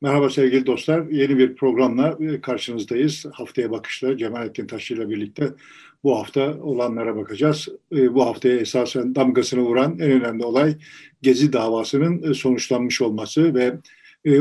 Merhaba 0.00 0.30
sevgili 0.30 0.66
dostlar. 0.66 1.06
Yeni 1.10 1.38
bir 1.38 1.56
programla 1.56 2.18
e, 2.20 2.40
karşınızdayız. 2.40 3.24
Haftaya 3.32 3.70
bakışla 3.70 4.16
Cemalettin 4.16 4.66
Taşçı 4.66 4.94
ile 4.94 5.10
birlikte 5.10 5.48
bu 6.04 6.18
hafta 6.18 6.60
olanlara 6.60 7.16
bakacağız. 7.16 7.68
E, 7.92 8.14
bu 8.14 8.26
haftaya 8.26 8.56
esasen 8.56 9.14
damgasını 9.14 9.60
vuran 9.60 9.98
en 9.98 10.10
önemli 10.10 10.44
olay 10.44 10.76
Gezi 11.22 11.52
davasının 11.52 12.30
e, 12.30 12.34
sonuçlanmış 12.34 13.02
olması 13.02 13.54
ve 13.54 13.78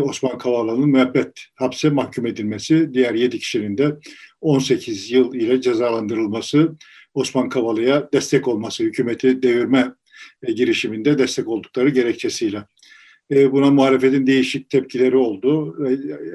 Osman 0.01 0.37
Kavala'nın 0.37 0.89
müebbet 0.89 1.45
hapse 1.55 1.89
mahkum 1.89 2.25
edilmesi, 2.25 2.93
diğer 2.93 3.13
7 3.13 3.39
kişinin 3.39 3.77
de 3.77 3.97
18 4.41 5.11
yıl 5.11 5.33
ile 5.33 5.61
cezalandırılması, 5.61 6.75
Osman 7.13 7.49
Kavala'ya 7.49 8.09
destek 8.13 8.47
olması, 8.47 8.83
hükümeti 8.83 9.43
devirme 9.43 9.93
girişiminde 10.55 11.17
destek 11.17 11.47
oldukları 11.47 11.89
gerekçesiyle. 11.89 12.63
E, 13.31 13.51
buna 13.51 13.71
muhalefetin 13.71 14.27
değişik 14.27 14.69
tepkileri 14.69 15.17
oldu. 15.17 15.77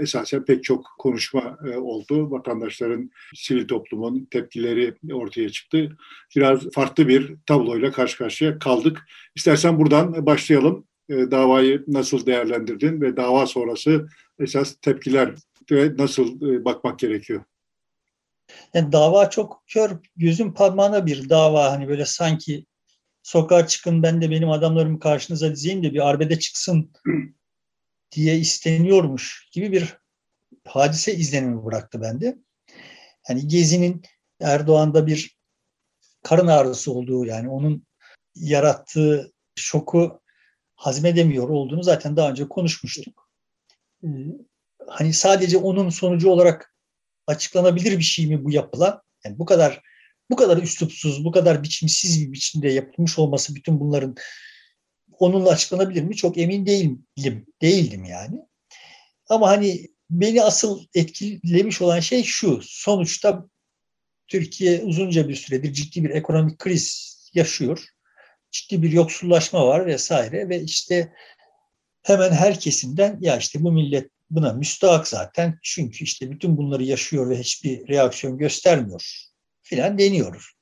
Esasen 0.01 0.45
pek 0.45 0.65
çok 0.65 0.87
konuşma 0.99 1.59
e, 1.73 1.77
oldu. 1.77 2.31
Vatandaşların, 2.31 3.11
sivil 3.35 3.69
toplumun 3.69 4.29
tepkileri 4.31 4.95
ortaya 5.13 5.49
çıktı. 5.49 5.97
Biraz 6.37 6.71
farklı 6.71 7.09
bir 7.09 7.35
tabloyla 7.47 7.93
karşı 7.93 8.19
karşıya 8.19 8.59
kaldık. 8.59 8.99
İstersen 9.35 9.79
buradan 9.79 10.27
başlayalım. 10.27 10.85
E, 11.09 11.15
davayı 11.15 11.85
nasıl 11.87 12.27
değerlendirdin 12.27 13.01
ve 13.01 13.17
dava 13.17 13.47
sonrası 13.47 14.09
esas 14.39 14.75
tepkiler 14.83 15.35
ve 15.71 15.97
nasıl 15.99 16.41
bakmak 16.65 16.99
gerekiyor? 16.99 17.43
Yani 18.75 18.93
dava 18.93 19.31
çok 19.31 19.63
kör, 19.67 19.91
gözün 20.17 20.53
parmağına 20.53 21.07
bir 21.07 21.29
dava. 21.29 21.73
Hani 21.73 21.89
böyle 21.89 22.07
sanki 22.07 22.65
sokağa 23.23 23.67
çıkın 23.67 24.03
ben 24.03 24.23
de 24.23 24.31
benim 24.31 24.51
adamlarımı 24.51 25.01
karşınıza 25.01 25.53
dizeyim 25.53 25.85
de 25.85 25.95
bir 25.95 26.09
arbede 26.09 26.39
çıksın 26.39 26.93
diye 28.13 28.39
isteniyormuş 28.39 29.49
gibi 29.53 29.73
bir 29.73 29.97
hadise 30.65 31.15
izlenimi 31.15 31.65
bıraktı 31.65 32.01
bende. 32.03 32.39
Yani 33.29 33.49
Gezi'nin 33.49 34.03
Erdoğan'da 34.41 35.07
bir 35.07 35.39
karın 36.23 36.47
ağrısı 36.47 36.93
olduğu 36.93 37.27
yani 37.27 37.49
onun 37.49 37.87
yarattığı 38.35 39.33
şoku 39.55 40.21
hazmedemiyor 40.75 41.49
olduğunu 41.49 41.83
zaten 41.83 42.17
daha 42.17 42.31
önce 42.31 42.49
konuşmuştuk. 42.49 43.31
Ee, 44.05 44.09
hani 44.87 45.13
sadece 45.13 45.59
onun 45.59 45.89
sonucu 45.89 46.31
olarak 46.31 46.75
açıklanabilir 47.27 47.99
bir 47.99 48.05
şey 48.05 48.27
mi 48.27 48.45
bu 48.45 48.51
yapılan? 48.51 49.03
Yani 49.25 49.39
bu 49.39 49.45
kadar 49.45 49.83
bu 50.31 50.37
kadar 50.37 50.57
üslupsuz, 50.57 51.25
bu 51.25 51.33
kadar 51.33 51.63
biçimsiz 51.63 52.27
bir 52.27 52.33
biçimde 52.33 52.69
yapılmış 52.69 53.19
olması 53.19 53.55
bütün 53.55 53.81
bunların 53.81 54.17
onunla 55.19 55.51
açıklanabilir 55.51 56.03
mi? 56.03 56.17
Çok 56.17 56.39
emin 56.39 56.67
değilim, 56.67 57.47
değildim 57.63 58.05
yani. 58.05 58.39
Ama 59.29 59.49
hani 59.49 59.89
beni 60.11 60.43
asıl 60.43 60.85
etkilemiş 60.95 61.83
olan 61.83 62.01
şey 62.01 62.23
şu. 62.23 62.61
Sonuçta 62.63 63.49
Türkiye 64.29 64.83
uzunca 64.83 65.29
bir 65.29 65.35
süredir 65.35 65.73
ciddi 65.73 66.05
bir 66.05 66.11
ekonomik 66.11 66.59
kriz 66.59 67.17
yaşıyor. 67.35 67.85
Ciddi 68.51 68.83
bir 68.83 68.93
yoksullaşma 68.93 69.67
var 69.67 69.87
vesaire 69.87 70.49
ve 70.49 70.63
işte 70.63 71.13
hemen 72.03 72.31
her 72.33 72.61
kesimden 72.61 73.19
ya 73.21 73.37
işte 73.37 73.63
bu 73.63 73.73
millet 73.73 74.11
buna 74.31 74.53
müstahak 74.53 75.09
zaten 75.09 75.59
çünkü 75.63 76.05
işte 76.05 76.31
bütün 76.31 76.57
bunları 76.57 76.85
yaşıyor 76.85 77.31
ve 77.31 77.39
hiçbir 77.39 77.89
reaksiyon 77.89 78.39
göstermiyor 78.39 79.32
filan 79.73 79.99
deniyoruz. 79.99 80.53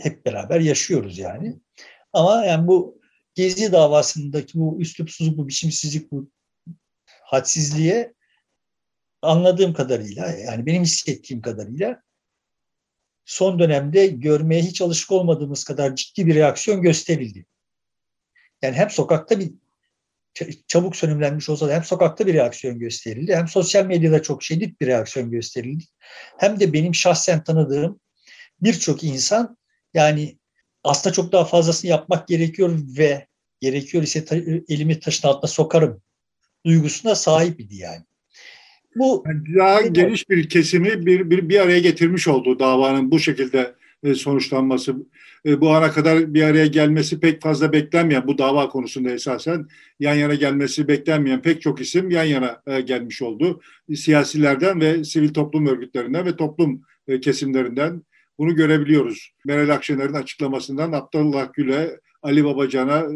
Hep 0.00 0.26
beraber 0.26 0.60
yaşıyoruz 0.60 1.18
yani. 1.18 1.60
Ama 2.12 2.44
yani 2.44 2.66
bu 2.66 3.00
Gezi 3.34 3.72
davasındaki 3.72 4.58
bu 4.58 4.80
üslupsuzluk, 4.80 5.38
bu 5.38 5.48
biçimsizlik, 5.48 6.12
bu 6.12 6.30
hadsizliğe 7.22 8.14
anladığım 9.22 9.74
kadarıyla 9.74 10.26
yani 10.26 10.66
benim 10.66 10.82
hissettiğim 10.82 11.42
kadarıyla 11.42 12.02
son 13.24 13.58
dönemde 13.58 14.06
görmeye 14.06 14.62
hiç 14.62 14.80
alışık 14.80 15.12
olmadığımız 15.12 15.64
kadar 15.64 15.96
ciddi 15.96 16.26
bir 16.26 16.34
reaksiyon 16.34 16.82
gösterildi. 16.82 17.46
Yani 18.62 18.76
hem 18.76 18.90
sokakta 18.90 19.38
bir 19.38 19.52
çabuk 20.66 20.96
sönümlenmiş 20.96 21.48
olsa 21.48 21.68
da 21.68 21.74
hem 21.74 21.84
sokakta 21.84 22.26
bir 22.26 22.34
reaksiyon 22.34 22.78
gösterildi 22.78 23.36
hem 23.36 23.48
sosyal 23.48 23.86
medyada 23.86 24.22
çok 24.22 24.42
şiddet 24.42 24.80
bir 24.80 24.86
reaksiyon 24.86 25.30
gösterildi. 25.30 25.84
Hem 26.38 26.60
de 26.60 26.72
benim 26.72 26.94
şahsen 26.94 27.44
tanıdığım 27.44 28.00
birçok 28.60 29.04
insan 29.04 29.56
yani 29.94 30.38
aslında 30.84 31.14
çok 31.14 31.32
daha 31.32 31.44
fazlasını 31.44 31.90
yapmak 31.90 32.28
gerekiyor 32.28 32.78
ve 32.98 33.26
gerekiyor 33.60 34.02
ise 34.02 34.24
ta, 34.24 34.36
elimi 34.68 35.00
taşın 35.00 35.28
altına 35.28 35.50
sokarım 35.50 36.02
duygusuna 36.66 37.14
sahip 37.14 37.60
idi 37.60 37.76
yani. 37.76 38.04
Bu 38.96 39.24
yani 39.26 39.58
daha 39.58 39.80
geniş 39.80 40.28
bir 40.28 40.48
kesimi 40.48 41.06
bir, 41.06 41.30
bir, 41.30 41.48
bir 41.48 41.60
araya 41.60 41.80
getirmiş 41.80 42.28
oldu 42.28 42.58
davanın 42.58 43.10
bu 43.10 43.18
şekilde 43.18 43.74
e, 44.02 44.14
sonuçlanması. 44.14 44.96
E, 45.46 45.60
bu 45.60 45.70
ana 45.70 45.90
kadar 45.90 46.34
bir 46.34 46.42
araya 46.42 46.66
gelmesi 46.66 47.20
pek 47.20 47.42
fazla 47.42 47.72
beklenmeyen 47.72 48.26
bu 48.26 48.38
dava 48.38 48.68
konusunda 48.68 49.10
esasen 49.10 49.66
yan 50.00 50.14
yana 50.14 50.34
gelmesi 50.34 50.88
beklenmeyen 50.88 51.42
pek 51.42 51.62
çok 51.62 51.80
isim 51.80 52.10
yan 52.10 52.24
yana 52.24 52.62
e, 52.66 52.80
gelmiş 52.80 53.22
oldu. 53.22 53.60
Siyasilerden 53.94 54.80
ve 54.80 55.04
sivil 55.04 55.34
toplum 55.34 55.66
örgütlerinden 55.66 56.26
ve 56.26 56.36
toplum 56.36 56.82
kesimlerinden 57.22 58.02
bunu 58.38 58.54
görebiliyoruz. 58.54 59.32
Meral 59.44 59.68
Akşener'in 59.74 60.12
açıklamasından 60.12 60.92
Abdullah 60.92 61.52
Gül'e, 61.52 62.00
Ali 62.22 62.44
Babacan'a, 62.44 63.06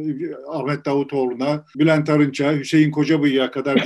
Ahmet 0.48 0.84
Davutoğlu'na, 0.84 1.64
Bülent 1.76 2.10
Arınç'a, 2.10 2.52
Hüseyin 2.52 2.90
Kocabıyık'a 2.90 3.50
kadar 3.50 3.76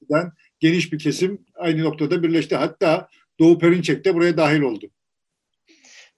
giden 0.00 0.32
geniş 0.60 0.92
bir 0.92 0.98
kesim 0.98 1.38
aynı 1.54 1.82
noktada 1.82 2.22
birleşti. 2.22 2.56
Hatta 2.56 3.08
Doğu 3.40 3.58
Perinçek 3.58 4.04
de 4.04 4.14
buraya 4.14 4.36
dahil 4.36 4.60
oldu. 4.60 4.90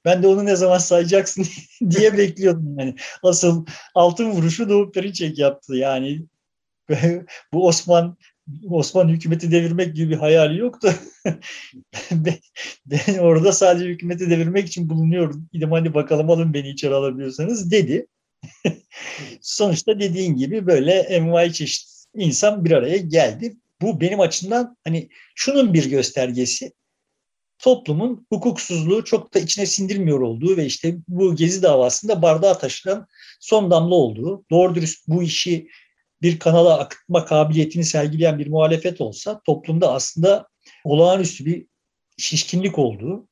Ben 0.06 0.22
de 0.22 0.26
onu 0.26 0.46
ne 0.46 0.56
zaman 0.56 0.78
sayacaksın 0.78 1.46
diye 1.90 2.18
bekliyordum. 2.18 2.78
Yani 2.78 2.94
asıl 3.22 3.66
altın 3.94 4.30
vuruşu 4.30 4.68
Doğu 4.68 4.92
Perinçek 4.92 5.38
yaptı. 5.38 5.76
Yani 5.76 6.22
bu 7.52 7.66
Osman 7.66 8.16
Osman 8.70 9.08
hükümeti 9.08 9.50
devirmek 9.50 9.96
gibi 9.96 10.10
bir 10.10 10.16
hayali 10.16 10.58
yoktu. 10.58 10.94
ben, 12.10 12.34
ben 12.86 13.18
orada 13.18 13.52
sadece 13.52 13.84
hükümeti 13.84 14.30
devirmek 14.30 14.66
için 14.68 14.88
bulunuyorum. 14.88 15.48
Dedim 15.54 15.72
hani 15.72 15.94
bakalım 15.94 16.30
alın 16.30 16.54
beni 16.54 16.68
içeri 16.68 16.94
alabiliyorsanız 16.94 17.70
dedi. 17.70 18.06
Sonuçta 19.40 20.00
dediğin 20.00 20.36
gibi 20.36 20.66
böyle 20.66 20.92
envai 20.92 21.52
çeşit 21.52 21.88
insan 22.14 22.64
bir 22.64 22.70
araya 22.70 22.96
geldi. 22.96 23.56
Bu 23.80 24.00
benim 24.00 24.20
açımdan 24.20 24.76
hani 24.84 25.08
şunun 25.34 25.74
bir 25.74 25.90
göstergesi 25.90 26.72
toplumun 27.58 28.26
hukuksuzluğu 28.32 29.04
çok 29.04 29.34
da 29.34 29.38
içine 29.38 29.66
sindirmiyor 29.66 30.20
olduğu 30.20 30.56
ve 30.56 30.66
işte 30.66 30.96
bu 31.08 31.36
gezi 31.36 31.62
davasında 31.62 32.22
bardağa 32.22 32.58
taşıran 32.58 33.06
son 33.40 33.70
damla 33.70 33.94
olduğu, 33.94 34.44
doğru 34.50 34.74
dürüst 34.74 35.08
bu 35.08 35.22
işi 35.22 35.68
bir 36.22 36.38
kanala 36.38 36.78
akıtma 36.78 37.24
kabiliyetini 37.24 37.84
sergileyen 37.84 38.38
bir 38.38 38.46
muhalefet 38.46 39.00
olsa 39.00 39.40
toplumda 39.46 39.92
aslında 39.92 40.48
olağanüstü 40.84 41.46
bir 41.46 41.66
şişkinlik 42.18 42.78
olduğu 42.78 43.28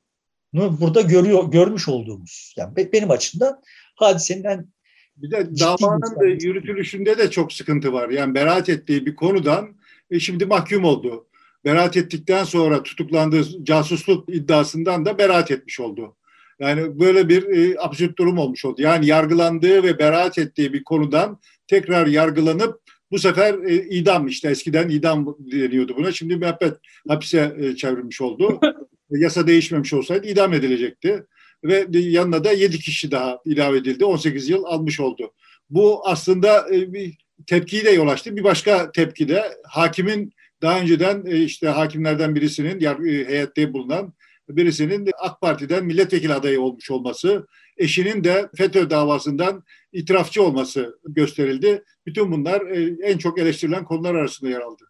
burada 0.52 1.00
görüyor 1.00 1.50
görmüş 1.50 1.88
olduğumuz. 1.88 2.54
Yani 2.56 2.92
benim 2.92 3.10
açımdan 3.10 3.62
hadisenin 3.94 4.74
bir 5.16 5.30
de 5.30 5.58
davanın 5.60 6.20
da 6.20 6.24
yürütülüşünde 6.24 7.18
de 7.18 7.30
çok 7.30 7.52
sıkıntı 7.52 7.92
var. 7.92 8.08
Yani 8.08 8.34
beraat 8.34 8.68
ettiği 8.68 9.06
bir 9.06 9.14
konudan 9.14 9.76
e, 10.10 10.20
şimdi 10.20 10.46
mahkum 10.46 10.84
oldu. 10.84 11.26
Beraat 11.64 11.96
ettikten 11.96 12.44
sonra 12.44 12.82
tutuklandığı 12.82 13.64
casusluk 13.64 14.28
iddiasından 14.28 15.04
da 15.04 15.18
beraat 15.18 15.50
etmiş 15.50 15.80
oldu. 15.80 16.16
Yani 16.60 17.00
böyle 17.00 17.28
bir 17.28 17.42
e, 17.42 17.80
absürt 17.80 18.18
durum 18.18 18.38
olmuş 18.38 18.64
oldu. 18.64 18.82
Yani 18.82 19.06
yargılandığı 19.06 19.82
ve 19.82 19.98
beraat 19.98 20.38
ettiği 20.38 20.72
bir 20.72 20.84
konudan 20.84 21.40
tekrar 21.66 22.06
yargılanıp 22.06 22.80
bu 23.10 23.18
sefer 23.18 23.54
e, 23.54 23.74
idam 23.74 24.26
işte 24.26 24.50
eskiden 24.50 24.88
idam 24.88 25.36
deniyordu 25.38 25.96
buna. 25.96 26.12
Şimdi 26.12 26.36
müebbet 26.36 26.74
hapise 27.08 27.56
e, 27.58 27.76
çevrilmiş 27.76 28.20
oldu. 28.20 28.60
Yasa 29.10 29.46
değişmemiş 29.46 29.92
olsaydı 29.92 30.26
idam 30.26 30.52
edilecekti. 30.52 31.26
Ve 31.64 31.86
yanına 31.90 32.44
da 32.44 32.52
7 32.52 32.78
kişi 32.78 33.10
daha 33.10 33.38
ilave 33.44 33.76
edildi. 33.76 34.04
18 34.04 34.48
yıl 34.48 34.64
almış 34.64 35.00
oldu. 35.00 35.32
Bu 35.70 36.08
aslında 36.08 36.74
e, 36.74 36.92
bir 36.92 37.14
tepkiyi 37.46 37.84
de 37.84 37.90
yol 37.90 38.08
açtı. 38.08 38.36
Bir 38.36 38.44
başka 38.44 38.92
tepki 38.92 39.28
de 39.28 39.42
hakimin 39.68 40.33
daha 40.64 40.80
önceden 40.80 41.26
e, 41.26 41.36
işte 41.36 41.68
hakimlerden 41.68 42.34
birisinin 42.34 42.80
e, 42.80 43.26
heyette 43.28 43.72
bulunan 43.72 44.14
birisinin 44.48 45.10
AK 45.18 45.40
Parti'den 45.40 45.84
milletvekili 45.84 46.34
adayı 46.34 46.60
olmuş 46.60 46.90
olması, 46.90 47.46
eşinin 47.76 48.24
de 48.24 48.48
FETÖ 48.56 48.90
davasından 48.90 49.64
itirafçı 49.92 50.42
olması 50.42 50.98
gösterildi. 51.04 51.84
Bütün 52.06 52.32
bunlar 52.32 52.60
e, 52.60 52.96
en 53.02 53.18
çok 53.18 53.38
eleştirilen 53.38 53.84
konular 53.84 54.14
arasında 54.14 54.50
yer 54.50 54.60
aldı. 54.60 54.84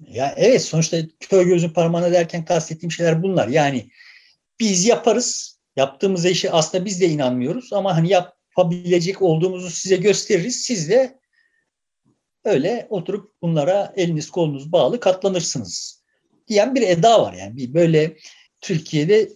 Ya 0.00 0.34
evet 0.36 0.62
sonuçta 0.62 0.96
köy 1.20 1.44
gözü 1.44 1.72
parmağına 1.72 2.12
derken 2.12 2.44
kastettiğim 2.44 2.92
şeyler 2.92 3.22
bunlar. 3.22 3.48
Yani 3.48 3.90
biz 4.60 4.86
yaparız. 4.86 5.54
Yaptığımız 5.76 6.24
işi 6.24 6.50
aslında 6.50 6.84
biz 6.84 7.00
de 7.00 7.08
inanmıyoruz 7.08 7.72
ama 7.72 7.96
hani 7.96 8.08
yapabilecek 8.08 9.22
olduğumuzu 9.22 9.70
size 9.70 9.96
gösteririz. 9.96 10.56
Siz 10.56 10.90
de 10.90 11.18
öyle 12.44 12.86
oturup 12.90 13.32
bunlara 13.42 13.92
eliniz 13.96 14.30
kolunuz 14.30 14.72
bağlı 14.72 15.00
katlanırsınız 15.00 16.04
diyen 16.48 16.74
bir 16.74 16.82
eda 16.82 17.22
var 17.22 17.32
yani. 17.32 17.56
Bir 17.56 17.74
böyle 17.74 18.16
Türkiye'de 18.60 19.28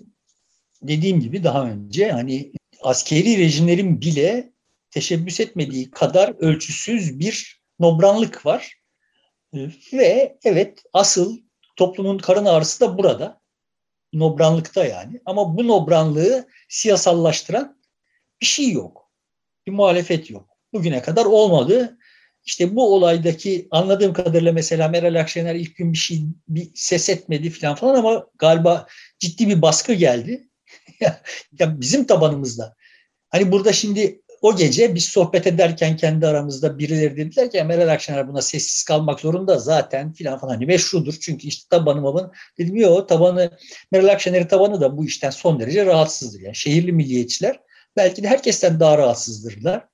dediğim 0.82 1.20
gibi 1.20 1.44
daha 1.44 1.64
önce 1.64 2.10
hani 2.10 2.52
askeri 2.82 3.38
rejimlerin 3.38 4.00
bile 4.00 4.52
teşebbüs 4.90 5.40
etmediği 5.40 5.90
kadar 5.90 6.34
ölçüsüz 6.38 7.18
bir 7.18 7.62
nobranlık 7.78 8.46
var. 8.46 8.78
Ve 9.92 10.38
evet 10.44 10.82
asıl 10.92 11.38
toplumun 11.76 12.18
karın 12.18 12.44
ağrısı 12.44 12.80
da 12.80 12.98
burada. 12.98 13.40
Nobranlıkta 14.12 14.84
yani. 14.84 15.20
Ama 15.24 15.56
bu 15.56 15.68
nobranlığı 15.68 16.48
siyasallaştıran 16.68 17.80
bir 18.40 18.46
şey 18.46 18.70
yok. 18.70 19.10
Bir 19.66 19.72
muhalefet 19.72 20.30
yok. 20.30 20.48
Bugüne 20.72 21.02
kadar 21.02 21.24
olmadı. 21.24 21.97
İşte 22.48 22.76
bu 22.76 22.94
olaydaki 22.94 23.68
anladığım 23.70 24.12
kadarıyla 24.12 24.52
mesela 24.52 24.88
Meral 24.88 25.20
Akşener 25.20 25.54
ilk 25.54 25.76
gün 25.76 25.92
bir 25.92 25.98
şey 25.98 26.22
bir 26.48 26.70
ses 26.74 27.08
etmedi 27.08 27.50
falan 27.50 27.74
falan 27.74 27.94
ama 27.94 28.26
galiba 28.38 28.86
ciddi 29.18 29.48
bir 29.48 29.62
baskı 29.62 29.92
geldi. 29.92 30.48
ya 31.58 31.80
bizim 31.80 32.06
tabanımızda. 32.06 32.74
Hani 33.30 33.52
burada 33.52 33.72
şimdi 33.72 34.22
o 34.42 34.56
gece 34.56 34.94
biz 34.94 35.04
sohbet 35.04 35.46
ederken 35.46 35.96
kendi 35.96 36.26
aramızda 36.26 36.78
birileri 36.78 37.16
dediler 37.16 37.50
ki 37.50 37.64
Meral 37.64 37.92
Akşener 37.92 38.28
buna 38.28 38.42
sessiz 38.42 38.82
kalmak 38.82 39.20
zorunda 39.20 39.58
zaten 39.58 40.12
filan 40.12 40.38
falan. 40.38 40.54
Hani 40.54 40.66
meşrudur 40.66 41.14
çünkü 41.20 41.46
işte 41.46 41.66
tabanımın 41.70 42.32
dedim 42.58 42.76
yok 42.76 43.08
tabanı 43.08 43.50
Meral 43.92 44.08
Akşener'in 44.08 44.46
tabanı 44.46 44.80
da 44.80 44.96
bu 44.96 45.04
işten 45.04 45.30
son 45.30 45.60
derece 45.60 45.86
rahatsızdır. 45.86 46.40
Yani 46.40 46.56
şehirli 46.56 46.92
milliyetçiler 46.92 47.60
belki 47.96 48.22
de 48.22 48.28
herkesten 48.28 48.80
daha 48.80 48.98
rahatsızdırlar. 48.98 49.88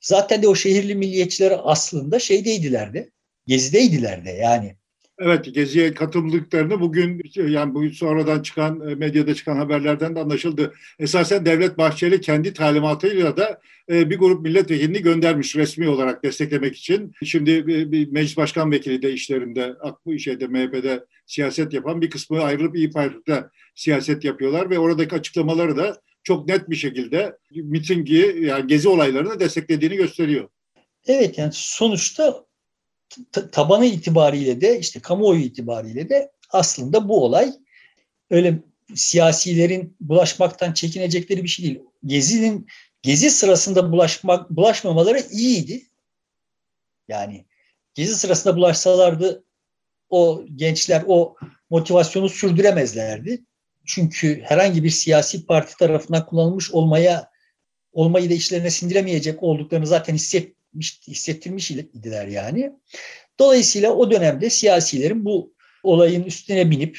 Zaten 0.00 0.42
de 0.42 0.48
o 0.48 0.54
şehirli 0.54 0.94
milliyetçiler 0.94 1.60
aslında 1.62 2.18
şeydeydiler 2.18 2.94
de, 2.94 3.10
gezideydiler 3.46 4.24
de 4.24 4.30
yani. 4.30 4.76
Evet, 5.22 5.54
Gezi'ye 5.54 5.94
katıldıklarını 5.94 6.80
bugün 6.80 7.22
yani 7.36 7.74
bu 7.74 7.90
sonradan 7.90 8.42
çıkan 8.42 8.88
e, 8.88 8.94
medyada 8.94 9.34
çıkan 9.34 9.56
haberlerden 9.56 10.16
de 10.16 10.20
anlaşıldı. 10.20 10.74
Esasen 10.98 11.46
Devlet 11.46 11.78
Bahçeli 11.78 12.20
kendi 12.20 12.52
talimatıyla 12.52 13.36
da 13.36 13.60
e, 13.90 14.10
bir 14.10 14.18
grup 14.18 14.42
milletvekilini 14.42 15.02
göndermiş 15.02 15.56
resmi 15.56 15.88
olarak 15.88 16.24
desteklemek 16.24 16.76
için. 16.76 17.12
Şimdi 17.24 17.66
bir 17.66 18.12
meclis 18.12 18.36
başkan 18.36 18.72
vekili 18.72 19.02
de 19.02 19.12
işlerinde 19.12 19.74
bu 20.06 20.18
şeyde 20.18 20.46
MHP'de 20.46 21.04
siyaset 21.26 21.72
yapan 21.72 22.00
bir 22.00 22.10
kısmı 22.10 22.40
ayrılıp 22.40 22.76
İYİ 22.76 22.90
Parti'de 22.90 23.44
siyaset 23.74 24.24
yapıyorlar 24.24 24.70
ve 24.70 24.78
oradaki 24.78 25.14
açıklamaları 25.14 25.76
da 25.76 26.00
çok 26.22 26.48
net 26.48 26.70
bir 26.70 26.76
şekilde 26.76 27.36
mitingi 27.50 28.36
yani 28.40 28.66
gezi 28.66 28.88
olaylarını 28.88 29.40
desteklediğini 29.40 29.96
gösteriyor. 29.96 30.48
Evet 31.06 31.38
yani 31.38 31.50
sonuçta 31.54 32.44
tabanı 33.52 33.86
itibariyle 33.86 34.60
de 34.60 34.78
işte 34.78 35.00
kamuoyu 35.00 35.40
itibariyle 35.40 36.08
de 36.08 36.32
aslında 36.50 37.08
bu 37.08 37.24
olay 37.24 37.52
öyle 38.30 38.62
siyasilerin 38.94 39.96
bulaşmaktan 40.00 40.72
çekinecekleri 40.72 41.42
bir 41.42 41.48
şey 41.48 41.64
değil. 41.64 41.80
Gezi'nin 42.04 42.66
gezi 43.02 43.30
sırasında 43.30 43.92
bulaşmak 43.92 44.50
bulaşmamaları 44.50 45.20
iyiydi. 45.30 45.82
Yani 47.08 47.46
gezi 47.94 48.14
sırasında 48.16 48.56
bulaşsalardı 48.56 49.44
o 50.08 50.44
gençler 50.56 51.04
o 51.06 51.36
motivasyonu 51.70 52.28
sürdüremezlerdi. 52.28 53.44
Çünkü 53.86 54.42
herhangi 54.44 54.84
bir 54.84 54.90
siyasi 54.90 55.46
parti 55.46 55.76
tarafından 55.76 56.26
kullanılmış 56.26 56.70
olmaya 56.70 57.30
olmayı 57.92 58.30
da 58.30 58.34
içlerine 58.34 58.70
sindiremeyecek 58.70 59.42
olduklarını 59.42 59.86
zaten 59.86 60.14
hissetmiş, 60.14 61.00
hissettirmiş 61.08 61.70
idiler 61.70 62.26
yani. 62.26 62.72
Dolayısıyla 63.38 63.92
o 63.92 64.10
dönemde 64.10 64.50
siyasilerin 64.50 65.24
bu 65.24 65.54
olayın 65.82 66.22
üstüne 66.24 66.70
binip 66.70 66.98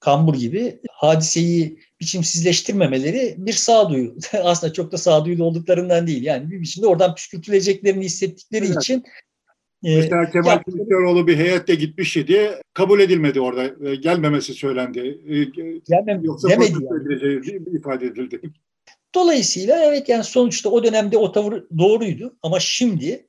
kambur 0.00 0.34
gibi 0.34 0.80
hadiseyi 0.90 1.78
biçimsizleştirmemeleri 2.00 3.34
bir 3.38 3.52
sağduyu. 3.52 4.16
Aslında 4.42 4.72
çok 4.72 4.92
da 4.92 4.98
sağduyulu 4.98 5.44
olduklarından 5.44 6.06
değil. 6.06 6.22
Yani 6.22 6.50
bir 6.50 6.60
biçimde 6.60 6.86
oradan 6.86 7.14
püskürtüleceklerini 7.14 8.04
hissettikleri 8.04 8.66
evet. 8.66 8.76
için 8.76 9.04
Mesela 9.82 10.30
Kemal 10.30 10.52
ya, 10.52 10.62
Kılıçdaroğlu 10.62 11.26
bir 11.26 11.36
heyette 11.36 11.74
gitmiş 11.74 12.16
idi. 12.16 12.50
Kabul 12.74 13.00
edilmedi 13.00 13.40
orada. 13.40 13.88
E, 13.88 13.94
gelmemesi 13.94 14.54
söylendi. 14.54 15.20
E, 15.28 15.44
Gelmem, 15.88 16.24
Yoksa 16.24 16.48
demedi 16.48 16.72
yani. 16.72 17.76
ifade 17.78 18.06
edildi. 18.06 18.40
Dolayısıyla 19.14 19.84
evet 19.84 20.08
yani 20.08 20.24
sonuçta 20.24 20.68
o 20.70 20.84
dönemde 20.84 21.18
o 21.18 21.32
tavır 21.32 21.64
doğruydu. 21.78 22.36
Ama 22.42 22.60
şimdi 22.60 23.26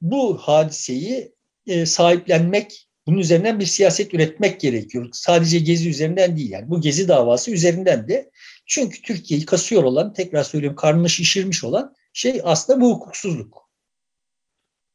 bu 0.00 0.36
hadiseyi 0.38 1.32
e, 1.66 1.86
sahiplenmek, 1.86 2.88
bunun 3.06 3.18
üzerinden 3.18 3.60
bir 3.60 3.66
siyaset 3.66 4.14
üretmek 4.14 4.60
gerekiyor. 4.60 5.08
Sadece 5.12 5.58
Gezi 5.58 5.90
üzerinden 5.90 6.36
değil 6.36 6.50
yani. 6.50 6.70
Bu 6.70 6.80
Gezi 6.80 7.08
davası 7.08 7.50
üzerinden 7.50 8.08
de. 8.08 8.30
Çünkü 8.66 9.02
Türkiye'yi 9.02 9.46
kasıyor 9.46 9.82
olan, 9.82 10.12
tekrar 10.12 10.44
söylüyorum 10.44 10.76
karnını 10.76 11.10
şişirmiş 11.10 11.64
olan 11.64 11.94
şey 12.12 12.40
aslında 12.44 12.80
bu 12.80 12.90
hukuksuzluk 12.90 13.61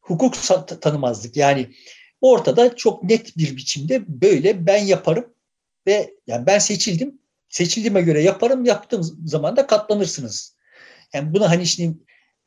hukuk 0.07 0.35
tanımazlık. 0.81 1.37
Yani 1.37 1.67
ortada 2.21 2.75
çok 2.75 3.03
net 3.03 3.37
bir 3.37 3.57
biçimde 3.57 4.03
böyle 4.07 4.67
ben 4.67 4.85
yaparım 4.85 5.33
ve 5.87 6.13
yani 6.27 6.45
ben 6.45 6.59
seçildim. 6.59 7.21
Seçildiğime 7.49 8.01
göre 8.01 8.23
yaparım. 8.23 8.65
Yaptığım 8.65 9.03
zaman 9.25 9.55
da 9.55 9.67
katlanırsınız. 9.67 10.55
Yani 11.13 11.33
buna 11.33 11.49
hani 11.49 11.65
şimdi 11.67 11.97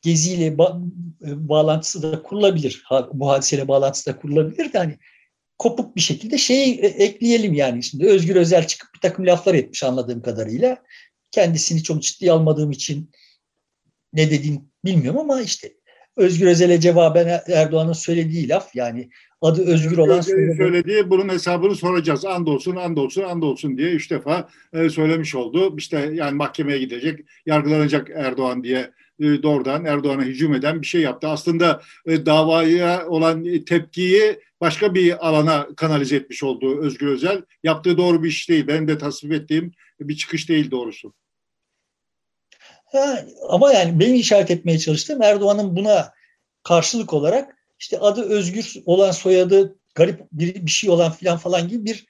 geziyle 0.01 0.47
ba- 0.47 0.89
e, 1.25 1.49
bağlantısı 1.49 2.01
da 2.01 2.23
kurulabilir. 2.23 2.83
Bu 3.13 3.29
hadiseyle 3.29 3.67
bağlantısı 3.67 4.13
da 4.13 4.19
kurulabilir 4.19 4.73
de 4.73 4.77
hani 4.77 4.97
kopuk 5.57 5.95
bir 5.95 6.01
şekilde 6.01 6.37
şeyi 6.37 6.79
e, 6.79 6.87
ekleyelim 6.87 7.53
yani. 7.53 7.83
Şimdi 7.83 8.05
Özgür 8.05 8.35
Özel 8.35 8.67
çıkıp 8.67 8.93
bir 8.95 8.99
takım 8.99 9.25
laflar 9.25 9.53
etmiş 9.53 9.83
anladığım 9.83 10.21
kadarıyla. 10.21 10.77
Kendisini 11.31 11.83
çok 11.83 12.03
ciddi 12.03 12.31
almadığım 12.31 12.71
için 12.71 13.11
ne 14.13 14.31
dediğini 14.31 14.61
bilmiyorum 14.85 15.19
ama 15.19 15.41
işte 15.41 15.73
Özgür 16.17 16.47
Özel'e 16.47 16.79
cevaben 16.79 17.41
Erdoğan'ın 17.47 17.93
söylediği 17.93 18.49
laf 18.49 18.75
yani 18.75 19.09
adı 19.41 19.65
Özgür 19.65 19.97
olan 19.97 20.21
söylediği, 20.21 20.57
söylediği 20.57 21.09
bunun 21.09 21.29
hesabını 21.29 21.75
soracağız. 21.75 22.25
Andolsun, 22.25 22.75
andolsun, 22.75 23.23
andolsun 23.23 23.77
diye 23.77 23.91
üç 23.91 24.11
defa 24.11 24.49
e, 24.73 24.89
söylemiş 24.89 25.35
oldu. 25.35 25.75
İşte 25.77 26.11
yani 26.13 26.35
mahkemeye 26.35 26.79
gidecek, 26.79 27.19
yargılanacak 27.45 28.09
Erdoğan 28.15 28.63
diye 28.63 28.91
e, 29.19 29.43
doğrudan 29.43 29.85
Erdoğan'a 29.85 30.21
hücum 30.21 30.53
eden 30.53 30.81
bir 30.81 30.87
şey 30.87 31.01
yaptı. 31.01 31.27
Aslında 31.27 31.81
e, 32.05 32.25
davaya 32.25 33.07
olan 33.07 33.45
tepkiyi 33.65 34.39
başka 34.61 34.95
bir 34.95 35.27
alana 35.27 35.67
kanalize 35.77 36.15
etmiş 36.15 36.43
oldu 36.43 36.81
Özgür 36.81 37.07
Özel. 37.07 37.41
Yaptığı 37.63 37.97
doğru 37.97 38.23
bir 38.23 38.29
iş 38.29 38.49
değil. 38.49 38.67
Benim 38.67 38.87
de 38.87 38.97
tasvip 38.97 39.33
ettiğim 39.33 39.71
bir 39.99 40.15
çıkış 40.15 40.49
değil 40.49 40.71
doğrusu. 40.71 41.13
Ha, 42.91 43.25
ama 43.49 43.73
yani 43.73 43.99
benim 43.99 44.15
işaret 44.15 44.51
etmeye 44.51 44.79
çalıştığım 44.79 45.21
Erdoğan'ın 45.21 45.75
buna 45.75 46.13
karşılık 46.63 47.13
olarak 47.13 47.55
işte 47.79 47.99
adı 47.99 48.29
Özgür 48.29 48.73
olan 48.85 49.11
soyadı 49.11 49.75
garip 49.95 50.21
bir, 50.31 50.65
bir 50.65 50.71
şey 50.71 50.89
olan 50.89 51.11
filan 51.11 51.37
falan 51.37 51.67
gibi 51.67 51.85
bir 51.85 52.05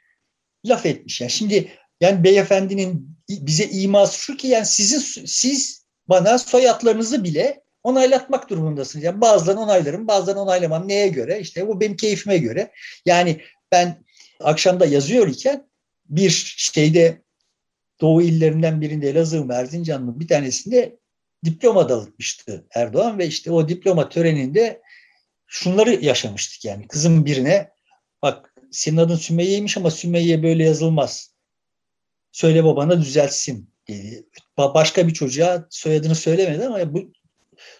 laf 0.66 0.86
etmiş. 0.86 1.22
Yani 1.22 1.32
şimdi 1.32 1.72
yani 2.02 2.24
beyefendinin 2.24 3.18
bize 3.30 3.66
iması 3.66 4.20
şu 4.20 4.38
ki 4.38 4.48
yani 4.48 4.66
sizin 4.66 5.26
siz 5.26 5.86
bana 6.08 6.38
soyadlarınızı 6.38 7.24
bile 7.24 7.62
onaylatmak 7.84 8.50
durumundasınız. 8.50 9.06
Yani 9.06 9.22
bazılarını 9.22 9.62
onaylarım, 9.62 10.08
bazılarını 10.08 10.42
onaylamam. 10.42 10.88
Neye 10.88 11.08
göre? 11.08 11.40
İşte 11.40 11.68
bu 11.68 11.82
benim 11.82 11.96
keyfime 11.96 12.38
göre. 12.38 12.72
Yani 13.06 13.42
ben 13.72 14.04
akşamda 14.40 14.86
yazıyor 14.86 15.28
iken 15.28 15.70
bir 16.06 16.56
şeyde 16.58 17.22
Doğu 18.02 18.22
illerinden 18.22 18.82
birinde 18.82 19.10
Elazığ 19.10 19.46
mı 19.46 19.54
Erzincan 19.54 20.04
mı 20.04 20.20
bir 20.20 20.28
tanesinde 20.28 21.00
diploma 21.46 21.90
dağıtmıştı 21.90 22.66
Erdoğan 22.76 23.20
ve 23.20 23.28
işte 23.28 23.52
o 23.52 23.70
diploma 23.70 24.10
töreninde 24.10 24.82
şunları 25.48 25.94
yaşamıştık 26.06 26.66
yani 26.66 26.88
kızım 26.88 27.26
birine 27.26 27.72
bak 28.22 28.54
senin 28.72 28.98
adın 28.98 29.16
Sümeyye'ymiş 29.16 29.78
ama 29.78 29.92
Sümeyye 29.92 30.44
böyle 30.44 30.64
yazılmaz. 30.64 31.32
Söyle 32.32 32.64
babana 32.64 33.02
düzeltsin 33.02 33.70
dedi. 33.88 34.28
Başka 34.58 35.08
bir 35.08 35.14
çocuğa 35.14 35.68
soyadını 35.70 36.16
söylemedi 36.16 36.66
ama 36.66 36.94
bu 36.94 37.14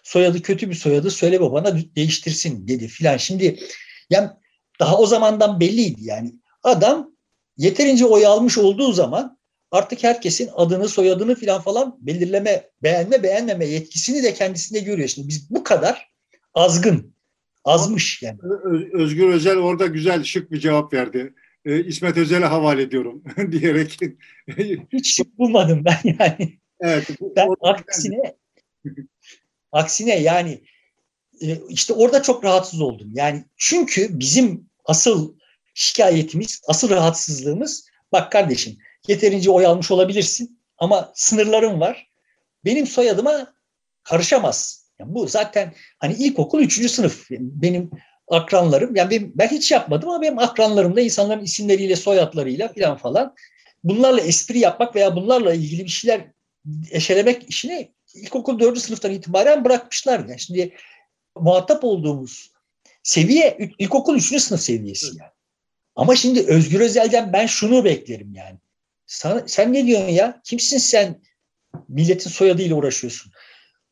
soyadı 0.02 0.42
kötü 0.42 0.70
bir 0.70 0.74
soyadı 0.74 1.10
söyle 1.10 1.40
babana 1.40 1.78
değiştirsin 1.96 2.68
dedi 2.68 2.88
filan. 2.88 3.16
Şimdi 3.16 3.58
yani 4.10 4.30
daha 4.80 4.98
o 4.98 5.06
zamandan 5.06 5.60
belliydi 5.60 6.04
yani 6.04 6.34
adam 6.62 7.12
yeterince 7.56 8.06
oy 8.06 8.26
almış 8.26 8.58
olduğu 8.58 8.92
zaman 8.92 9.38
artık 9.72 10.04
herkesin 10.04 10.50
adını, 10.54 10.88
soyadını 10.88 11.34
filan 11.34 11.62
falan 11.62 11.98
belirleme, 12.00 12.70
beğenme, 12.82 13.22
beğenmeme 13.22 13.66
yetkisini 13.66 14.22
de 14.22 14.34
kendisinde 14.34 14.80
görüyor. 14.80 15.08
Şimdi 15.08 15.28
biz 15.28 15.50
bu 15.50 15.64
kadar 15.64 16.08
azgın, 16.54 17.14
azmış 17.64 18.22
yani. 18.22 18.38
Özgür 18.92 19.28
Özel 19.28 19.56
orada 19.56 19.86
güzel, 19.86 20.24
şık 20.24 20.52
bir 20.52 20.60
cevap 20.60 20.92
verdi. 20.92 21.34
Ee, 21.64 21.84
İsmet 21.84 22.16
Özel'e 22.16 22.44
havale 22.44 22.82
ediyorum 22.82 23.24
diyerek. 23.52 23.98
Hiç 24.92 25.16
şık 25.16 25.38
bulmadım 25.38 25.84
ben 25.84 26.16
yani. 26.18 26.58
Evet. 26.80 27.06
Ben 27.36 27.48
aksine 27.60 28.34
aksine 29.72 30.18
yani 30.20 30.62
e, 31.40 31.58
işte 31.68 31.92
orada 31.92 32.22
çok 32.22 32.44
rahatsız 32.44 32.80
oldum. 32.80 33.10
Yani 33.14 33.44
çünkü 33.56 34.18
bizim 34.18 34.70
asıl 34.84 35.34
şikayetimiz, 35.74 36.60
asıl 36.68 36.90
rahatsızlığımız 36.90 37.86
bak 38.12 38.32
kardeşim 38.32 38.76
yeterince 39.08 39.50
oy 39.50 39.66
almış 39.66 39.90
olabilirsin 39.90 40.60
ama 40.78 41.12
sınırların 41.14 41.80
var. 41.80 42.10
Benim 42.64 42.86
soyadıma 42.86 43.54
karışamaz. 44.02 44.86
Yani 44.98 45.14
bu 45.14 45.26
zaten 45.26 45.74
hani 45.98 46.14
ilkokul 46.14 46.60
üçüncü 46.60 46.88
sınıf 46.88 47.26
benim 47.30 47.90
akranlarım 48.28 48.96
yani 48.96 49.10
benim, 49.10 49.32
ben 49.34 49.48
hiç 49.48 49.72
yapmadım 49.72 50.08
ama 50.08 50.22
benim 50.22 50.38
akranlarımda 50.38 51.00
insanların 51.00 51.44
isimleriyle 51.44 51.96
soyadlarıyla 51.96 52.68
falan 52.68 52.96
falan 52.96 53.34
bunlarla 53.84 54.20
espri 54.20 54.58
yapmak 54.58 54.96
veya 54.96 55.16
bunlarla 55.16 55.54
ilgili 55.54 55.84
bir 55.84 55.90
şeyler 55.90 56.24
eşelemek 56.90 57.48
işini 57.50 57.92
ilkokul 58.14 58.58
dördüncü 58.58 58.80
sınıftan 58.80 59.12
itibaren 59.12 59.64
bırakmışlar. 59.64 60.18
Yani 60.18 60.40
şimdi 60.40 60.74
muhatap 61.36 61.84
olduğumuz 61.84 62.52
seviye 63.02 63.58
ilkokul 63.78 64.16
üçüncü 64.16 64.40
sınıf 64.40 64.60
seviyesi 64.60 65.06
yani. 65.06 65.30
Ama 65.96 66.16
şimdi 66.16 66.40
Özgür 66.40 66.80
Özel'den 66.80 67.32
ben 67.32 67.46
şunu 67.46 67.84
beklerim 67.84 68.34
yani. 68.34 68.58
Sen, 69.12 69.42
sen 69.46 69.72
ne 69.72 69.86
diyorsun 69.86 70.08
ya? 70.08 70.40
Kimsin 70.44 70.78
sen? 70.78 71.22
Milletin 71.88 72.30
soyadıyla 72.30 72.76
uğraşıyorsun. 72.76 73.32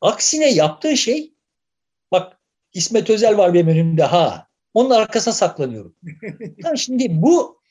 Aksine 0.01 0.53
yaptığı 0.53 0.97
şey 0.97 1.33
bak 2.11 2.39
İsmet 2.73 3.09
Özel 3.09 3.37
var 3.37 3.53
benim 3.53 3.67
önümde 3.67 4.03
ha. 4.03 4.47
Onun 4.73 4.89
arkasına 4.89 5.33
saklanıyorum. 5.33 5.95
yani 6.63 6.77
şimdi 6.79 7.21
bu 7.21 7.61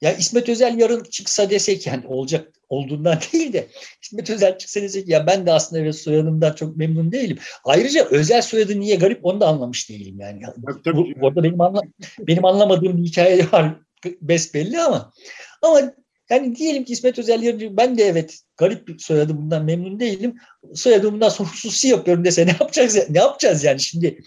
ya 0.00 0.12
İsmet 0.12 0.48
Özel 0.48 0.78
yarın 0.78 1.04
çıksa 1.04 1.50
desek 1.50 1.86
yani 1.86 2.06
olacak 2.06 2.52
olduğundan 2.68 3.18
değil 3.32 3.52
de 3.52 3.68
İsmet 4.02 4.30
Özel 4.30 4.58
çıksa 4.58 4.82
desek 4.82 5.08
ya 5.08 5.26
ben 5.26 5.46
de 5.46 5.52
aslında 5.52 5.82
evet 5.82 5.96
soyadımdan 5.96 6.52
çok 6.52 6.76
memnun 6.76 7.12
değilim. 7.12 7.38
Ayrıca 7.64 8.04
özel 8.04 8.42
soyadı 8.42 8.80
niye 8.80 8.96
garip 8.96 9.24
onu 9.26 9.40
da 9.40 9.48
anlamış 9.48 9.90
değilim 9.90 10.20
yani. 10.20 10.42
Tabii, 10.42 10.82
tabii. 10.82 11.20
Bu, 11.20 11.26
arada 11.26 11.42
benim, 11.42 11.60
anla, 11.60 11.80
benim 12.18 12.44
anlamadığım 12.44 12.96
bir 12.96 13.08
hikaye 13.08 13.52
var 13.52 13.76
besbelli 14.20 14.80
ama 14.80 15.12
ama 15.62 15.92
yani 16.30 16.56
diyelim 16.56 16.84
ki 16.84 16.92
İsmet 16.92 17.18
Özel 17.18 17.42
yarın 17.42 17.76
ben 17.76 17.98
de 17.98 18.04
evet 18.04 18.40
garip 18.56 18.88
bir 18.88 18.98
soyadı 18.98 19.36
bundan 19.36 19.64
memnun 19.64 20.00
değilim. 20.00 20.36
Soyadımdan 20.74 21.28
sonra 21.28 21.48
hususi 21.48 21.88
yapıyorum 21.88 22.24
dese 22.24 22.46
ne 22.46 22.50
yapacağız 22.50 23.10
ne 23.10 23.18
yapacağız 23.18 23.64
yani 23.64 23.80
şimdi 23.80 24.22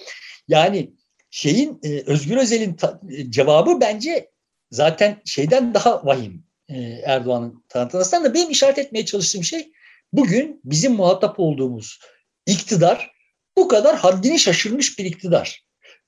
yani 0.48 0.94
şeyin 1.30 1.80
e, 1.84 2.02
Özgür 2.02 2.38
Özel'in 2.38 2.78
e, 3.10 3.32
cevabı 3.32 3.82
bence 3.82 4.30
zaten 4.72 5.22
şeyden 5.26 5.74
daha 5.74 6.06
vahim 6.06 6.44
e, 6.70 6.76
Erdoğan'ın 7.06 7.64
tanıtmasından 7.70 8.24
da 8.24 8.34
benim 8.34 8.50
işaret 8.50 8.78
etmeye 8.78 9.06
çalıştığım 9.06 9.44
şey 9.44 9.72
bugün 10.14 10.62
bizim 10.64 10.94
muhatap 10.94 11.40
olduğumuz 11.40 12.00
iktidar 12.46 13.12
bu 13.58 13.68
kadar 13.68 13.96
haddini 13.96 14.40
şaşırmış 14.40 15.00
bir 15.00 15.06
iktidar. 15.06 15.66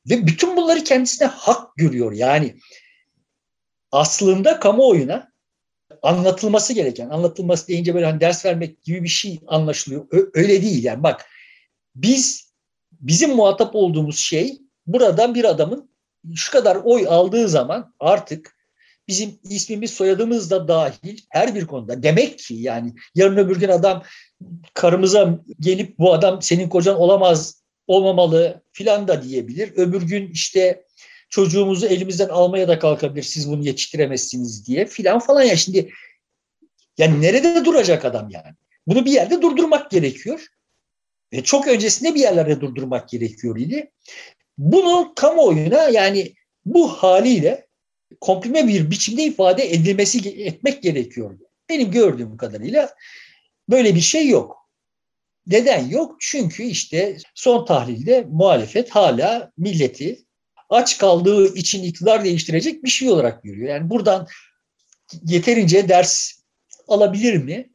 Ve 0.10 0.28
bütün 0.28 0.58
bunları 0.58 0.84
kendisine 0.84 1.28
hak 1.28 1.76
görüyor. 1.76 2.12
Yani 2.12 2.56
aslında 3.92 4.60
kamuoyuna 4.60 5.32
anlatılması 6.08 6.74
gereken, 6.74 7.10
anlatılması 7.10 7.68
deyince 7.68 7.96
böyle 7.96 8.06
hani 8.06 8.22
ders 8.22 8.46
vermek 8.46 8.84
gibi 8.84 9.04
bir 9.04 9.10
şey 9.10 9.40
anlaşılıyor. 9.48 10.08
Öyle 10.34 10.62
değil 10.62 10.84
yani 10.84 11.04
bak 11.04 11.26
biz 11.96 12.52
bizim 12.92 13.36
muhatap 13.36 13.76
olduğumuz 13.76 14.20
şey 14.20 14.62
buradan 14.88 15.36
bir 15.36 15.44
adamın 15.44 15.90
şu 16.36 16.52
kadar 16.52 16.76
oy 16.76 17.08
aldığı 17.08 17.48
zaman 17.48 17.94
artık 18.00 18.58
bizim 19.08 19.40
ismimiz 19.44 19.92
soyadımız 19.92 20.52
da 20.52 20.68
dahil 20.68 21.20
her 21.30 21.56
bir 21.56 21.68
konuda. 21.68 22.04
Demek 22.04 22.40
ki 22.40 22.54
yani 22.54 22.94
yarın 23.16 23.38
öbür 23.38 23.60
gün 23.60 23.70
adam 23.70 24.04
karımıza 24.74 25.40
gelip 25.60 26.00
bu 26.00 26.14
adam 26.14 26.42
senin 26.42 26.70
kocan 26.70 27.00
olamaz, 27.00 27.64
olmamalı 27.88 28.62
filan 28.72 29.08
da 29.08 29.24
diyebilir. 29.24 29.72
Öbür 29.76 30.02
gün 30.02 30.32
işte 30.32 30.87
çocuğumuzu 31.30 31.88
elimizden 31.88 32.30
almaya 32.30 32.68
da 32.68 32.80
kalkabilir 32.80 33.24
siz 33.24 33.50
bunu 33.50 33.66
yetiştiremezsiniz 33.66 34.68
diye 34.68 34.86
filan 34.86 35.20
falan 35.20 35.44
ya 35.44 35.58
şimdi 35.58 35.92
yani 36.98 37.22
nerede 37.22 37.66
duracak 37.66 38.06
adam 38.06 38.30
yani? 38.30 38.56
Bunu 38.88 39.06
bir 39.06 39.12
yerde 39.12 39.42
durdurmak 39.42 39.92
gerekiyor. 39.92 40.48
Ve 41.34 41.44
çok 41.44 41.68
öncesinde 41.68 42.16
bir 42.16 42.20
yerlerde 42.20 42.62
durdurmak 42.62 43.10
gerekiyor 43.10 43.58
idi. 43.58 43.92
Bunu 44.58 45.14
kamuoyuna 45.16 45.90
yani 45.90 46.34
bu 46.66 46.90
haliyle 46.90 47.68
komprime 48.22 48.68
bir 48.68 48.92
biçimde 48.92 49.24
ifade 49.24 49.72
edilmesi 49.72 50.30
etmek 50.30 50.84
gerekiyor. 50.84 51.40
Benim 51.70 51.92
gördüğüm 51.92 52.38
kadarıyla 52.38 52.96
böyle 53.70 53.96
bir 53.96 54.02
şey 54.02 54.28
yok. 54.28 54.58
Neden 55.48 55.88
yok? 55.88 56.16
Çünkü 56.20 56.64
işte 56.64 57.18
son 57.36 57.66
tahlilde 57.66 58.26
muhalefet 58.30 58.90
hala 58.90 59.52
milleti 59.58 60.27
aç 60.70 60.98
kaldığı 60.98 61.56
için 61.56 61.84
iktidar 61.84 62.24
değiştirecek 62.24 62.84
bir 62.84 62.90
şey 62.90 63.10
olarak 63.10 63.44
görüyor. 63.44 63.70
Yani 63.70 63.90
buradan 63.90 64.28
yeterince 65.24 65.90
ders 65.90 66.32
alabilir 66.88 67.44
mi? 67.44 67.70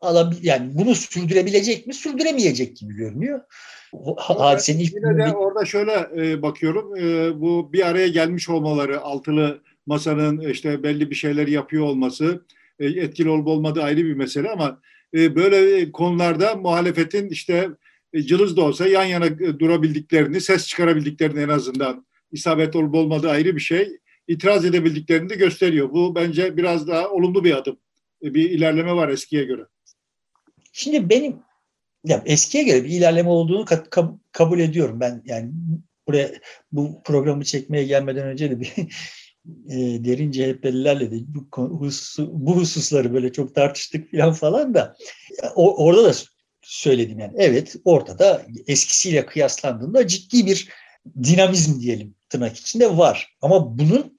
Alabil 0.00 0.44
yani 0.44 0.70
bunu 0.74 0.94
sürdürebilecek 0.94 1.86
mi? 1.86 1.94
Sürdüremeyecek 1.94 2.76
gibi 2.76 2.94
görünüyor. 2.94 3.40
Hadisenin 4.16 4.78
ilk 4.78 4.94
Yine 4.94 5.26
de 5.26 5.36
orada 5.36 5.64
şöyle 5.64 6.08
e, 6.16 6.42
bakıyorum. 6.42 6.96
E, 6.96 7.40
bu 7.40 7.72
bir 7.72 7.86
araya 7.86 8.08
gelmiş 8.08 8.48
olmaları, 8.48 9.00
altılı 9.00 9.62
masanın 9.86 10.50
işte 10.50 10.82
belli 10.82 11.10
bir 11.10 11.14
şeyler 11.14 11.48
yapıyor 11.48 11.84
olması, 11.84 12.42
e, 12.78 12.86
etkili 12.86 13.28
olup 13.28 13.46
olmadığı 13.46 13.82
ayrı 13.82 14.04
bir 14.04 14.14
mesele 14.14 14.50
ama 14.50 14.80
e, 15.14 15.36
böyle 15.36 15.92
konularda 15.92 16.54
muhalefetin 16.54 17.28
işte 17.28 17.54
e, 17.54 17.68
cılız 18.20 18.56
da 18.56 18.62
olsa 18.62 18.86
yan 18.86 19.04
yana 19.04 19.26
e, 19.26 19.58
durabildiklerini, 19.58 20.40
ses 20.40 20.66
çıkarabildiklerini 20.66 21.40
en 21.40 21.48
azından 21.48 22.06
isabet 22.32 22.76
olup 22.76 22.94
olmadığı 22.94 23.30
ayrı 23.30 23.56
bir 23.56 23.60
şey. 23.60 23.88
itiraz 24.28 24.64
edebildiklerini 24.64 25.28
de 25.28 25.34
gösteriyor. 25.34 25.90
Bu 25.90 26.14
bence 26.14 26.56
biraz 26.56 26.88
daha 26.88 27.10
olumlu 27.10 27.44
bir 27.44 27.58
adım. 27.58 27.78
E, 28.22 28.34
bir 28.34 28.50
ilerleme 28.50 28.92
var 28.92 29.08
eskiye 29.08 29.44
göre. 29.44 29.62
Şimdi 30.72 31.10
benim 31.10 31.36
ya 32.04 32.22
eskiye 32.26 32.64
göre 32.64 32.84
bir 32.84 32.88
ilerleme 32.88 33.28
olduğunu 33.28 33.62
ka- 33.62 34.18
kabul 34.32 34.58
ediyorum 34.58 35.00
ben. 35.00 35.22
Yani 35.24 35.52
buraya 36.08 36.32
bu 36.72 37.02
programı 37.04 37.44
çekmeye 37.44 37.84
gelmeden 37.84 38.26
önce 38.26 38.50
de 38.50 38.60
bir 38.60 38.72
e, 39.68 40.04
derin 40.04 40.30
CHP'lilerle 40.30 41.10
de 41.10 41.16
bu, 41.26 41.68
bu 42.18 42.56
hususları 42.56 43.14
böyle 43.14 43.32
çok 43.32 43.54
tartıştık 43.54 44.10
falan 44.10 44.32
falan 44.32 44.74
da 44.74 44.96
o, 45.54 45.84
orada 45.84 46.04
da 46.04 46.12
söyledim 46.62 47.18
yani. 47.18 47.32
Evet 47.36 47.76
ortada 47.84 48.42
eskisiyle 48.66 49.26
kıyaslandığında 49.26 50.06
ciddi 50.06 50.46
bir 50.46 50.68
dinamizm 51.22 51.80
diyelim 51.80 52.14
tırnak 52.28 52.56
içinde 52.56 52.96
var. 52.96 53.36
Ama 53.42 53.78
bunun 53.78 54.18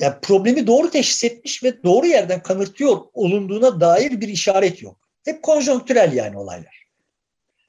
yani 0.00 0.14
problemi 0.22 0.66
doğru 0.66 0.90
teşhis 0.90 1.24
etmiş 1.24 1.62
ve 1.64 1.82
doğru 1.82 2.06
yerden 2.06 2.42
kanırtıyor 2.42 3.00
olunduğuna 3.12 3.80
dair 3.80 4.20
bir 4.20 4.28
işaret 4.28 4.82
yok. 4.82 5.08
Hep 5.24 5.42
konjonktürel 5.42 6.12
yani 6.12 6.38
olaylar. 6.38 6.86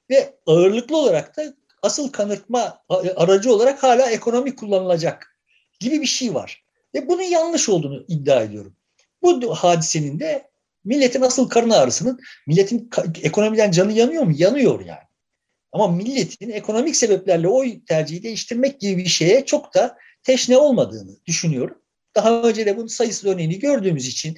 Ve 0.09 0.35
ağırlıklı 0.45 0.97
olarak 0.97 1.37
da 1.37 1.53
asıl 1.81 2.11
kanırtma 2.11 2.83
aracı 3.15 3.53
olarak 3.53 3.83
hala 3.83 4.11
ekonomi 4.11 4.55
kullanılacak 4.55 5.37
gibi 5.79 6.01
bir 6.01 6.05
şey 6.05 6.33
var. 6.33 6.63
Ve 6.95 7.07
bunun 7.07 7.21
yanlış 7.21 7.69
olduğunu 7.69 8.05
iddia 8.07 8.41
ediyorum. 8.41 8.75
Bu 9.21 9.55
hadisenin 9.55 10.19
de 10.19 10.50
milletin 10.83 11.21
asıl 11.21 11.49
karın 11.49 11.69
ağrısının 11.69 12.19
milletin 12.47 12.89
ekonomiden 13.21 13.71
canı 13.71 13.93
yanıyor 13.93 14.23
mu? 14.23 14.33
Yanıyor 14.37 14.85
yani. 14.85 15.11
Ama 15.71 15.87
milletin 15.87 16.49
ekonomik 16.49 16.95
sebeplerle 16.95 17.47
oy 17.47 17.85
tercihi 17.85 18.23
değiştirmek 18.23 18.79
gibi 18.79 18.97
bir 18.97 19.09
şeye 19.09 19.45
çok 19.45 19.73
da 19.73 19.97
teşne 20.23 20.57
olmadığını 20.57 21.11
düşünüyorum. 21.25 21.77
Daha 22.15 22.41
önce 22.41 22.65
de 22.65 22.77
bunun 22.77 22.87
sayısız 22.87 23.25
örneğini 23.25 23.59
gördüğümüz 23.59 24.07
için 24.07 24.37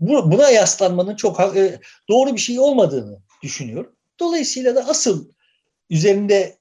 buna 0.00 0.50
yaslanmanın 0.50 1.16
çok 1.16 1.40
e, 1.56 1.80
doğru 2.08 2.34
bir 2.34 2.40
şey 2.40 2.60
olmadığını 2.60 3.18
düşünüyorum. 3.42 3.96
Dolayısıyla 4.20 4.74
da 4.74 4.88
asıl 4.88 5.28
üzerinde 5.90 6.58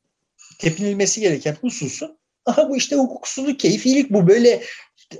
tepinilmesi 0.59 1.21
gereken 1.21 1.57
hususun 1.61 2.19
aha 2.45 2.69
bu 2.69 2.77
işte 2.77 2.95
hukuksuzluk, 2.95 3.59
keyfilik 3.59 4.09
bu 4.09 4.27
böyle 4.27 4.63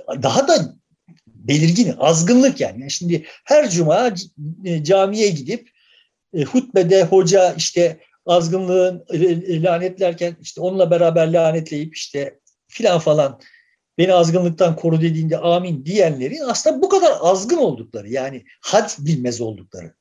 daha 0.08 0.48
da 0.48 0.74
belirgin, 1.48 1.94
azgınlık 1.98 2.60
yani. 2.60 2.80
yani 2.80 2.90
şimdi 2.90 3.26
her 3.44 3.70
cuma 3.70 4.12
e, 4.64 4.84
camiye 4.84 5.28
gidip 5.28 5.70
e, 6.34 6.42
hutbede 6.42 7.04
hoca 7.04 7.54
işte 7.54 8.00
azgınlığın 8.26 9.04
lanetlerken 9.62 10.36
işte 10.40 10.60
onunla 10.60 10.90
beraber 10.90 11.32
lanetleyip 11.32 11.96
işte 11.96 12.38
filan 12.68 12.98
falan 12.98 13.40
beni 13.98 14.12
azgınlıktan 14.12 14.76
koru 14.76 15.00
dediğinde 15.00 15.38
amin 15.38 15.84
diyenlerin 15.84 16.40
aslında 16.40 16.82
bu 16.82 16.88
kadar 16.88 17.12
azgın 17.20 17.56
oldukları 17.56 18.08
yani 18.08 18.44
had 18.60 18.90
bilmez 18.98 19.40
oldukları. 19.40 19.94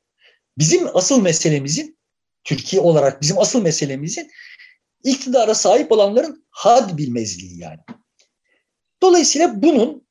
Bizim 0.58 0.98
asıl 0.98 1.22
meselemizin 1.22 1.98
Türkiye 2.43 2.81
olarak 2.81 3.22
bizim 3.22 3.39
asıl 3.39 3.62
meselemizin 3.62 4.31
iktidara 5.03 5.55
sahip 5.55 5.91
olanların 5.91 6.46
had 6.50 6.98
bilmezliği 6.98 7.60
yani. 7.60 7.79
Dolayısıyla 9.01 9.62
bunun 9.62 10.09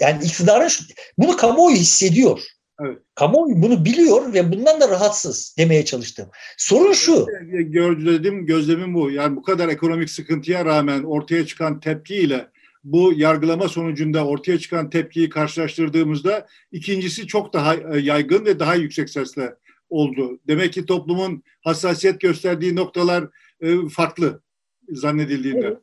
yani 0.00 0.24
iktidarın 0.24 0.70
bunu 1.18 1.36
kamuoyu 1.36 1.76
hissediyor. 1.76 2.40
Evet. 2.80 2.98
Kamuoyu 3.14 3.62
bunu 3.62 3.84
biliyor 3.84 4.32
ve 4.32 4.52
bundan 4.52 4.80
da 4.80 4.88
rahatsız 4.88 5.54
demeye 5.58 5.84
çalıştım. 5.84 6.28
Sorun 6.56 6.92
şu. 6.92 7.26
Gözledim, 7.50 8.46
gözlemim 8.46 8.94
bu. 8.94 9.10
Yani 9.10 9.36
bu 9.36 9.42
kadar 9.42 9.68
ekonomik 9.68 10.10
sıkıntıya 10.10 10.64
rağmen 10.64 11.02
ortaya 11.02 11.46
çıkan 11.46 11.80
tepkiyle 11.80 12.46
bu 12.84 13.12
yargılama 13.16 13.68
sonucunda 13.68 14.26
ortaya 14.26 14.58
çıkan 14.58 14.90
tepkiyi 14.90 15.28
karşılaştırdığımızda 15.28 16.46
ikincisi 16.72 17.26
çok 17.26 17.52
daha 17.52 17.74
e, 17.74 17.98
yaygın 18.00 18.44
ve 18.44 18.58
daha 18.58 18.74
yüksek 18.74 19.10
sesle 19.10 19.54
oldu. 19.90 20.40
Demek 20.48 20.72
ki 20.72 20.86
toplumun 20.86 21.42
hassasiyet 21.60 22.20
gösterdiği 22.20 22.76
noktalar 22.76 23.24
e, 23.60 23.88
farklı 23.88 24.42
zannedildiğinde. 24.88 25.66
Evet. 25.66 25.78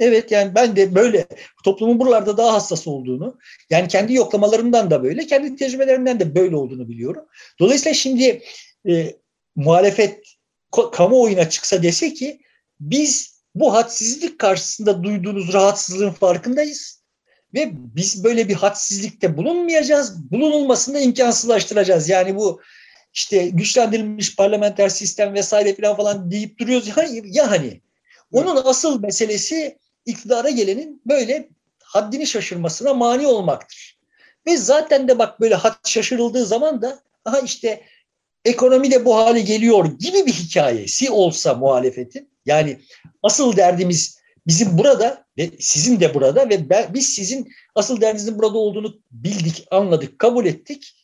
Evet 0.00 0.30
yani 0.30 0.54
ben 0.54 0.76
de 0.76 0.94
böyle 0.94 1.26
toplumun 1.64 2.00
buralarda 2.00 2.36
daha 2.36 2.52
hassas 2.52 2.86
olduğunu 2.86 3.38
yani 3.70 3.88
kendi 3.88 4.14
yoklamalarımdan 4.14 4.90
da 4.90 5.02
böyle 5.02 5.26
kendi 5.26 5.56
tecrübelerimden 5.56 6.20
de 6.20 6.34
böyle 6.34 6.56
olduğunu 6.56 6.88
biliyorum. 6.88 7.24
Dolayısıyla 7.58 7.94
şimdi 7.94 8.42
e, 8.88 9.16
muhalefet 9.56 10.18
kamuoyuna 10.92 11.48
çıksa 11.48 11.82
dese 11.82 12.14
ki 12.14 12.40
biz 12.80 13.40
bu 13.54 13.74
hadsizlik 13.74 14.38
karşısında 14.38 15.02
duyduğunuz 15.02 15.52
rahatsızlığın 15.52 16.10
farkındayız 16.10 17.02
ve 17.54 17.70
biz 17.72 18.24
böyle 18.24 18.48
bir 18.48 18.54
hadsizlikte 18.54 19.36
bulunmayacağız. 19.36 20.30
Bulunulmasını 20.30 21.00
imkansızlaştıracağız. 21.00 22.08
Yani 22.08 22.36
bu 22.36 22.60
işte 23.12 23.48
güçlendirilmiş 23.48 24.36
parlamenter 24.36 24.88
sistem 24.88 25.34
vesaire 25.34 25.74
falan 25.74 25.96
falan 25.96 26.30
deyip 26.30 26.58
duruyoruz. 26.58 26.88
Ya, 26.88 26.94
ya 27.24 27.50
hani 27.50 27.80
onun 28.32 28.56
asıl 28.64 29.00
meselesi 29.00 29.78
iktidara 30.06 30.50
gelenin 30.50 31.02
böyle 31.06 31.48
haddini 31.82 32.26
şaşırmasına 32.26 32.94
mani 32.94 33.26
olmaktır. 33.26 33.98
Ve 34.46 34.56
zaten 34.56 35.08
de 35.08 35.18
bak 35.18 35.40
böyle 35.40 35.54
had 35.54 35.88
şaşırıldığı 35.88 36.46
zaman 36.46 36.82
da 36.82 37.00
aha 37.24 37.38
işte 37.40 37.84
ekonomi 38.44 38.90
de 38.90 39.04
bu 39.04 39.16
hale 39.16 39.40
geliyor 39.40 39.84
gibi 39.98 40.26
bir 40.26 40.32
hikayesi 40.32 41.10
olsa 41.10 41.54
muhalefetin 41.54 42.30
yani 42.46 42.80
asıl 43.22 43.56
derdimiz 43.56 44.20
bizim 44.46 44.78
burada 44.78 45.26
ve 45.38 45.50
sizin 45.58 46.00
de 46.00 46.14
burada 46.14 46.48
ve 46.48 46.70
ben, 46.70 46.94
biz 46.94 47.08
sizin 47.08 47.52
asıl 47.74 48.00
derdinizin 48.00 48.38
burada 48.38 48.58
olduğunu 48.58 49.00
bildik, 49.10 49.66
anladık, 49.70 50.18
kabul 50.18 50.46
ettik. 50.46 50.96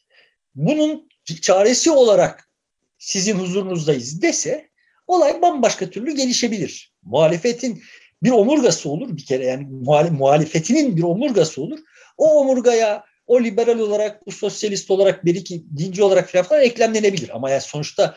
Bunun 0.54 1.08
çaresi 1.42 1.90
olarak 1.90 2.50
sizin 2.98 3.34
huzurunuzdayız 3.34 4.22
dese 4.22 4.68
olay 5.06 5.42
bambaşka 5.42 5.90
türlü 5.90 6.16
gelişebilir. 6.16 6.92
Muhalefetin 7.02 7.82
bir 8.22 8.30
omurgası 8.30 8.88
olur 8.88 9.16
bir 9.16 9.24
kere 9.24 9.44
yani 9.44 9.66
muhalefetinin 10.10 10.96
bir 10.96 11.02
omurgası 11.02 11.62
olur. 11.62 11.78
O 12.16 12.40
omurgaya 12.40 13.04
o 13.26 13.44
liberal 13.44 13.78
olarak, 13.78 14.26
bu 14.26 14.32
sosyalist 14.32 14.90
olarak, 14.90 15.24
bir 15.24 15.34
iki 15.34 15.64
dinci 15.76 16.02
olarak 16.02 16.30
falan, 16.30 16.62
eklemlenebilir. 16.62 17.36
Ama 17.36 17.50
yani 17.50 17.60
sonuçta 17.60 18.14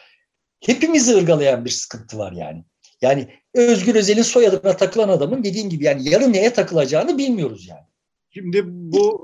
hepimizi 0.65 1.15
ırgalayan 1.15 1.65
bir 1.65 1.69
sıkıntı 1.69 2.17
var 2.17 2.31
yani. 2.31 2.63
Yani 3.01 3.27
Özgür 3.53 3.95
Özel'in 3.95 4.21
soyadına 4.21 4.77
takılan 4.77 5.09
adamın 5.09 5.43
dediğim 5.43 5.69
gibi 5.69 5.83
yani 5.83 6.09
yarın 6.09 6.33
neye 6.33 6.53
takılacağını 6.53 7.17
bilmiyoruz 7.17 7.67
yani. 7.67 7.89
Şimdi 8.33 8.61
bu 8.65 9.23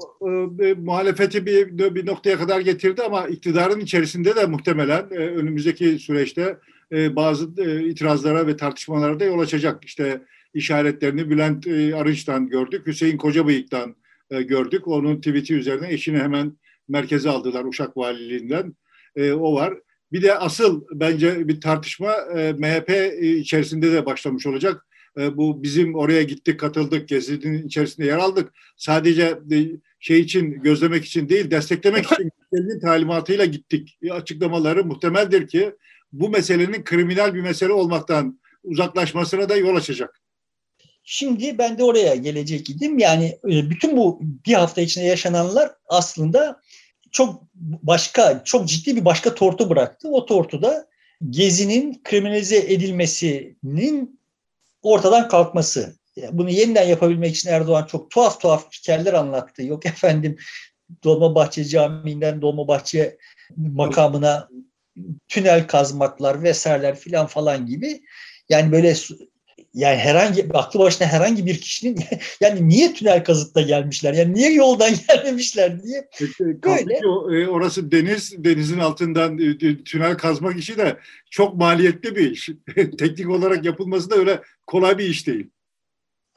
e, 0.61 0.73
muhalefeti 0.73 1.45
bir, 1.45 1.95
bir 1.95 2.05
noktaya 2.05 2.37
kadar 2.37 2.59
getirdi 2.59 3.03
ama 3.03 3.27
iktidarın 3.27 3.79
içerisinde 3.79 4.35
de 4.35 4.45
muhtemelen 4.45 5.07
e, 5.11 5.15
önümüzdeki 5.15 5.99
süreçte 5.99 6.57
e, 6.91 7.15
bazı 7.15 7.49
e, 7.57 7.89
itirazlara 7.89 8.47
ve 8.47 8.57
tartışmalara 8.57 9.19
da 9.19 9.23
yol 9.23 9.39
açacak. 9.39 9.85
İşte 9.85 10.21
işaretlerini 10.55 11.29
Bülent 11.29 11.67
e, 11.67 11.95
Arınç'tan 11.95 12.47
gördük, 12.49 12.87
Hüseyin 12.87 13.17
Kocabıyık'tan 13.17 13.95
e, 14.29 14.41
gördük. 14.41 14.87
Onun 14.87 15.17
tweet'i 15.17 15.53
üzerine 15.53 15.93
eşini 15.93 16.17
hemen 16.17 16.57
merkeze 16.87 17.29
aldılar 17.29 17.65
Uşak 17.65 17.97
Valiliğinden. 17.97 18.75
E, 19.15 19.31
o 19.31 19.55
var. 19.55 19.73
Bir 20.11 20.21
de 20.21 20.37
asıl 20.37 20.83
bence 20.91 21.47
bir 21.47 21.61
tartışma 21.61 22.13
e, 22.37 22.53
MHP 22.53 23.13
içerisinde 23.23 23.91
de 23.91 24.05
başlamış 24.05 24.47
olacak. 24.47 24.85
E, 25.17 25.37
bu 25.37 25.63
bizim 25.63 25.95
oraya 25.95 26.23
gittik, 26.23 26.59
katıldık, 26.59 27.07
gezinin 27.07 27.67
içerisinde 27.67 28.07
yer 28.07 28.17
aldık. 28.17 28.53
Sadece 28.77 29.39
e, 29.51 29.57
şey 29.99 30.19
için, 30.19 30.61
gözlemek 30.61 31.05
için 31.05 31.29
değil, 31.29 31.51
desteklemek 31.51 32.05
için 32.05 32.29
kendi 32.53 32.79
talimatıyla 32.79 33.45
gittik. 33.45 33.97
E, 34.01 34.11
açıklamaları 34.11 34.85
muhtemeldir 34.85 35.47
ki 35.47 35.75
bu 36.11 36.29
meselenin 36.29 36.83
kriminal 36.83 37.33
bir 37.33 37.41
mesele 37.41 37.73
olmaktan 37.73 38.39
uzaklaşmasına 38.63 39.49
da 39.49 39.55
yol 39.55 39.75
açacak. 39.75 40.21
Şimdi 41.07 41.57
ben 41.57 41.77
de 41.77 41.83
oraya 41.83 42.15
gelecek 42.15 42.69
idim. 42.69 42.99
Yani 42.99 43.25
e, 43.25 43.69
bütün 43.69 43.97
bu 43.97 44.19
bir 44.21 44.53
hafta 44.53 44.81
içinde 44.81 45.05
yaşananlar 45.05 45.71
aslında 45.87 46.61
çok 47.11 47.43
başka, 47.83 48.43
çok 48.43 48.67
ciddi 48.67 48.95
bir 48.95 49.05
başka 49.05 49.35
tortu 49.35 49.69
bıraktı. 49.69 50.09
O 50.09 50.25
tortu 50.25 50.61
da 50.61 50.87
Gezi'nin 51.29 52.01
kriminalize 52.03 52.57
edilmesinin 52.57 54.19
ortadan 54.81 55.27
kalkması. 55.27 55.95
Bunu 56.31 56.49
yeniden 56.49 56.87
yapabilmek 56.87 57.35
için 57.35 57.49
Erdoğan 57.49 57.85
çok 57.85 58.11
tuhaf 58.11 58.41
tuhaf 58.41 58.73
hikayeler 58.73 59.13
anlattı. 59.13 59.63
Yok 59.63 59.85
efendim 59.85 60.37
Dolmabahçe 61.03 61.65
Camii'nden 61.65 62.41
Dolmabahçe 62.41 63.17
makamına 63.57 64.49
tünel 65.27 65.67
kazmaklar 65.67 66.43
vesaireler 66.43 66.95
filan 66.95 67.27
falan 67.27 67.65
gibi. 67.65 68.01
Yani 68.49 68.71
böyle 68.71 68.95
yani 69.75 69.97
herhangi 69.97 70.47
aklı 70.53 70.79
başına 70.79 71.07
herhangi 71.07 71.45
bir 71.45 71.61
kişinin 71.61 71.99
yani 72.41 72.69
niye 72.69 72.93
tünel 72.93 73.23
kazıp 73.23 73.55
da 73.55 73.61
gelmişler 73.61 74.13
yani 74.13 74.33
niye 74.33 74.53
yoldan 74.53 74.93
gelmemişler 75.07 75.83
diye 75.83 76.09
böyle. 76.39 76.97
E, 77.41 77.47
orası 77.47 77.91
deniz 77.91 78.43
denizin 78.43 78.79
altından 78.79 79.37
e, 79.37 79.83
tünel 79.83 80.17
kazmak 80.17 80.59
işi 80.59 80.77
de 80.77 80.97
çok 81.31 81.55
maliyetli 81.55 82.15
bir 82.15 82.31
iş. 82.31 82.49
Teknik 82.75 83.29
olarak 83.29 83.65
yapılması 83.65 84.09
da 84.09 84.15
öyle 84.15 84.41
kolay 84.67 84.97
bir 84.97 85.09
iş 85.09 85.27
değil. 85.27 85.49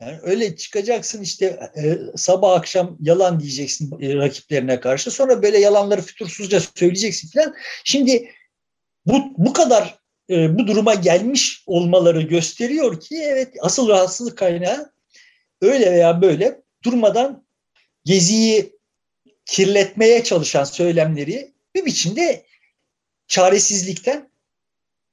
Yani 0.00 0.18
öyle 0.22 0.56
çıkacaksın 0.56 1.22
işte 1.22 1.60
e, 1.76 1.98
sabah 2.16 2.52
akşam 2.52 2.96
yalan 3.00 3.40
diyeceksin 3.40 4.00
e, 4.00 4.14
rakiplerine 4.14 4.80
karşı. 4.80 5.10
Sonra 5.10 5.42
böyle 5.42 5.58
yalanları 5.58 6.00
fütursuzca 6.00 6.60
söyleyeceksin 6.60 7.30
falan. 7.34 7.54
Şimdi 7.84 8.30
bu 9.06 9.22
bu 9.36 9.52
kadar 9.52 9.97
e, 10.30 10.58
bu 10.58 10.66
duruma 10.66 10.94
gelmiş 10.94 11.62
olmaları 11.66 12.22
gösteriyor 12.22 13.00
ki 13.00 13.16
evet 13.22 13.54
asıl 13.60 13.88
rahatsızlık 13.88 14.38
kaynağı 14.38 14.92
öyle 15.60 15.92
veya 15.92 16.22
böyle 16.22 16.62
durmadan 16.84 17.46
geziyi 18.04 18.78
kirletmeye 19.46 20.24
çalışan 20.24 20.64
söylemleri 20.64 21.52
bir 21.74 21.84
biçimde 21.84 22.46
çaresizlikten 23.26 24.30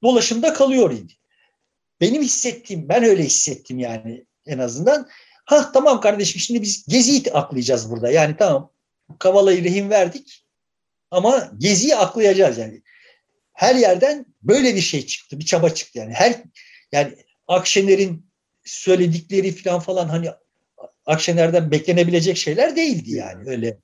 dolaşımda 0.02 0.52
kalıyor 0.52 0.90
idi. 0.90 1.12
Benim 2.00 2.22
hissettiğim, 2.22 2.88
ben 2.88 3.04
öyle 3.04 3.24
hissettim 3.24 3.78
yani 3.78 4.26
en 4.46 4.58
azından. 4.58 5.08
Ha 5.44 5.72
tamam 5.72 6.00
kardeşim 6.00 6.40
şimdi 6.40 6.62
biz 6.62 6.86
Gezi'yi 6.86 7.32
aklayacağız 7.32 7.90
burada. 7.90 8.10
Yani 8.10 8.36
tamam 8.38 8.72
Kavala'yı 9.18 9.64
rehin 9.64 9.90
verdik 9.90 10.44
ama 11.10 11.52
Gezi'yi 11.58 11.96
aklayacağız 11.96 12.58
yani 12.58 12.82
her 13.56 13.74
yerden 13.74 14.26
böyle 14.42 14.74
bir 14.74 14.80
şey 14.80 15.06
çıktı, 15.06 15.38
bir 15.38 15.44
çaba 15.44 15.70
çıktı 15.70 15.98
yani. 15.98 16.12
Her 16.12 16.34
yani 16.92 17.14
Akşener'in 17.48 18.26
söyledikleri 18.64 19.52
falan 19.52 19.80
falan 19.80 20.08
hani 20.08 20.28
Akşener'den 21.06 21.70
beklenebilecek 21.70 22.36
şeyler 22.36 22.76
değildi 22.76 23.10
yani 23.10 23.50
öyle. 23.50 23.78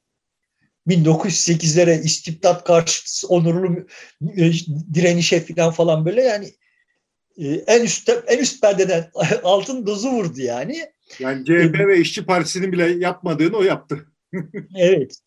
1908'lere 0.88 2.02
istibdat 2.02 2.64
karşıtı 2.64 3.28
onurlu 3.28 3.86
e, 4.36 4.52
direnişe 4.94 5.40
falan 5.40 5.70
falan 5.70 6.06
böyle 6.06 6.22
yani 6.22 6.52
e, 7.36 7.48
en 7.48 7.82
üst 7.82 8.10
en 8.26 8.38
üst 8.38 8.60
perdeden 8.60 9.10
altın 9.42 9.86
dozu 9.86 10.10
vurdu 10.10 10.40
yani. 10.40 10.86
Yani 11.18 11.44
CHP 11.44 11.78
ve 11.88 11.98
İşçi 12.00 12.26
Partisi'nin 12.26 12.72
bile 12.72 12.90
yapmadığını 12.90 13.56
o 13.56 13.62
yaptı. 13.62 14.06
evet. 14.76 15.18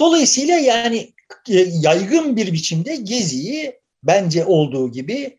Dolayısıyla 0.00 0.58
yani 0.58 1.12
yaygın 1.48 2.36
bir 2.36 2.52
biçimde 2.52 2.96
Gezi'yi 2.96 3.80
bence 4.02 4.44
olduğu 4.44 4.92
gibi 4.92 5.38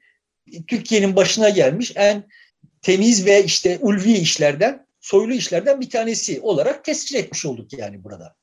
Türkiye'nin 0.67 1.15
başına 1.15 1.49
gelmiş 1.49 1.93
en 1.95 2.23
temiz 2.81 3.25
ve 3.25 3.43
işte 3.43 3.77
ulvi 3.81 4.11
işlerden, 4.11 4.87
soylu 5.01 5.33
işlerden 5.33 5.81
bir 5.81 5.89
tanesi 5.89 6.41
olarak 6.41 6.85
tescil 6.85 7.15
etmiş 7.15 7.45
olduk 7.45 7.73
yani 7.73 8.03
burada. 8.03 8.35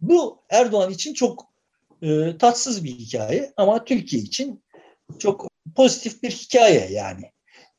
Bu 0.00 0.42
Erdoğan 0.50 0.92
için 0.92 1.14
çok 1.14 1.46
e, 2.02 2.38
tatsız 2.38 2.84
bir 2.84 2.90
hikaye 2.90 3.52
ama 3.56 3.84
Türkiye 3.84 4.22
için 4.22 4.62
çok 5.18 5.48
pozitif 5.76 6.22
bir 6.22 6.30
hikaye 6.30 6.88
yani. 6.90 7.32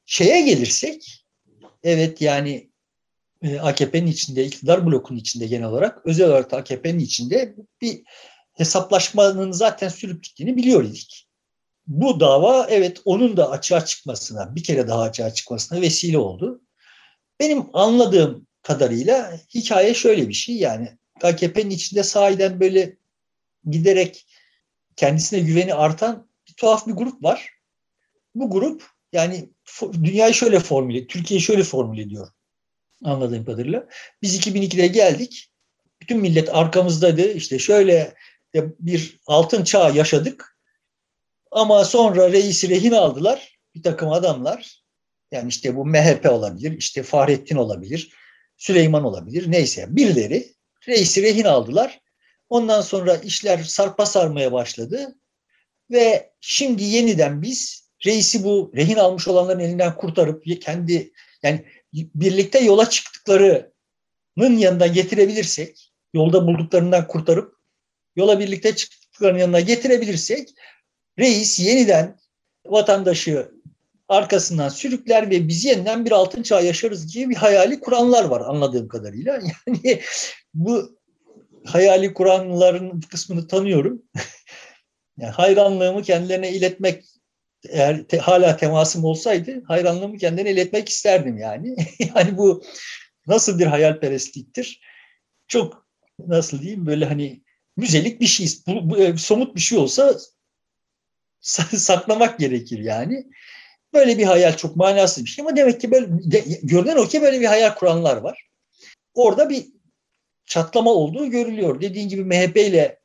Şeye 0.06 0.42
gelirsek, 0.42 1.26
evet 1.84 2.22
yani 2.22 2.70
e, 3.42 3.60
AKP'nin 3.60 4.08
içinde, 4.08 4.46
iktidar 4.46 4.86
blokunun 4.86 5.20
içinde 5.20 5.48
genel 5.48 5.68
olarak, 5.68 6.06
özel 6.06 6.28
olarak 6.28 6.54
AKP'nin 6.54 7.00
içinde 7.00 7.56
bir 7.82 8.02
hesaplaşmanın 8.60 9.52
zaten 9.52 9.90
sürüp 9.90 10.24
gittiğini 10.24 10.58
biliyor 10.58 10.84
idik. 10.84 11.28
Bu 11.88 12.20
dava 12.20 12.68
evet 12.70 13.02
onun 13.06 13.38
da 13.38 13.52
açığa 13.52 13.86
çıkmasına, 13.86 14.56
bir 14.56 14.64
kere 14.64 14.88
daha 14.88 15.02
açığa 15.02 15.34
çıkmasına 15.34 15.82
vesile 15.82 16.18
oldu. 16.18 16.62
Benim 17.40 17.66
anladığım 17.74 18.48
kadarıyla 18.62 19.40
hikaye 19.56 19.94
şöyle 19.94 20.30
bir 20.30 20.34
şey 20.34 20.56
yani 20.56 20.98
AKP'nin 21.22 21.70
içinde 21.70 22.04
sahiden 22.04 22.60
böyle 22.60 22.98
giderek 23.70 24.26
kendisine 24.96 25.40
güveni 25.40 25.74
artan 25.74 26.30
bir 26.48 26.54
tuhaf 26.54 26.88
bir 26.88 26.94
grup 26.94 27.24
var. 27.24 27.50
Bu 28.36 28.50
grup 28.50 28.84
yani 29.14 29.50
dünyayı 29.94 30.34
şöyle 30.34 30.60
formüle, 30.60 31.08
Türkiye'yi 31.08 31.42
şöyle 31.42 31.64
formüle 31.64 32.02
ediyor 32.02 32.28
anladığım 33.04 33.46
kadarıyla. 33.46 33.88
Biz 34.22 34.40
2002'de 34.40 34.88
geldik. 34.88 35.52
Bütün 36.02 36.20
millet 36.20 36.56
arkamızdaydı. 36.56 37.32
İşte 37.32 37.60
şöyle 37.60 38.14
bir 38.56 39.20
altın 39.28 39.64
çağ 39.64 39.90
yaşadık. 39.90 40.58
Ama 41.52 41.86
sonra 41.86 42.32
reisi 42.32 42.70
rehin 42.70 42.92
aldılar 42.92 43.60
bir 43.76 43.84
takım 43.84 44.12
adamlar. 44.12 44.84
Yani 45.32 45.50
işte 45.50 45.76
bu 45.76 45.86
MHP 45.86 46.26
olabilir, 46.32 46.78
işte 46.78 47.04
Fahrettin 47.04 47.56
olabilir, 47.56 48.14
Süleyman 48.58 49.04
olabilir, 49.04 49.52
neyse 49.52 49.86
birileri 49.90 50.54
reisi 50.88 51.24
rehin 51.24 51.44
aldılar. 51.44 52.02
Ondan 52.50 52.82
sonra 52.82 53.16
işler 53.16 53.64
sarpa 53.64 54.06
sarmaya 54.06 54.52
başladı 54.52 55.16
ve 55.92 56.32
şimdi 56.42 56.84
yeniden 56.84 57.42
biz 57.42 57.90
reisi 58.06 58.44
bu 58.44 58.72
rehin 58.76 58.96
almış 58.96 59.28
olanların 59.28 59.60
elinden 59.60 59.96
kurtarıp 59.96 60.44
kendi 60.62 61.12
yani 61.44 61.66
birlikte 61.94 62.60
yola 62.60 62.90
çıktıklarının 62.90 64.58
yanına 64.58 64.88
getirebilirsek, 64.88 65.92
yolda 66.14 66.48
bulduklarından 66.48 67.08
kurtarıp 67.08 67.59
yola 68.16 68.40
birlikte 68.40 68.76
çıktıklarının 68.76 69.40
yanına 69.40 69.60
getirebilirsek 69.60 70.50
reis 71.20 71.60
yeniden 71.60 72.20
vatandaşı 72.66 73.52
arkasından 74.08 74.70
sürükler 74.70 75.30
ve 75.30 75.48
biz 75.48 75.66
yeniden 75.66 76.06
bir 76.06 76.12
altın 76.12 76.44
çağ 76.44 76.62
yaşarız 76.62 77.14
diye 77.14 77.30
bir 77.30 77.36
hayali 77.36 77.80
kuranlar 77.80 78.24
var 78.24 78.42
anladığım 78.42 78.88
kadarıyla. 78.88 79.40
Yani 79.68 80.02
bu 80.54 81.00
hayali 81.66 82.14
kuranların 82.14 83.02
kısmını 83.02 83.48
tanıyorum. 83.48 84.04
yani 85.18 85.32
hayranlığımı 85.32 86.04
kendilerine 86.04 86.52
iletmek 86.52 87.06
eğer 87.70 88.04
te, 88.04 88.18
hala 88.18 88.58
temasım 88.58 89.06
olsaydı 89.06 89.64
hayranlığımı 89.68 90.18
kendilerine 90.18 90.52
iletmek 90.52 90.90
isterdim 90.90 91.38
yani. 91.38 91.76
yani 92.16 92.38
bu 92.38 92.64
nasıl 93.28 93.60
bir 93.60 93.66
hayalperestliktir? 93.66 94.82
Çok 95.48 95.88
nasıl 96.20 96.62
diyeyim 96.62 96.86
böyle 96.86 97.06
hani 97.06 97.44
müzelik 97.80 98.22
bir 98.22 98.28
şey, 98.28 98.48
bu, 98.68 98.90
bu, 98.90 98.98
e, 98.98 99.18
somut 99.18 99.56
bir 99.56 99.62
şey 99.62 99.78
olsa 99.78 100.18
saklamak 101.42 102.40
gerekir 102.40 102.80
yani. 102.80 103.28
Böyle 103.94 104.18
bir 104.18 104.24
hayal 104.24 104.58
çok 104.58 104.76
manasız 104.76 105.26
bir 105.26 105.30
şey 105.30 105.42
ama 105.44 105.56
demek 105.56 105.82
ki 105.82 105.92
böyle 105.92 106.08
de, 106.10 106.44
görünen 106.64 106.98
o 106.98 107.08
ki 107.08 107.22
böyle 107.22 107.40
bir 107.40 107.46
hayal 107.46 107.76
kuranlar 107.76 108.18
var. 108.18 108.50
Orada 109.14 109.50
bir 109.50 109.66
çatlama 110.46 110.92
olduğu 110.92 111.30
görülüyor. 111.30 111.82
Dediğin 111.82 112.10
gibi 112.10 112.24
MHP 112.24 112.58
ile 112.58 113.00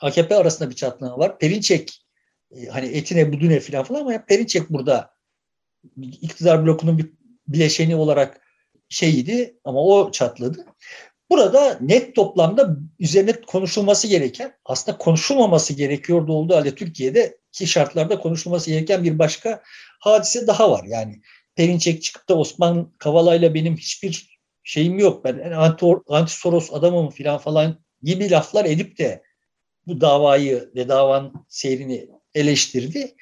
AKP 0.00 0.36
arasında 0.36 0.70
bir 0.70 0.74
çatlama 0.74 1.18
var. 1.18 1.38
Perinçek 1.38 2.04
e, 2.50 2.66
hani 2.66 2.86
etine 2.86 3.32
budune 3.32 3.60
falan 3.60 3.84
falan 3.84 4.00
ama 4.00 4.24
Perinçek 4.24 4.70
burada 4.70 5.14
iktidar 5.96 6.66
blokunun 6.66 6.98
bir 6.98 7.06
bileşeni 7.48 7.96
olarak 7.96 8.40
şeydi 8.88 9.58
ama 9.64 9.84
o 9.84 10.10
çatladı. 10.12 10.66
Burada 11.30 11.78
net 11.80 12.16
toplamda 12.16 12.76
üzerine 12.98 13.40
konuşulması 13.40 14.06
gereken, 14.06 14.52
aslında 14.64 14.98
konuşulmaması 14.98 15.72
gerekiyordu 15.72 16.32
olduğu 16.32 16.56
halde 16.56 16.74
Türkiye'de 16.74 17.38
ki 17.52 17.66
şartlarda 17.66 18.18
konuşulması 18.18 18.70
gereken 18.70 19.04
bir 19.04 19.18
başka 19.18 19.62
hadise 20.00 20.46
daha 20.46 20.70
var. 20.70 20.84
Yani 20.84 21.20
Perinçek 21.54 22.02
çıkıp 22.02 22.28
da 22.28 22.38
Osman 22.38 22.92
Kavala'yla 22.98 23.54
benim 23.54 23.76
hiçbir 23.76 24.38
şeyim 24.62 24.98
yok. 24.98 25.24
Ben 25.24 25.50
anti, 25.50 25.86
anti 26.08 26.32
Soros 26.32 26.72
adamım 26.72 27.10
falan 27.10 27.38
falan 27.38 27.78
gibi 28.02 28.30
laflar 28.30 28.64
edip 28.64 28.98
de 28.98 29.22
bu 29.86 30.00
davayı 30.00 30.70
ve 30.74 30.88
davanın 30.88 31.32
seyrini 31.48 32.08
eleştirdi. 32.34 33.14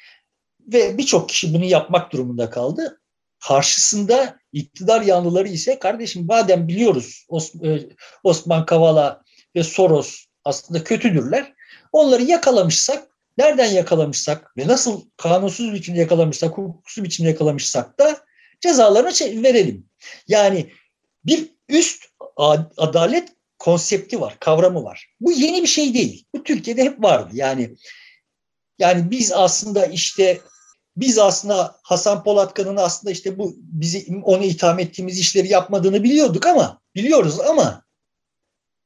Ve 0.61 0.99
birçok 0.99 1.29
kişi 1.29 1.55
bunu 1.55 1.65
yapmak 1.65 2.13
durumunda 2.13 2.51
kaldı. 2.51 3.01
Karşısında 3.41 4.39
iktidar 4.53 5.03
yanlıları 5.03 5.49
ise 5.49 5.79
kardeşim 5.79 6.27
madem 6.27 6.69
biliyoruz 6.69 7.27
e, 7.65 7.79
Osman 8.25 8.67
Kavala 8.67 9.23
ve 9.57 9.63
Soros 9.63 10.25
aslında 10.45 10.85
kötüdürler. 10.85 11.53
Onları 11.93 12.23
yakalamışsak, 12.23 13.09
nereden 13.39 13.67
yakalamışsak 13.67 14.57
ve 14.57 14.67
nasıl 14.67 15.03
kanunsuz 15.17 15.75
biçimde 15.75 16.01
yakalamışsak, 16.01 16.59
hukuksuz 16.59 17.05
biçimde 17.05 17.29
yakalamışsak 17.29 17.99
da 17.99 18.25
cezalarını 18.61 19.43
verelim. 19.43 19.87
Yani 20.29 20.73
bir 21.25 21.51
üst 21.69 22.05
adalet 22.77 23.29
konsepti 23.59 24.21
var, 24.21 24.37
kavramı 24.41 24.85
var. 24.85 25.07
Bu 25.21 25.33
yeni 25.33 25.63
bir 25.63 25.69
şey 25.69 25.95
değil. 25.95 26.25
Bu 26.35 26.43
Türkiye'de 26.43 26.85
hep 26.85 27.05
vardı. 27.05 27.31
Yani 27.33 27.77
yani 28.79 29.11
biz 29.11 29.33
aslında 29.33 29.87
işte 29.87 30.41
biz 30.97 31.19
aslında 31.19 31.77
Hasan 31.83 32.25
Polatkan'ın 32.25 32.77
aslında 32.77 33.13
işte 33.13 33.39
bu 33.39 33.57
bizi 33.59 34.07
onu 34.23 34.45
itham 34.45 34.79
ettiğimiz 34.79 35.19
işleri 35.19 35.49
yapmadığını 35.49 36.05
biliyorduk 36.05 36.47
ama 36.47 36.81
biliyoruz 36.95 37.41
ama 37.41 37.85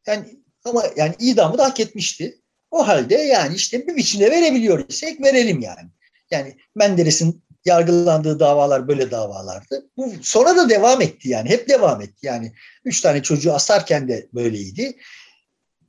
yani 0.06 0.40
ama 0.64 0.84
yani 0.96 1.14
idamı 1.18 1.58
da 1.58 1.64
hak 1.64 1.80
etmişti. 1.80 2.40
O 2.70 2.88
halde 2.88 3.14
yani 3.14 3.54
işte 3.54 3.86
bir 3.86 3.96
biçimde 3.96 4.30
verebiliyor 4.30 4.88
isek 4.88 5.20
verelim 5.20 5.60
yani. 5.60 5.88
Yani 6.30 6.56
Menderes'in 6.74 7.42
yargılandığı 7.64 8.40
davalar 8.40 8.88
böyle 8.88 9.10
davalardı. 9.10 9.90
Bu 9.96 10.12
sonra 10.22 10.56
da 10.56 10.68
devam 10.68 11.02
etti 11.02 11.28
yani. 11.28 11.48
Hep 11.48 11.68
devam 11.68 12.02
etti. 12.02 12.26
Yani 12.26 12.52
üç 12.84 13.00
tane 13.00 13.22
çocuğu 13.22 13.52
asarken 13.52 14.08
de 14.08 14.28
böyleydi. 14.34 14.96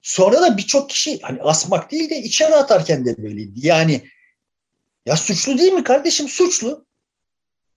Sonra 0.01 0.41
da 0.41 0.57
birçok 0.57 0.89
kişi 0.89 1.19
hani 1.21 1.41
asmak 1.41 1.91
değil 1.91 2.09
de 2.09 2.17
içeri 2.17 2.55
atarken 2.55 3.05
de 3.05 3.17
böyleydi. 3.17 3.67
Yani 3.67 4.01
ya 5.05 5.17
suçlu 5.17 5.57
değil 5.57 5.73
mi 5.73 5.83
kardeşim? 5.83 6.27
Suçlu. 6.27 6.85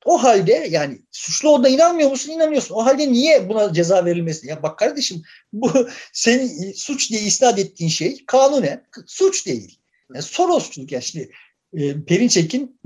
O 0.05 0.23
halde 0.23 0.69
yani 0.71 1.03
suçlu 1.11 1.49
olduğuna 1.49 1.69
inanmıyor 1.69 2.11
musun? 2.11 2.33
İnanıyorsun. 2.33 2.75
O 2.75 2.85
halde 2.85 3.13
niye 3.13 3.49
buna 3.49 3.73
ceza 3.73 4.05
verilmesi? 4.05 4.47
Ya 4.47 4.63
bak 4.63 4.79
kardeşim 4.79 5.23
bu 5.53 5.89
senin 6.13 6.73
suç 6.73 7.11
diye 7.11 7.21
isnat 7.21 7.59
ettiğin 7.59 7.91
şey 7.91 8.25
kanunen 8.27 8.87
suç 9.07 9.47
değil. 9.47 9.79
Yani 10.15 10.23
Sorosçuluk 10.23 10.93
ya 10.93 11.01
şimdi 11.01 11.31
e, 11.73 12.05
Perinçek'in 12.05 12.81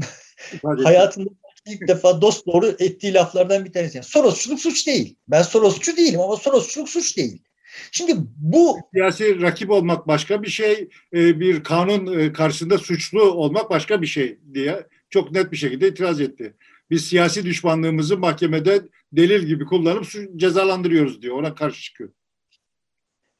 hayatında 0.62 1.30
ilk 1.66 1.88
defa 1.88 2.20
dost 2.20 2.46
doğru 2.46 2.68
ettiği 2.78 3.14
laflardan 3.14 3.64
bir 3.64 3.72
tanesi. 3.72 3.96
Yani 3.96 4.06
Sorosçuluk 4.06 4.60
suç 4.60 4.86
değil. 4.86 5.16
Ben 5.28 5.42
Sorosçu 5.42 5.96
değilim 5.96 6.20
ama 6.20 6.36
Sorosçuluk 6.36 6.88
suç 6.88 7.16
değil. 7.16 7.42
Şimdi 7.90 8.14
bu 8.36 8.78
siyasi 8.94 9.40
rakip 9.40 9.70
olmak 9.70 10.08
başka 10.08 10.42
bir 10.42 10.48
şey, 10.48 10.88
e, 11.14 11.40
bir 11.40 11.62
kanun 11.62 12.18
e, 12.18 12.32
karşısında 12.32 12.78
suçlu 12.78 13.22
olmak 13.22 13.70
başka 13.70 14.02
bir 14.02 14.06
şey 14.06 14.38
diye 14.54 14.86
çok 15.10 15.32
net 15.32 15.52
bir 15.52 15.56
şekilde 15.56 15.88
itiraz 15.88 16.20
etti. 16.20 16.54
Biz 16.90 17.04
siyasi 17.04 17.44
düşmanlığımızı 17.44 18.18
mahkemede 18.18 18.82
delil 19.12 19.46
gibi 19.46 19.64
kullanıp 19.64 20.06
cezalandırıyoruz 20.36 21.22
diyor. 21.22 21.36
Ona 21.36 21.54
karşı 21.54 21.82
çıkıyor. 21.82 22.10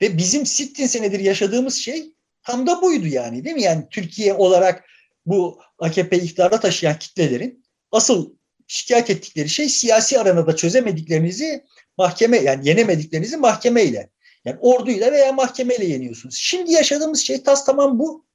Ve 0.03 0.19
bizim 0.19 0.47
sittin 0.47 0.87
senedir 0.87 1.21
yaşadığımız 1.21 1.75
şey 1.75 2.13
tam 2.43 2.67
da 2.67 2.83
buydu 2.83 3.07
yani 3.07 3.45
değil 3.45 3.57
mi? 3.57 3.63
Yani 3.63 3.85
Türkiye 3.91 4.35
olarak 4.35 4.85
bu 5.27 5.61
AKP 5.79 6.19
iktidara 6.19 6.61
taşıyan 6.61 6.99
kitlelerin 6.99 7.65
asıl 7.93 8.33
şikayet 8.67 9.11
ettikleri 9.11 9.49
şey 9.49 9.69
siyasi 9.69 10.19
aranada 10.19 10.57
çözemediklerinizi 10.57 11.65
mahkeme 11.99 12.39
yani 12.39 12.69
yenemediklerinizi 12.69 13.37
mahkemeyle 13.37 14.11
yani 14.49 14.59
orduyla 14.61 15.13
veya 15.13 15.33
mahkemeyle 15.33 15.85
yeniyorsunuz. 15.85 16.37
Şimdi 16.37 16.73
yaşadığımız 16.73 17.21
şey 17.21 17.43
tas 17.43 17.67
tamam 17.67 17.99
bu. 17.99 18.27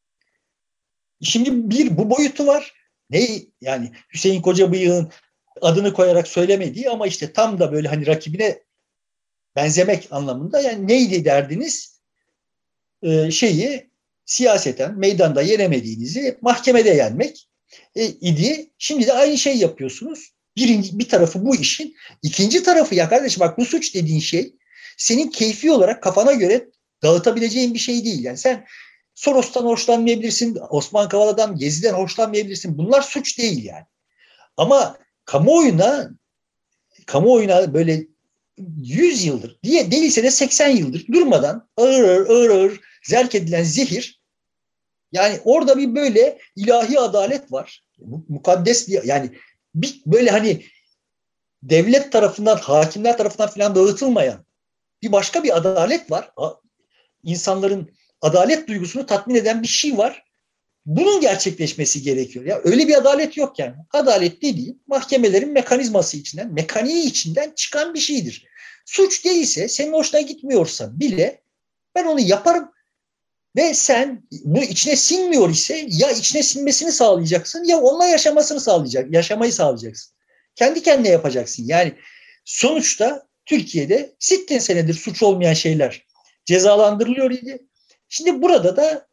Şimdi 1.21 1.69
bir 1.69 1.97
bu 1.97 2.09
boyutu 2.09 2.47
var. 2.47 2.73
Ne 3.09 3.27
yani 3.61 3.91
Hüseyin 4.13 4.41
Kocabıyık'ın 4.41 5.11
adını 5.61 5.93
koyarak 5.93 6.27
söylemediği 6.27 6.89
ama 6.89 7.07
işte 7.07 7.33
tam 7.33 7.59
da 7.59 7.71
böyle 7.71 7.87
hani 7.87 8.07
rakibine 8.07 8.63
benzemek 9.55 10.07
anlamında 10.11 10.61
yani 10.61 10.87
neydi 10.87 11.25
derdiniz? 11.25 12.01
Ee, 13.03 13.31
şeyi 13.31 13.89
siyaseten 14.25 14.97
meydanda 14.99 15.41
yenemediğinizi 15.41 16.37
mahkemede 16.41 16.89
yenmek 16.89 17.49
e, 17.95 18.05
idi. 18.05 18.69
Şimdi 18.77 19.07
de 19.07 19.13
aynı 19.13 19.37
şey 19.37 19.57
yapıyorsunuz. 19.57 20.33
Birinci, 20.57 20.99
bir 20.99 21.09
tarafı 21.09 21.45
bu 21.45 21.55
işin. 21.55 21.95
ikinci 22.23 22.63
tarafı 22.63 22.95
ya 22.95 23.09
kardeşim 23.09 23.39
bak 23.39 23.57
bu 23.57 23.65
suç 23.65 23.95
dediğin 23.95 24.19
şey 24.19 24.55
senin 25.03 25.29
keyfi 25.29 25.71
olarak 25.71 26.03
kafana 26.03 26.33
göre 26.33 26.69
dağıtabileceğin 27.03 27.73
bir 27.73 27.79
şey 27.79 28.05
değil. 28.05 28.23
Yani 28.23 28.37
sen 28.37 28.65
Soros'tan 29.15 29.65
hoşlanmayabilirsin, 29.65 30.57
Osman 30.69 31.09
Kavala'dan, 31.09 31.57
Gezi'den 31.57 31.93
hoşlanmayabilirsin. 31.93 32.77
Bunlar 32.77 33.01
suç 33.01 33.39
değil 33.39 33.63
yani. 33.65 33.85
Ama 34.57 34.97
kamuoyuna 35.25 36.09
kamuoyuna 37.05 37.73
böyle 37.73 38.07
100 38.77 39.25
yıldır 39.25 39.59
diye 39.63 39.91
değilse 39.91 40.23
de 40.23 40.31
80 40.31 40.67
yıldır 40.67 41.07
durmadan 41.07 41.69
ağır 41.77 42.03
ağır 42.03 42.29
ağır 42.29 42.49
ağır 42.49 42.79
zerk 43.03 43.35
edilen 43.35 43.63
zehir 43.63 44.21
yani 45.11 45.39
orada 45.43 45.77
bir 45.77 45.95
böyle 45.95 46.37
ilahi 46.55 46.99
adalet 46.99 47.51
var. 47.51 47.83
Mukaddes 48.29 48.87
bir 48.87 49.03
yani 49.03 49.29
bir 49.75 50.01
böyle 50.05 50.29
hani 50.29 50.65
devlet 51.63 52.11
tarafından, 52.11 52.57
hakimler 52.57 53.17
tarafından 53.17 53.49
filan 53.49 53.75
dağıtılmayan 53.75 54.45
bir 55.03 55.11
başka 55.11 55.43
bir 55.43 55.57
adalet 55.57 56.11
var. 56.11 56.31
İnsanların 57.23 57.91
adalet 58.21 58.67
duygusunu 58.67 59.05
tatmin 59.05 59.35
eden 59.35 59.63
bir 59.63 59.67
şey 59.67 59.97
var. 59.97 60.23
Bunun 60.85 61.21
gerçekleşmesi 61.21 62.01
gerekiyor. 62.01 62.45
Ya 62.45 62.61
öyle 62.63 62.87
bir 62.87 62.95
adalet 62.97 63.37
yok 63.37 63.59
yani. 63.59 63.75
Adalet 63.91 64.41
dediğim 64.41 64.79
mahkemelerin 64.87 65.51
mekanizması 65.51 66.17
içinden, 66.17 66.53
mekaniği 66.53 67.05
içinden 67.05 67.51
çıkan 67.55 67.93
bir 67.93 67.99
şeydir. 67.99 68.45
Suç 68.85 69.25
değilse, 69.25 69.67
senin 69.67 69.93
hoşuna 69.93 70.21
gitmiyorsa 70.21 70.99
bile 70.99 71.41
ben 71.95 72.05
onu 72.05 72.19
yaparım 72.19 72.71
ve 73.55 73.73
sen 73.73 74.23
bu 74.31 74.63
içine 74.63 74.95
sinmiyor 74.95 75.49
ise 75.49 75.85
ya 75.89 76.11
içine 76.11 76.43
sinmesini 76.43 76.91
sağlayacaksın 76.91 77.63
ya 77.63 77.77
onunla 77.77 78.05
yaşamasını 78.05 78.59
sağlayacak, 78.59 79.13
yaşamayı 79.13 79.53
sağlayacaksın. 79.53 80.13
Kendi 80.55 80.83
kendine 80.83 81.09
yapacaksın. 81.09 81.63
Yani 81.67 81.93
sonuçta 82.45 83.27
Türkiye'de 83.45 84.15
sittin 84.19 84.59
senedir 84.59 84.93
suç 84.93 85.23
olmayan 85.23 85.53
şeyler 85.53 86.05
cezalandırılıyor 86.45 87.31
idi. 87.31 87.67
Şimdi 88.09 88.41
burada 88.41 88.77
da 88.77 89.07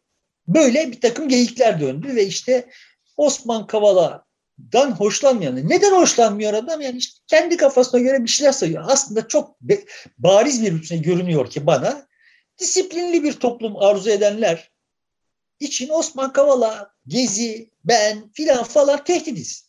böyle 0.49 0.93
bir 0.93 1.01
takım 1.01 1.29
geyikler 1.29 1.81
döndü 1.81 2.17
ve 2.17 2.27
işte 2.27 2.69
Osman 3.17 3.67
Kavala'dan 3.67 4.93
hoşlanmayan. 4.93 5.69
Neden 5.69 5.93
hoşlanmıyor 5.93 6.55
adam? 6.55 6.81
Yani 6.81 6.99
işte 6.99 7.19
kendi 7.27 7.57
kafasına 7.57 8.01
göre 8.01 8.25
bir 8.25 8.29
şeyler 8.29 8.53
sayıyor. 8.53 8.85
Aslında 8.89 9.29
çok 9.29 9.57
bariz 10.19 10.63
bir 10.63 10.75
bütüne 10.75 10.99
görünüyor 10.99 11.51
ki 11.51 11.67
bana 11.67 12.07
disiplinli 12.59 13.23
bir 13.23 13.33
toplum 13.33 13.77
arzu 13.77 14.11
edenler 14.11 14.71
için 15.61 15.89
Osman 15.89 16.33
Kavala, 16.33 16.95
Gezi, 17.07 17.71
ben 17.85 18.33
filan 18.33 18.65
falan 18.65 19.05
tehdidiz. 19.05 19.69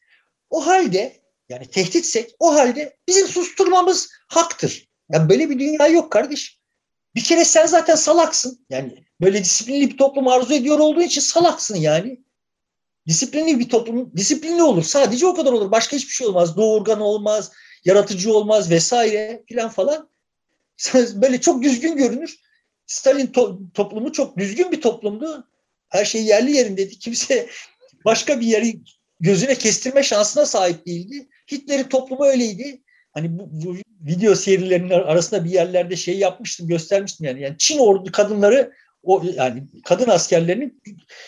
O 0.50 0.68
halde 0.68 1.21
yani 1.52 1.68
tehditsek 1.68 2.36
o 2.40 2.54
halde 2.54 2.98
bizim 3.08 3.28
susturmamız 3.28 4.10
haktır. 4.28 4.90
Yani 5.12 5.30
böyle 5.30 5.50
bir 5.50 5.60
dünya 5.60 5.88
yok 5.88 6.12
kardeş. 6.12 6.60
Bir 7.16 7.24
kere 7.24 7.46
sen 7.46 7.66
zaten 7.66 7.96
salaksın. 7.96 8.66
Yani 8.70 9.06
böyle 9.22 9.44
disiplinli 9.44 9.90
bir 9.90 9.98
toplum 9.98 10.28
arzu 10.28 10.54
ediyor 10.54 10.80
olduğu 10.80 11.02
için 11.02 11.22
salaksın 11.22 11.76
yani. 11.76 12.22
Disiplinli 13.08 13.60
bir 13.60 13.70
toplum, 13.70 14.12
disiplinli 14.18 14.64
olur. 14.64 14.84
Sadece 14.84 15.28
o 15.28 15.34
kadar 15.34 15.54
olur. 15.54 15.72
Başka 15.72 15.96
hiçbir 15.96 16.14
şey 16.14 16.28
olmaz. 16.28 16.58
Doğurgan 16.58 17.02
olmaz, 17.02 17.52
yaratıcı 17.86 18.34
olmaz 18.34 18.70
vesaire 18.70 19.44
filan 19.48 19.70
falan. 19.70 20.10
Böyle 20.94 21.42
çok 21.42 21.64
düzgün 21.64 21.96
görünür. 21.96 22.40
Stalin 22.86 23.28
to- 23.28 23.72
toplumu 23.74 24.12
çok 24.12 24.38
düzgün 24.38 24.72
bir 24.72 24.82
toplumdu. 24.82 25.48
Her 25.90 26.06
şey 26.06 26.24
yerli 26.24 26.52
yerindeydi. 26.52 27.00
Kimse 27.00 27.50
başka 28.06 28.40
bir 28.40 28.48
yeri 28.48 28.80
gözüne 29.20 29.56
kestirme 29.56 30.04
şansına 30.04 30.46
sahip 30.46 30.86
değildi. 30.86 31.30
Hitler'in 31.52 31.84
toplumu 31.84 32.26
öyleydi. 32.26 32.82
Hani 33.14 33.40
bu, 33.40 33.50
bu 33.52 33.76
video 34.02 34.36
serilerinin 34.36 34.90
arasında 34.90 35.46
bir 35.46 35.50
yerlerde 35.50 35.96
şey 35.96 36.18
yapmıştım, 36.18 36.68
göstermiştim 36.68 37.26
yani. 37.26 37.42
Yani 37.42 37.56
Çin 37.58 37.78
ordu 37.78 38.12
kadınları 38.12 38.72
o 39.04 39.24
yani 39.34 39.64
kadın 39.86 40.10
askerlerinin 40.10 40.82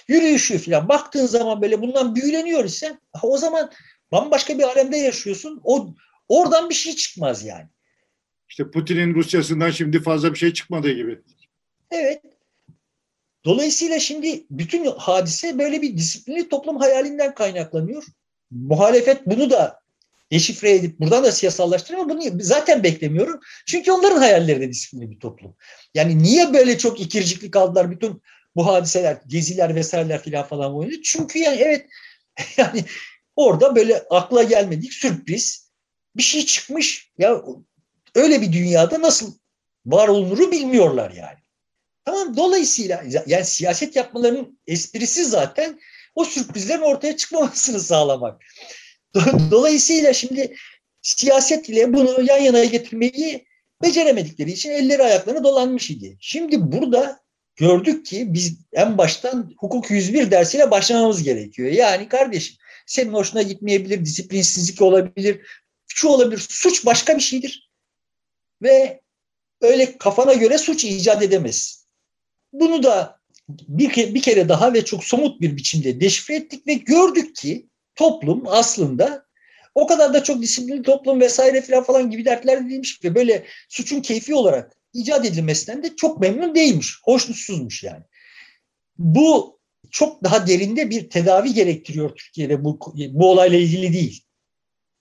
yürüyüşü 0.08 0.58
falan 0.58 0.90
baktığın 0.90 1.26
zaman 1.26 1.62
böyle 1.62 1.82
bundan 1.82 2.16
büyüleniyor 2.16 2.66
ise 2.66 2.98
o 3.24 3.38
zaman 3.38 3.72
bambaşka 4.12 4.58
bir 4.58 4.64
alemde 4.64 4.98
yaşıyorsun. 4.98 5.62
O 5.64 5.96
oradan 6.28 6.70
bir 6.70 6.76
şey 6.76 6.96
çıkmaz 6.96 7.46
yani. 7.46 7.68
İşte 8.50 8.72
Putin'in 8.72 9.16
Rusya'sından 9.16 9.70
şimdi 9.70 10.02
fazla 10.02 10.34
bir 10.34 10.40
şey 10.40 10.54
çıkmadığı 10.54 10.92
gibi. 10.92 11.22
Evet. 11.92 12.22
Dolayısıyla 13.46 14.00
şimdi 14.00 14.46
bütün 14.50 14.86
hadise 14.86 15.60
böyle 15.60 15.82
bir 15.82 15.98
disiplinli 15.98 16.50
toplum 16.50 16.78
hayalinden 16.78 17.34
kaynaklanıyor. 17.34 18.04
Muhalefet 18.52 19.28
bunu 19.28 19.50
da 19.50 19.83
deşifre 20.34 20.72
edip 20.72 21.00
buradan 21.00 21.24
da 21.24 21.32
siyasallaştırıyor 21.32 22.04
ama 22.04 22.14
bunu 22.14 22.24
zaten 22.40 22.84
beklemiyorum. 22.84 23.40
Çünkü 23.66 23.92
onların 23.92 24.18
hayalleri 24.18 24.62
de 24.62 24.70
disiplinli 24.70 25.12
bir 25.12 25.20
toplum. 25.20 25.56
Yani 25.94 26.24
niye 26.24 26.54
böyle 26.54 26.78
çok 26.78 27.02
ikircikli 27.02 27.52
kaldılar 27.52 27.92
bütün 27.92 28.22
bu 28.56 28.68
hadiseler, 28.68 29.18
geziler 29.28 29.76
vesaireler 29.76 30.22
filan 30.22 30.48
falan 30.48 30.76
oynuyor? 30.76 31.02
Çünkü 31.04 31.40
yani 31.40 31.58
evet 31.58 31.86
yani 32.58 32.86
orada 33.36 33.76
böyle 33.76 34.04
akla 34.10 34.44
gelmedik 34.44 34.94
sürpriz 34.94 35.72
bir 36.16 36.24
şey 36.24 36.46
çıkmış. 36.46 37.12
Ya 37.18 37.42
öyle 38.16 38.42
bir 38.42 38.54
dünyada 38.54 39.02
nasıl 39.02 39.34
var 39.86 40.08
olunuru 40.08 40.52
bilmiyorlar 40.52 41.12
yani. 41.12 41.38
Tamam 42.06 42.38
dolayısıyla 42.38 43.04
yani 43.28 43.46
siyaset 43.46 43.96
yapmalarının 43.96 44.60
esprisi 44.68 45.26
zaten 45.26 45.80
o 46.16 46.26
sürprizlerin 46.26 46.82
ortaya 46.82 47.18
çıkmamasını 47.18 47.80
sağlamak. 47.80 48.42
Dolayısıyla 49.52 50.14
şimdi 50.14 50.56
siyaset 51.02 51.70
ile 51.70 51.94
bunu 51.94 52.24
yan 52.24 52.38
yana 52.38 52.64
getirmeyi 52.64 53.46
beceremedikleri 53.82 54.52
için 54.52 54.70
elleri 54.70 55.04
ayaklarını 55.04 55.44
dolanmış 55.44 55.90
idi. 55.90 56.18
Şimdi 56.20 56.72
burada 56.72 57.24
gördük 57.56 58.06
ki 58.06 58.34
biz 58.34 58.58
en 58.74 58.98
baştan 58.98 59.54
hukuk 59.58 59.92
101 59.92 60.32
dersiyle 60.32 60.72
başlamamız 60.72 61.24
gerekiyor. 61.24 61.72
Yani 61.72 62.10
kardeşim 62.10 62.56
senin 62.86 63.14
hoşuna 63.14 63.42
gitmeyebilir, 63.42 64.06
disiplinsizlik 64.06 64.82
olabilir, 64.82 65.42
şu 65.88 66.08
olabilir. 66.08 66.46
Suç 66.50 66.86
başka 66.86 67.16
bir 67.16 67.22
şeydir. 67.22 67.72
Ve 68.62 69.02
öyle 69.62 69.98
kafana 69.98 70.34
göre 70.34 70.58
suç 70.58 70.84
icat 70.84 71.24
edemezsin. 71.24 71.84
Bunu 72.54 72.84
da 72.84 73.20
bir, 73.50 74.14
bir 74.16 74.22
kere 74.22 74.50
daha 74.50 74.74
ve 74.74 74.86
çok 74.86 75.04
somut 75.04 75.42
bir 75.42 75.58
biçimde 75.58 76.02
deşifre 76.02 76.36
ettik 76.36 76.68
ve 76.68 76.74
gördük 76.74 77.36
ki 77.36 77.68
toplum 77.96 78.44
aslında 78.48 79.26
o 79.76 79.88
kadar 79.88 80.14
da 80.14 80.24
çok 80.24 80.42
disiplinli 80.42 80.82
toplum 80.82 81.20
vesaire 81.22 81.62
falan 81.62 81.84
falan 81.84 82.12
gibi 82.12 82.26
dertler 82.26 82.70
değilmiş 82.70 83.04
ve 83.04 83.16
böyle 83.16 83.46
suçun 83.70 84.02
keyfi 84.02 84.36
olarak 84.36 84.78
icat 84.94 85.26
edilmesinden 85.26 85.84
de 85.84 85.96
çok 85.96 86.20
memnun 86.20 86.56
değilmiş. 86.56 86.96
Hoşnutsuzmuş 87.04 87.84
yani. 87.84 88.04
Bu 88.98 89.60
çok 89.92 90.24
daha 90.24 90.48
derinde 90.48 90.90
bir 90.90 91.10
tedavi 91.10 91.54
gerektiriyor 91.54 92.16
Türkiye'de 92.16 92.64
bu, 92.64 92.80
bu 92.96 93.32
olayla 93.32 93.58
ilgili 93.58 93.94
değil. 93.94 94.24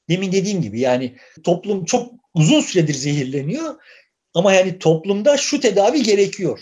Demin 0.09 0.33
dediğim 0.33 0.63
gibi 0.63 0.81
yani 0.81 1.17
toplum 1.45 1.85
çok 1.85 2.13
uzun 2.35 2.61
süredir 2.61 2.95
zehirleniyor 2.95 3.75
ama 4.35 4.53
yani 4.53 4.79
toplumda 4.79 5.37
şu 5.37 5.61
tedavi 5.61 6.03
gerekiyor. 6.03 6.61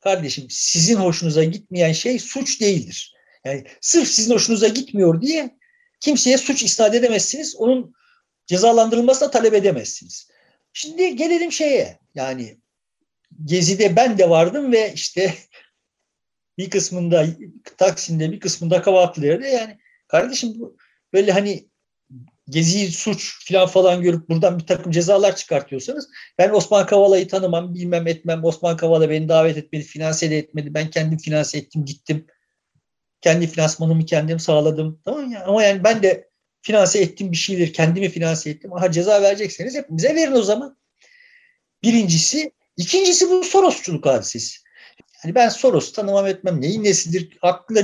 Kardeşim 0.00 0.46
sizin 0.50 0.96
hoşunuza 0.96 1.44
gitmeyen 1.44 1.92
şey 1.92 2.18
suç 2.18 2.60
değildir. 2.60 3.13
Yani 3.44 3.64
sırf 3.80 4.08
sizin 4.08 4.34
hoşunuza 4.34 4.68
gitmiyor 4.68 5.22
diye 5.22 5.58
kimseye 6.00 6.38
suç 6.38 6.62
isnat 6.62 6.94
edemezsiniz. 6.94 7.56
Onun 7.56 7.94
cezalandırılmasına 8.46 9.30
talep 9.30 9.54
edemezsiniz. 9.54 10.28
Şimdi 10.72 11.16
gelelim 11.16 11.52
şeye 11.52 11.98
yani 12.14 12.58
Gezi'de 13.44 13.96
ben 13.96 14.18
de 14.18 14.30
vardım 14.30 14.72
ve 14.72 14.92
işte 14.94 15.34
bir 16.58 16.70
kısmında 16.70 17.26
Taksim'de 17.76 18.32
bir 18.32 18.40
kısmında 18.40 18.82
Kavaklı'da 18.82 19.46
yani 19.46 19.78
kardeşim 20.08 20.52
bu 20.60 20.76
böyle 21.12 21.32
hani 21.32 21.68
Gezi'yi 22.48 22.92
suç 22.92 23.48
falan 23.48 23.66
falan 23.66 24.02
görüp 24.02 24.28
buradan 24.28 24.58
bir 24.58 24.66
takım 24.66 24.92
cezalar 24.92 25.36
çıkartıyorsanız 25.36 26.08
ben 26.38 26.50
Osman 26.50 26.86
Kavala'yı 26.86 27.28
tanımam 27.28 27.74
bilmem 27.74 28.06
etmem 28.06 28.44
Osman 28.44 28.76
Kavala 28.76 29.10
beni 29.10 29.28
davet 29.28 29.56
etmedi 29.56 29.84
finanse 29.84 30.30
de 30.30 30.38
etmedi 30.38 30.74
ben 30.74 30.90
kendim 30.90 31.18
finanse 31.18 31.58
ettim 31.58 31.84
gittim 31.84 32.26
kendi 33.24 33.46
finansmanımı 33.46 34.06
kendim 34.06 34.40
sağladım. 34.40 35.00
Tamam 35.04 35.30
ya 35.30 35.44
ama 35.44 35.62
yani 35.62 35.84
ben 35.84 36.02
de 36.02 36.28
finanse 36.62 36.98
ettiğim 36.98 37.32
bir 37.32 37.36
şeydir. 37.36 37.72
Kendimi 37.72 38.08
finanse 38.08 38.50
ettim. 38.50 38.72
Aha 38.72 38.90
ceza 38.90 39.22
verecekseniz 39.22 39.74
hepimize 39.74 40.14
verin 40.14 40.32
o 40.32 40.42
zaman. 40.42 40.78
Birincisi. 41.82 42.52
ikincisi 42.76 43.30
bu 43.30 43.44
Sorosçuluk 43.44 44.06
hadisesi. 44.06 44.58
Yani 45.24 45.34
ben 45.34 45.48
Soros 45.48 45.92
tanımam 45.92 46.26
etmem. 46.26 46.60
Neyin 46.60 46.84
nesidir? 46.84 47.38
Hakkında 47.40 47.80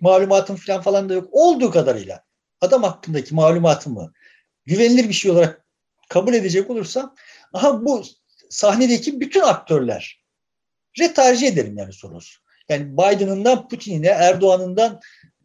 malumatım 0.00 0.56
falan 0.56 0.82
falan 0.82 1.08
da 1.08 1.14
yok. 1.14 1.28
Olduğu 1.32 1.70
kadarıyla 1.70 2.24
adam 2.60 2.82
hakkındaki 2.82 3.34
malumatımı 3.34 4.12
güvenilir 4.66 5.08
bir 5.08 5.14
şey 5.14 5.30
olarak 5.30 5.64
kabul 6.08 6.34
edecek 6.34 6.70
olursam 6.70 7.14
aha 7.52 7.84
bu 7.84 8.02
sahnedeki 8.50 9.20
bütün 9.20 9.40
aktörler 9.40 10.24
tercih 11.14 11.48
ederim 11.48 11.78
yani 11.78 11.92
Soros. 11.92 12.36
Yani 12.68 12.92
Biden'ından 12.92 13.68
Putin'ine, 13.68 14.06
Erdoğan'ından 14.06 15.00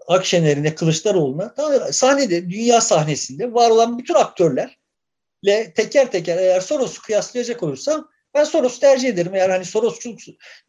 Akşener'ine, 0.08 0.76
Kılıçdaroğlu'na 0.76 1.54
sahnede, 1.92 2.50
dünya 2.50 2.82
sahnesinde 2.82 3.54
var 3.54 3.70
olan 3.70 3.98
bütün 3.98 4.14
aktörlerle 4.14 5.74
teker 5.76 6.12
teker 6.12 6.38
eğer 6.38 6.62
Soros'u 6.62 7.02
kıyaslayacak 7.02 7.64
olursam 7.64 8.10
ben 8.34 8.44
Soros'u 8.44 8.80
tercih 8.80 9.10
ederim. 9.10 9.36
Eğer 9.36 9.50
hani 9.50 9.66
Soros 9.66 10.00
çok 10.00 10.14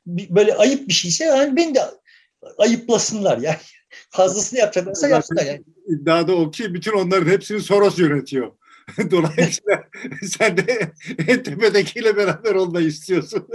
böyle 0.06 0.54
ayıp 0.54 0.88
bir 0.88 0.92
şeyse 0.92 1.24
hani 1.24 1.56
beni 1.56 1.74
de 1.74 1.80
ayıplasınlar 2.58 3.38
yani. 3.38 3.56
Fazlasını 4.10 4.58
yapacaklarsa 4.58 5.08
yapsınlar 5.08 5.46
yani. 5.46 5.62
İddia 5.86 6.28
da 6.28 6.36
o 6.36 6.50
ki 6.50 6.74
bütün 6.74 6.92
onların 6.92 7.30
hepsini 7.30 7.60
Soros 7.60 7.98
yönetiyor. 7.98 8.52
Dolayısıyla 9.10 9.84
sen 10.38 10.56
de 10.56 10.92
tepedekiyle 11.42 12.16
beraber 12.16 12.54
olmayı 12.54 12.86
istiyorsun. 12.86 13.48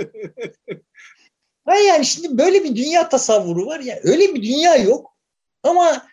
Hayır 1.66 1.88
yani 1.88 2.06
şimdi 2.06 2.38
böyle 2.38 2.64
bir 2.64 2.76
dünya 2.76 3.10
tasavvuru 3.10 3.66
var 3.66 3.80
ya 3.80 4.00
öyle 4.04 4.36
bir 4.36 4.44
dünya 4.44 4.76
yok 4.76 5.18
ama 5.64 6.08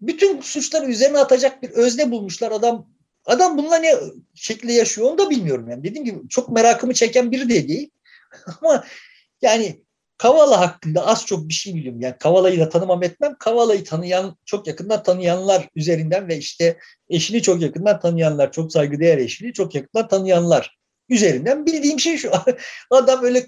bütün 0.00 0.40
suçları 0.40 0.86
üzerine 0.86 1.18
atacak 1.18 1.62
bir 1.62 1.70
özne 1.70 2.10
bulmuşlar 2.10 2.52
adam 2.52 2.88
adam 3.26 3.58
bununla 3.58 3.76
ne 3.76 3.94
şekilde 4.34 4.72
yaşıyor 4.72 5.10
onu 5.10 5.18
da 5.18 5.30
bilmiyorum 5.30 5.70
yani 5.70 5.84
dediğim 5.84 6.04
gibi 6.04 6.28
çok 6.28 6.48
merakımı 6.48 6.94
çeken 6.94 7.32
biri 7.32 7.48
de 7.48 7.68
değil 7.68 7.90
ama 8.60 8.84
yani 9.42 9.84
Kavala 10.18 10.60
hakkında 10.60 11.06
az 11.06 11.26
çok 11.26 11.48
bir 11.48 11.54
şey 11.54 11.74
biliyorum. 11.74 12.00
Yani 12.00 12.18
Kavala'yı 12.18 12.60
da 12.60 12.68
tanımam 12.68 13.02
etmem. 13.02 13.36
Kavala'yı 13.38 13.84
tanıyan, 13.84 14.36
çok 14.44 14.66
yakından 14.66 15.02
tanıyanlar 15.02 15.68
üzerinden 15.74 16.28
ve 16.28 16.38
işte 16.38 16.78
eşini 17.08 17.42
çok 17.42 17.62
yakından 17.62 18.00
tanıyanlar, 18.00 18.52
çok 18.52 18.72
saygıdeğer 18.72 19.18
eşini 19.18 19.52
çok 19.52 19.74
yakından 19.74 20.08
tanıyanlar 20.08 20.78
üzerinden 21.08 21.66
bildiğim 21.66 22.00
şey 22.00 22.16
şu. 22.16 22.30
Adam 22.90 23.24
öyle 23.24 23.46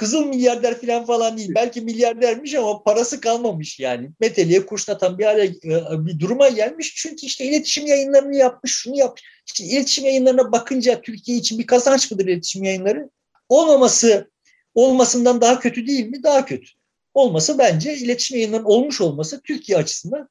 kızıl 0.00 0.24
milyarder 0.24 0.80
falan 0.80 1.04
falan 1.04 1.38
değil. 1.38 1.52
Belki 1.54 1.80
milyardermiş 1.80 2.54
ama 2.54 2.82
parası 2.82 3.20
kalmamış 3.20 3.80
yani. 3.80 4.10
Meteliğe 4.20 4.66
kuşlatan 4.66 5.18
bir 5.18 5.24
hale, 5.24 5.44
e, 5.44 6.06
bir 6.06 6.18
duruma 6.18 6.48
gelmiş. 6.48 6.94
Çünkü 6.96 7.26
işte 7.26 7.44
iletişim 7.44 7.86
yayınlarını 7.86 8.36
yapmış, 8.36 8.72
şunu 8.72 8.96
yapmış. 8.96 9.22
İşte 9.46 9.64
iletişim 9.64 10.04
yayınlarına 10.04 10.52
bakınca 10.52 11.00
Türkiye 11.00 11.38
için 11.38 11.58
bir 11.58 11.66
kazanç 11.66 12.10
mıdır 12.10 12.26
iletişim 12.26 12.64
yayınları? 12.64 13.10
Olmaması 13.48 14.30
olmasından 14.74 15.40
daha 15.40 15.60
kötü 15.60 15.86
değil 15.86 16.06
mi? 16.06 16.22
Daha 16.22 16.44
kötü. 16.44 16.70
Olması 17.14 17.58
bence 17.58 17.96
iletişim 17.96 18.38
yayınlarının 18.38 18.66
olmuş 18.66 19.00
olması 19.00 19.40
Türkiye 19.40 19.78
açısından 19.78 20.28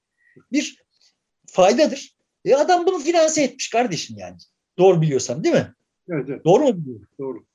bir 0.52 0.84
faydadır. 1.48 2.16
E 2.46 2.56
adam 2.56 2.86
bunu 2.86 3.00
finanse 3.00 3.44
etmiş 3.44 3.70
kardeşim 3.70 4.18
yani. 4.20 4.38
Doğru 4.78 5.02
biliyorsam 5.02 5.44
değil 5.44 5.56
mi? 5.56 5.74
Evet, 6.10 6.26
evet. 6.30 6.46
Doğru 6.46 6.64
mu 6.64 6.78
biliyorum? 6.78 7.08
Doğru. 7.20 7.49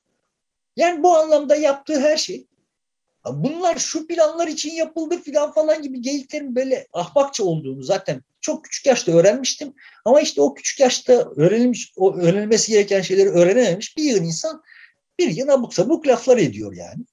Yani 0.75 1.03
bu 1.03 1.17
anlamda 1.17 1.55
yaptığı 1.55 1.99
her 1.99 2.17
şey 2.17 2.47
bunlar 3.25 3.77
şu 3.77 4.07
planlar 4.07 4.47
için 4.47 4.71
yapıldı 4.71 5.21
filan 5.21 5.51
falan 5.51 5.81
gibi 5.81 6.01
geyiklerin 6.01 6.55
böyle 6.55 6.87
ahmakça 6.93 7.43
olduğunu 7.43 7.83
zaten 7.83 8.21
çok 8.41 8.63
küçük 8.63 8.85
yaşta 8.85 9.11
öğrenmiştim. 9.11 9.73
Ama 10.05 10.21
işte 10.21 10.41
o 10.41 10.53
küçük 10.53 10.79
yaşta 10.79 11.13
öğrenilmiş, 11.35 11.93
o 11.95 12.15
öğrenilmesi 12.17 12.71
gereken 12.71 13.01
şeyleri 13.01 13.29
öğrenememiş 13.29 13.97
bir 13.97 14.03
yığın 14.03 14.23
insan 14.23 14.63
bir 15.19 15.27
yıl 15.27 15.49
abuk 15.49 15.73
sabuk 15.73 16.07
laflar 16.07 16.37
ediyor 16.37 16.75
yani. 16.75 17.05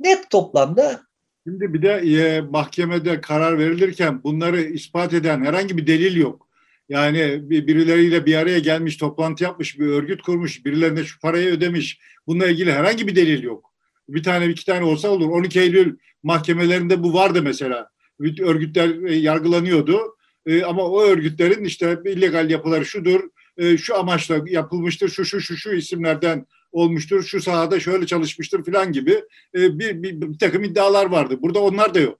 Net 0.00 0.30
toplamda 0.30 1.06
Şimdi 1.46 1.74
bir 1.74 1.82
de 1.82 1.92
e, 1.92 2.40
mahkemede 2.40 3.20
karar 3.20 3.58
verilirken 3.58 4.22
bunları 4.22 4.62
ispat 4.62 5.14
eden 5.14 5.44
herhangi 5.44 5.76
bir 5.76 5.86
delil 5.86 6.16
yok. 6.16 6.45
Yani 6.88 7.50
birileriyle 7.50 8.26
bir 8.26 8.34
araya 8.34 8.58
gelmiş, 8.58 8.96
toplantı 8.96 9.44
yapmış, 9.44 9.78
bir 9.78 9.86
örgüt 9.86 10.22
kurmuş, 10.22 10.64
birilerine 10.64 11.04
şu 11.04 11.20
parayı 11.20 11.48
ödemiş. 11.48 11.98
Bununla 12.26 12.46
ilgili 12.46 12.72
herhangi 12.72 13.06
bir 13.06 13.16
delil 13.16 13.42
yok. 13.42 13.72
Bir 14.08 14.22
tane 14.22 14.46
iki 14.46 14.66
tane 14.66 14.84
olsa 14.84 15.08
olur. 15.08 15.30
12 15.30 15.60
Eylül 15.60 15.96
mahkemelerinde 16.22 17.02
bu 17.02 17.14
vardı 17.14 17.42
mesela. 17.42 17.90
Örgütler 18.20 19.08
e, 19.08 19.14
yargılanıyordu. 19.14 20.16
E, 20.46 20.62
ama 20.62 20.82
o 20.82 21.02
örgütlerin 21.02 21.64
işte 21.64 21.98
illegal 22.04 22.50
yapıları 22.50 22.86
şudur, 22.86 23.20
e, 23.56 23.76
şu 23.76 23.96
amaçla 23.96 24.40
yapılmıştır, 24.46 25.08
şu 25.08 25.24
şu 25.24 25.40
şu 25.40 25.56
şu 25.56 25.72
isimlerden 25.72 26.46
olmuştur, 26.72 27.22
şu 27.22 27.40
sahada 27.42 27.80
şöyle 27.80 28.06
çalışmıştır 28.06 28.64
falan 28.64 28.92
gibi 28.92 29.22
bir, 29.54 30.02
bir, 30.02 30.20
bir 30.20 30.38
takım 30.38 30.64
iddialar 30.64 31.06
vardı. 31.06 31.38
Burada 31.42 31.60
onlar 31.60 31.94
da 31.94 32.00
yok. 32.00 32.18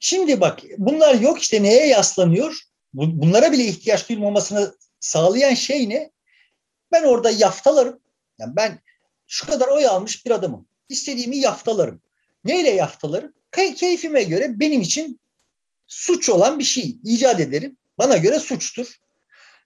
Şimdi 0.00 0.40
bak 0.40 0.60
bunlar 0.78 1.20
yok 1.20 1.42
işte 1.42 1.62
neye 1.62 1.86
yaslanıyor? 1.86 2.67
Bunlara 2.98 3.52
bile 3.52 3.64
ihtiyaç 3.64 4.08
duyulmamasını 4.08 4.74
sağlayan 5.00 5.54
şey 5.54 5.88
ne? 5.88 6.10
Ben 6.92 7.04
orada 7.04 7.30
yaftalarım. 7.30 8.00
Yani 8.38 8.56
ben 8.56 8.78
şu 9.26 9.46
kadar 9.46 9.68
oy 9.68 9.86
almış 9.86 10.26
bir 10.26 10.30
adamım. 10.30 10.68
İstediğimi 10.88 11.36
yaftalarım. 11.36 12.02
Neyle 12.44 12.70
yaftalarım? 12.70 13.32
Key 13.52 13.74
keyfime 13.74 14.22
göre 14.22 14.60
benim 14.60 14.80
için 14.80 15.20
suç 15.86 16.28
olan 16.28 16.58
bir 16.58 16.64
şey 16.64 16.96
icat 17.04 17.40
ederim. 17.40 17.76
Bana 17.98 18.16
göre 18.16 18.38
suçtur. 18.38 18.98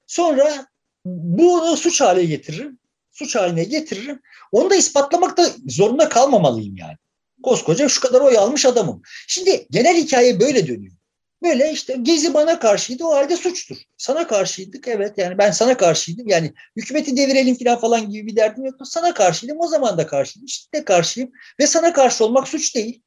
Sonra 0.07 0.67
bunu 1.05 1.77
suç 1.77 2.01
haline 2.01 2.25
getiririm. 2.25 2.79
Suç 3.13 3.37
haline 3.37 3.65
getiririm. 3.65 4.23
Onu 4.53 4.71
da 4.71 4.75
ispatlamakta 4.75 5.51
zorunda 5.69 6.09
kalmamalıyım 6.09 6.77
yani. 6.77 6.97
Koskoca 7.43 7.89
şu 7.89 8.01
kadar 8.01 8.21
oy 8.21 8.39
almış 8.39 8.67
adamım. 8.67 9.03
Şimdi 9.27 9.67
genel 9.71 9.97
hikaye 9.97 10.41
böyle 10.41 10.69
dönüyor. 10.69 10.95
Böyle 11.43 11.73
işte 11.73 11.97
Gezi 12.03 12.35
bana 12.35 12.59
karşıydı 12.59 13.05
o 13.05 13.15
halde 13.15 13.37
suçtur. 13.37 13.77
Sana 13.97 14.27
karşıydık 14.27 14.89
evet 14.89 15.19
yani 15.19 15.39
ben 15.39 15.51
sana 15.51 15.77
karşıydım. 15.77 16.29
Yani 16.29 16.53
hükümeti 16.77 17.17
devirelim 17.17 17.59
falan 17.59 17.81
falan 17.81 18.11
gibi 18.11 18.27
bir 18.27 18.37
derdim 18.37 18.65
yoktu. 18.65 18.85
Sana 18.85 19.15
karşıydım 19.15 19.61
o 19.61 19.67
zaman 19.67 19.99
da 19.99 20.07
karşıydım. 20.07 20.47
İşte 20.47 20.79
de 20.79 20.85
karşıyım 20.85 21.31
ve 21.61 21.67
sana 21.67 21.93
karşı 21.93 22.25
olmak 22.25 22.49
suç 22.49 22.75
değil. 22.75 23.03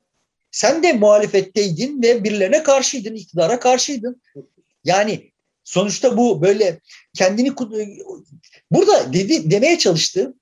Sen 0.52 0.84
de 0.84 0.94
muhalefetteydin 0.94 2.02
ve 2.02 2.24
birilerine 2.24 2.64
karşıydın, 2.64 3.16
iktidara 3.16 3.60
karşıydın. 3.60 4.22
Yani 4.84 5.32
sonuçta 5.64 6.18
bu 6.18 6.42
böyle 6.42 6.80
kendini 7.14 7.54
burada 8.72 9.14
dedi 9.14 9.52
demeye 9.52 9.78
çalıştığım 9.78 10.40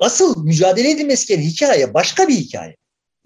asıl 0.00 0.44
mücadele 0.44 0.90
edilmesi 0.90 1.26
gereken 1.26 1.48
hikaye 1.48 1.94
başka 1.94 2.28
bir 2.28 2.34
hikaye. 2.34 2.76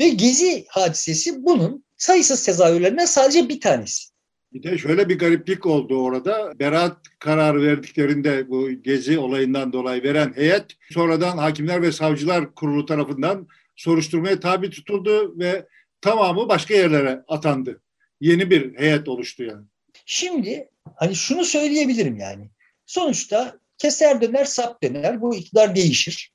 Ve 0.00 0.08
Gezi 0.08 0.64
hadisesi 0.68 1.44
bunun 1.44 1.81
sayısız 2.02 2.44
tezahürlerinden 2.44 3.04
sadece 3.04 3.48
bir 3.48 3.60
tanesi. 3.60 4.12
Bir 4.52 4.62
de 4.62 4.78
şöyle 4.78 5.08
bir 5.08 5.18
gariplik 5.18 5.66
oldu 5.66 6.02
orada. 6.02 6.58
Berat 6.58 6.96
kararı 7.18 7.62
verdiklerinde 7.62 8.48
bu 8.48 8.70
gezi 8.70 9.18
olayından 9.18 9.72
dolayı 9.72 10.02
veren 10.02 10.32
heyet 10.36 10.64
sonradan 10.90 11.38
Hakimler 11.38 11.82
ve 11.82 11.92
Savcılar 11.92 12.54
Kurulu 12.54 12.86
tarafından 12.86 13.48
soruşturmaya 13.76 14.40
tabi 14.40 14.70
tutuldu 14.70 15.38
ve 15.38 15.66
tamamı 16.00 16.48
başka 16.48 16.74
yerlere 16.74 17.22
atandı. 17.28 17.80
Yeni 18.20 18.50
bir 18.50 18.78
heyet 18.78 19.08
oluştu 19.08 19.42
yani. 19.42 19.64
Şimdi 20.06 20.68
hani 20.96 21.14
şunu 21.14 21.44
söyleyebilirim 21.44 22.16
yani. 22.16 22.50
Sonuçta 22.86 23.58
keser 23.78 24.20
döner 24.20 24.44
sap 24.44 24.82
döner 24.82 25.20
bu 25.20 25.34
iktidar 25.34 25.76
değişir. 25.76 26.32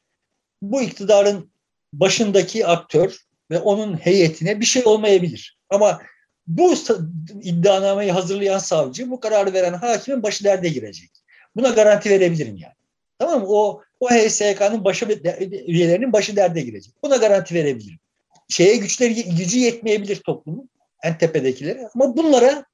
Bu 0.62 0.82
iktidarın 0.82 1.52
başındaki 1.94 2.68
aktör 2.68 3.18
ve 3.52 3.60
onun 3.60 3.98
heyetine 3.98 4.60
bir 4.60 4.66
şey 4.66 4.84
olmayabilir. 4.86 5.57
Ama 5.70 6.02
bu 6.48 6.74
iddianameyi 7.42 8.12
hazırlayan 8.12 8.60
savcı, 8.60 9.12
bu 9.12 9.20
kararı 9.20 9.54
veren 9.54 9.74
hakimin 9.74 10.24
başı 10.24 10.44
derde 10.44 10.70
girecek. 10.70 11.10
Buna 11.56 11.70
garanti 11.70 12.10
verebilirim 12.10 12.58
yani. 12.58 12.74
Tamam 13.20 13.40
mı? 13.40 13.46
O, 13.50 13.82
o 14.00 14.10
HSK'nın 14.10 14.86
başı, 14.86 15.06
üyelerinin 15.68 16.14
başı 16.14 16.36
derde 16.36 16.62
girecek. 16.62 16.94
Buna 17.04 17.16
garanti 17.16 17.56
verebilirim. 17.56 18.00
Şeye 18.50 18.76
güçleri, 18.76 19.36
gücü 19.36 19.60
yetmeyebilir 19.60 20.16
toplumun, 20.16 20.70
en 21.04 21.18
tepedekileri. 21.18 21.88
Ama 21.96 22.18
bunlara 22.18 22.66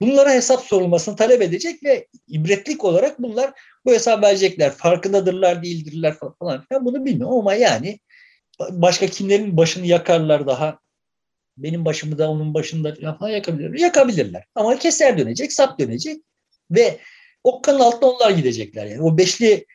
bunlara 0.00 0.32
hesap 0.32 0.60
sorulmasını 0.60 1.16
talep 1.16 1.42
edecek 1.42 1.84
ve 1.84 2.06
ibretlik 2.28 2.84
olarak 2.84 3.22
bunlar 3.22 3.52
bu 3.84 3.92
hesap 3.92 4.24
verecekler. 4.24 4.72
Farkındadırlar, 4.72 5.62
değildirler 5.62 6.14
falan 6.38 6.64
filan. 6.64 6.84
Bunu 6.84 7.04
bilmiyorum 7.04 7.38
ama 7.38 7.54
yani 7.54 7.98
başka 8.70 9.06
kimlerin 9.06 9.56
başını 9.56 9.86
yakarlar 9.86 10.46
daha 10.46 10.78
benim 11.62 11.84
başımı 11.84 12.18
da 12.18 12.30
onun 12.30 12.54
başında 12.54 13.16
falan 13.18 13.30
yakabilirler. 13.30 13.78
Yakabilirler. 13.78 14.44
Ama 14.54 14.78
keser 14.78 15.18
dönecek, 15.18 15.52
sap 15.52 15.78
dönecek 15.78 16.22
ve 16.70 16.98
okkanın 17.44 17.80
altına 17.80 18.10
onlar 18.10 18.30
gidecekler. 18.30 18.86
Yani 18.86 19.02
o 19.02 19.18
beşli 19.18 19.66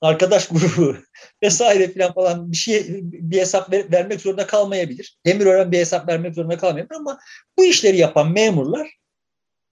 arkadaş 0.00 0.48
grubu 0.48 0.96
vesaire 1.42 1.92
falan 1.92 2.14
falan 2.14 2.52
bir 2.52 2.56
şey 2.56 2.84
bir 3.02 3.38
hesap 3.38 3.72
ver, 3.72 3.92
vermek 3.92 4.20
zorunda 4.20 4.46
kalmayabilir. 4.46 5.18
Demirören 5.26 5.72
bir 5.72 5.78
hesap 5.78 6.08
vermek 6.08 6.34
zorunda 6.34 6.58
kalmayabilir 6.58 6.96
ama 6.96 7.18
bu 7.58 7.64
işleri 7.64 7.96
yapan 7.96 8.32
memurlar 8.32 8.90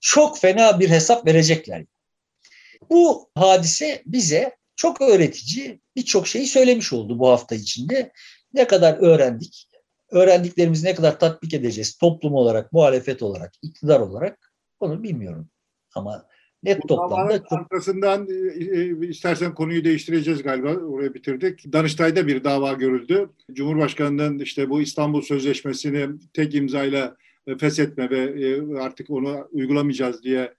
çok 0.01 0.39
fena 0.39 0.81
bir 0.81 0.91
hesap 0.91 1.27
verecekler. 1.27 1.85
Bu 2.91 3.31
hadise 3.35 4.03
bize 4.07 4.57
çok 4.77 5.01
öğretici 5.01 5.81
birçok 5.97 6.29
şeyi 6.29 6.47
söylemiş 6.47 6.93
oldu 6.93 7.19
bu 7.19 7.29
hafta 7.29 7.55
içinde. 7.55 8.13
Ne 8.55 8.67
kadar 8.67 8.95
öğrendik, 8.95 9.68
öğrendiklerimizi 10.11 10.87
ne 10.87 10.95
kadar 10.95 11.21
tatbik 11.21 11.55
edeceğiz 11.55 11.99
toplum 11.99 12.35
olarak, 12.35 12.73
muhalefet 12.73 13.23
olarak, 13.23 13.53
iktidar 13.63 14.01
olarak 14.01 14.53
onu 14.81 15.03
bilmiyorum. 15.03 15.49
Ama 15.95 16.27
net 16.63 16.83
Bu 16.83 16.87
toplamda... 16.87 17.39
Çok... 17.39 17.53
Arkasından 17.53 18.29
e, 18.31 18.65
e, 18.65 19.09
istersen 19.09 19.55
konuyu 19.55 19.85
değiştireceğiz 19.85 20.43
galiba. 20.43 20.69
Oraya 20.69 21.15
bitirdik. 21.15 21.73
Danıştay'da 21.73 22.27
bir 22.27 22.45
dava 22.45 22.73
görüldü. 22.73 23.31
Cumhurbaşkanı'nın 23.53 24.39
işte 24.39 24.71
bu 24.71 24.81
İstanbul 24.81 25.23
Sözleşmesi'ni 25.23 26.09
tek 26.33 26.55
imzayla 26.55 27.17
e, 27.47 27.59
feshetme 27.59 28.11
ve 28.11 28.81
artık 28.81 29.11
onu 29.11 29.49
uygulamayacağız 29.53 30.23
diye 30.23 30.55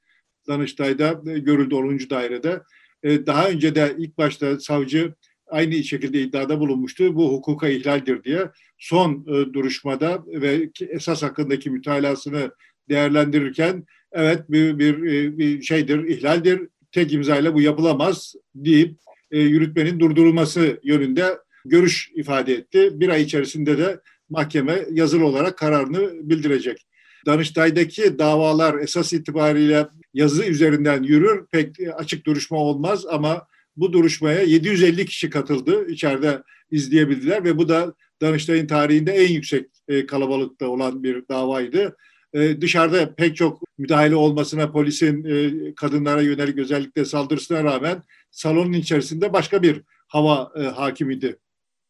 Danıştay'da 0.47 1.11
görüldü 1.23 1.75
10. 1.75 1.99
dairede. 2.09 2.61
Daha 3.03 3.49
önce 3.49 3.75
de 3.75 3.95
ilk 3.97 4.17
başta 4.17 4.59
savcı 4.59 5.13
aynı 5.49 5.83
şekilde 5.83 6.21
iddiada 6.21 6.59
bulunmuştu. 6.59 7.15
Bu 7.15 7.33
hukuka 7.33 7.67
ihlaldir 7.67 8.23
diye. 8.23 8.49
Son 8.77 9.25
e, 9.27 9.53
duruşmada 9.53 10.23
ve 10.27 10.69
esas 10.89 11.23
hakkındaki 11.23 11.69
mütalasını 11.69 12.51
değerlendirirken 12.89 13.85
evet 14.11 14.51
bir, 14.51 14.79
bir, 14.79 15.03
e, 15.03 15.37
bir 15.37 15.61
şeydir, 15.61 16.03
ihlaldir, 16.03 16.61
tek 16.91 17.13
imzayla 17.13 17.53
bu 17.53 17.61
yapılamaz 17.61 18.33
deyip 18.55 18.99
e, 19.31 19.39
yürütmenin 19.39 19.99
durdurulması 19.99 20.79
yönünde 20.83 21.37
görüş 21.65 22.11
ifade 22.15 22.53
etti. 22.53 22.89
Bir 22.93 23.09
ay 23.09 23.21
içerisinde 23.21 23.77
de 23.77 23.99
mahkeme 24.29 24.85
yazılı 24.91 25.25
olarak 25.25 25.57
kararını 25.57 26.29
bildirecek. 26.29 26.85
Danıştay'daki 27.25 28.19
davalar 28.19 28.79
esas 28.79 29.13
itibariyle 29.13 29.87
yazı 30.13 30.45
üzerinden 30.45 31.03
yürür. 31.03 31.45
Pek 31.51 31.75
açık 31.95 32.25
duruşma 32.25 32.57
olmaz 32.57 33.05
ama 33.05 33.47
bu 33.77 33.93
duruşmaya 33.93 34.41
750 34.41 35.05
kişi 35.05 35.29
katıldı. 35.29 35.87
içeride 35.87 36.43
izleyebildiler 36.71 37.43
ve 37.43 37.57
bu 37.57 37.69
da 37.69 37.93
Danıştay'ın 38.21 38.67
tarihinde 38.67 39.11
en 39.11 39.33
yüksek 39.33 39.65
e, 39.87 40.05
kalabalıkta 40.05 40.67
olan 40.67 41.03
bir 41.03 41.27
davaydı. 41.27 41.95
E, 42.33 42.61
dışarıda 42.61 43.15
pek 43.15 43.35
çok 43.35 43.61
müdahale 43.77 44.15
olmasına 44.15 44.71
polisin 44.71 45.23
e, 45.23 45.75
kadınlara 45.75 46.21
yönelik 46.21 46.57
özellikle 46.57 47.05
saldırısına 47.05 47.63
rağmen 47.63 48.03
salonun 48.31 48.73
içerisinde 48.73 49.33
başka 49.33 49.63
bir 49.63 49.81
hava 50.07 50.51
e, 50.55 50.63
hakimiydi. 50.63 51.39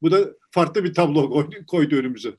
Bu 0.02 0.12
da 0.12 0.30
farklı 0.52 0.84
bir 0.84 0.94
tablo 0.94 1.30
koydu, 1.30 1.66
koydu 1.68 1.96
önümüze. 1.96 2.30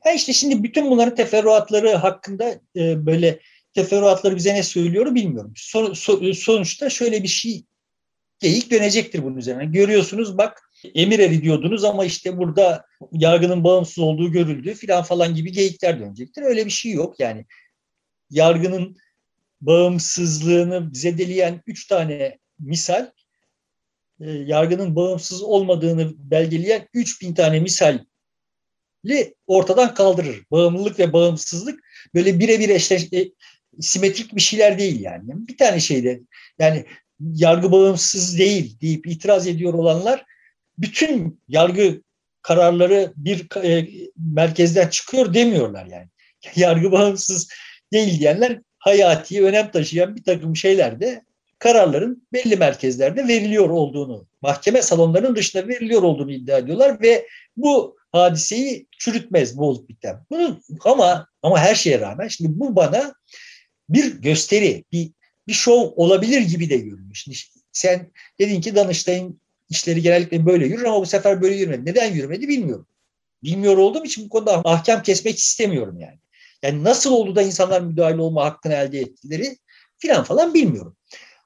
Ha 0.00 0.10
işte 0.12 0.32
şimdi 0.32 0.62
bütün 0.62 0.90
bunların 0.90 1.14
teferruatları 1.14 1.94
hakkında 1.94 2.60
böyle 2.76 3.40
teferruatları 3.74 4.36
bize 4.36 4.54
ne 4.54 4.62
söylüyor 4.62 5.14
bilmiyorum. 5.14 5.52
Son, 5.56 5.92
so, 5.92 6.34
sonuçta 6.34 6.90
şöyle 6.90 7.22
bir 7.22 7.28
şey 7.28 7.64
geyik 8.38 8.70
dönecektir 8.70 9.24
bunun 9.24 9.36
üzerine. 9.36 9.64
Görüyorsunuz 9.64 10.38
bak 10.38 10.70
emir 10.94 11.18
eri 11.18 11.42
diyordunuz 11.42 11.84
ama 11.84 12.04
işte 12.04 12.38
burada 12.38 12.84
yargının 13.12 13.64
bağımsız 13.64 13.98
olduğu 13.98 14.32
görüldü 14.32 14.74
filan 14.74 15.02
falan 15.02 15.34
gibi 15.34 15.52
geyikler 15.52 16.00
dönecektir. 16.00 16.42
Öyle 16.42 16.66
bir 16.66 16.70
şey 16.70 16.92
yok 16.92 17.20
yani. 17.20 17.46
Yargının 18.30 18.96
bağımsızlığını 19.60 20.90
zedeleyen 20.92 21.62
üç 21.66 21.86
tane 21.86 22.38
misal, 22.58 23.10
e, 24.20 24.30
yargının 24.30 24.96
bağımsız 24.96 25.42
olmadığını 25.42 26.12
belgeleyen 26.30 26.88
üç 26.94 27.22
bin 27.22 27.34
tane 27.34 27.60
misal 27.60 27.98
ortadan 29.46 29.94
kaldırır. 29.94 30.44
Bağımlılık 30.50 30.98
ve 30.98 31.12
bağımsızlık 31.12 31.80
böyle 32.14 32.40
birebir 32.40 32.68
eşleş, 32.68 33.12
e, 33.12 33.30
simetrik 33.80 34.36
bir 34.36 34.40
şeyler 34.40 34.78
değil 34.78 35.00
yani. 35.00 35.48
Bir 35.48 35.56
tane 35.56 35.80
şeyde 35.80 36.20
yani 36.58 36.86
yargı 37.20 37.72
bağımsız 37.72 38.38
değil 38.38 38.80
deyip 38.80 39.06
itiraz 39.06 39.46
ediyor 39.46 39.74
olanlar 39.74 40.24
bütün 40.78 41.40
yargı 41.48 42.02
kararları 42.42 43.12
bir 43.16 43.64
e, 43.64 43.88
merkezden 44.16 44.88
çıkıyor 44.88 45.34
demiyorlar 45.34 45.86
yani. 45.86 46.08
Yargı 46.56 46.92
bağımsız 46.92 47.48
değil 47.92 48.18
diyenler 48.18 48.60
hayati 48.78 49.44
önem 49.44 49.70
taşıyan 49.70 50.16
bir 50.16 50.24
takım 50.24 50.56
şeyler 50.56 51.00
de 51.00 51.22
kararların 51.58 52.28
belli 52.32 52.56
merkezlerde 52.56 53.28
veriliyor 53.28 53.70
olduğunu, 53.70 54.26
mahkeme 54.42 54.82
salonlarının 54.82 55.36
dışında 55.36 55.68
veriliyor 55.68 56.02
olduğunu 56.02 56.32
iddia 56.32 56.58
ediyorlar 56.58 57.02
ve 57.02 57.26
bu 57.56 57.96
hadiseyi 58.12 58.86
çürütmez 58.98 59.58
bu 59.58 59.68
olup 59.68 59.88
biten. 59.88 60.26
Bunu 60.30 60.60
ama 60.84 61.26
ama 61.42 61.58
her 61.58 61.74
şeye 61.74 62.00
rağmen 62.00 62.28
şimdi 62.28 62.60
bu 62.60 62.76
bana 62.76 63.14
bir 63.88 64.20
gösteri, 64.20 64.84
bir 64.92 65.10
bir 65.48 65.52
şov 65.52 65.90
olabilir 65.96 66.40
gibi 66.40 66.70
de 66.70 66.76
görünüyor. 66.76 67.14
Şimdi 67.14 67.36
sen 67.72 68.10
dedin 68.38 68.60
ki 68.60 68.74
Danıştay'ın 68.74 69.40
işleri 69.70 70.02
genellikle 70.02 70.46
böyle 70.46 70.66
yürür 70.66 70.84
ama 70.84 71.00
bu 71.00 71.06
sefer 71.06 71.42
böyle 71.42 71.56
yürümedi. 71.56 71.90
Neden 71.90 72.12
yürümedi 72.12 72.48
bilmiyorum. 72.48 72.86
Bilmiyor 73.42 73.76
olduğum 73.76 74.04
için 74.04 74.24
bu 74.24 74.28
konuda 74.28 74.62
ahkam 74.64 75.02
kesmek 75.02 75.38
istemiyorum 75.38 76.00
yani. 76.00 76.18
Yani 76.62 76.84
nasıl 76.84 77.12
oldu 77.12 77.36
da 77.36 77.42
insanlar 77.42 77.80
müdahale 77.80 78.20
olma 78.20 78.44
hakkını 78.44 78.74
elde 78.74 79.00
ettileri 79.00 79.58
filan 79.98 80.24
falan 80.24 80.54
bilmiyorum. 80.54 80.96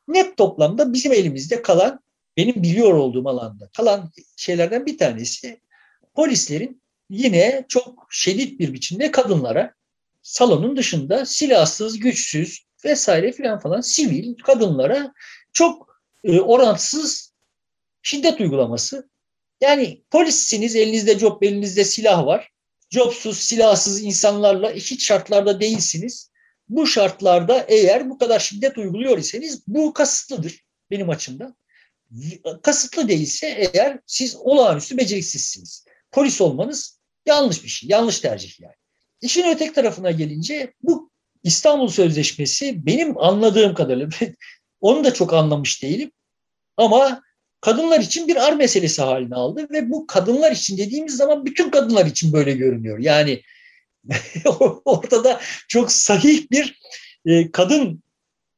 Net 0.09 0.37
toplamda 0.37 0.93
bizim 0.93 1.13
elimizde 1.13 1.63
kalan, 1.63 2.01
benim 2.37 2.63
biliyor 2.63 2.93
olduğum 2.93 3.29
alanda 3.29 3.71
kalan 3.77 4.13
şeylerden 4.37 4.87
bir 4.87 4.99
tanesi 4.99 5.61
polislerin 6.15 6.83
yine 7.11 7.65
çok 7.69 8.07
şiddet 8.11 8.59
bir 8.59 8.73
biçimde 8.73 9.11
kadınlara 9.11 9.75
salonun 10.23 10.77
dışında 10.77 11.27
silahsız, 11.27 11.99
güçsüz 11.99 12.65
vesaire 12.85 13.33
filan 13.33 13.61
falan 13.61 13.81
sivil 13.81 14.35
kadınlara 14.35 15.13
çok 15.53 16.03
e, 16.25 16.41
orantısız 16.41 17.33
şiddet 18.03 18.41
uygulaması. 18.41 19.09
Yani 19.61 20.03
polissiniz, 20.11 20.77
elinizde 20.77 21.19
job, 21.19 21.43
elinizde 21.43 21.85
silah 21.85 22.27
var. 22.27 22.53
Jobsuz, 22.91 23.39
silahsız 23.39 24.03
insanlarla 24.03 24.73
eşit 24.73 25.01
şartlarda 25.01 25.61
değilsiniz. 25.61 26.31
Bu 26.69 26.87
şartlarda 26.87 27.65
eğer 27.69 28.11
bu 28.11 28.19
kadar 28.19 28.41
şiddet 28.41 28.79
uyguluyor 28.79 29.19
iseniz 29.19 29.63
bu 29.67 29.93
kasıtlıdır 29.93 30.65
benim 30.91 31.11
açımdan. 31.11 31.57
Kasıtlı 32.63 33.09
değilse 33.09 33.47
eğer 33.75 33.99
siz 34.07 34.37
olağanüstü 34.37 34.97
beceriksizsiniz. 34.97 35.85
Polis 36.11 36.41
olmanız 36.41 36.99
yanlış 37.27 37.65
bir 37.65 37.69
şey, 37.69 37.89
yanlış 37.89 38.21
tercih 38.21 38.61
yani. 38.61 38.75
İşin 39.21 39.55
öteki 39.55 39.73
tarafına 39.73 40.11
gelince 40.11 40.73
bu 40.83 41.12
İstanbul 41.43 41.89
Sözleşmesi 41.89 42.87
benim 42.87 43.19
anladığım 43.19 43.75
kadarıyla 43.75 44.09
onu 44.81 45.05
da 45.05 45.15
çok 45.15 45.33
anlamış 45.33 45.83
değilim 45.83 46.11
ama 46.77 47.23
kadınlar 47.61 48.01
için 48.01 48.29
bir 48.29 48.37
ar 48.37 48.53
meselesi 48.53 49.03
haline 49.03 49.35
aldı 49.35 49.67
ve 49.71 49.91
bu 49.91 50.07
kadınlar 50.07 50.53
için 50.53 50.79
dediğimiz 50.79 51.17
zaman 51.17 51.45
bütün 51.45 51.71
kadınlar 51.71 52.07
için 52.07 52.33
böyle 52.33 52.53
görünüyor. 52.53 52.99
Yani 52.99 53.43
ortada 54.85 55.41
çok 55.69 55.93
sahih 55.93 56.51
bir 56.51 56.79
e, 57.27 57.53
kadın 57.53 58.03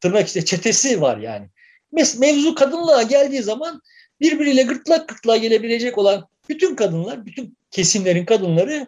tırnak 0.00 0.26
işte 0.26 0.44
çetesi 0.44 1.00
var 1.00 1.16
yani. 1.16 1.48
Mevzu 1.92 2.54
kadınlığa 2.54 3.02
geldiği 3.02 3.42
zaman 3.42 3.82
birbiriyle 4.20 4.62
gırtlak 4.62 5.08
gırtlağa 5.08 5.36
gelebilecek 5.36 5.98
olan 5.98 6.28
bütün 6.48 6.76
kadınlar, 6.76 7.26
bütün 7.26 7.56
kesimlerin 7.70 8.24
kadınları 8.24 8.86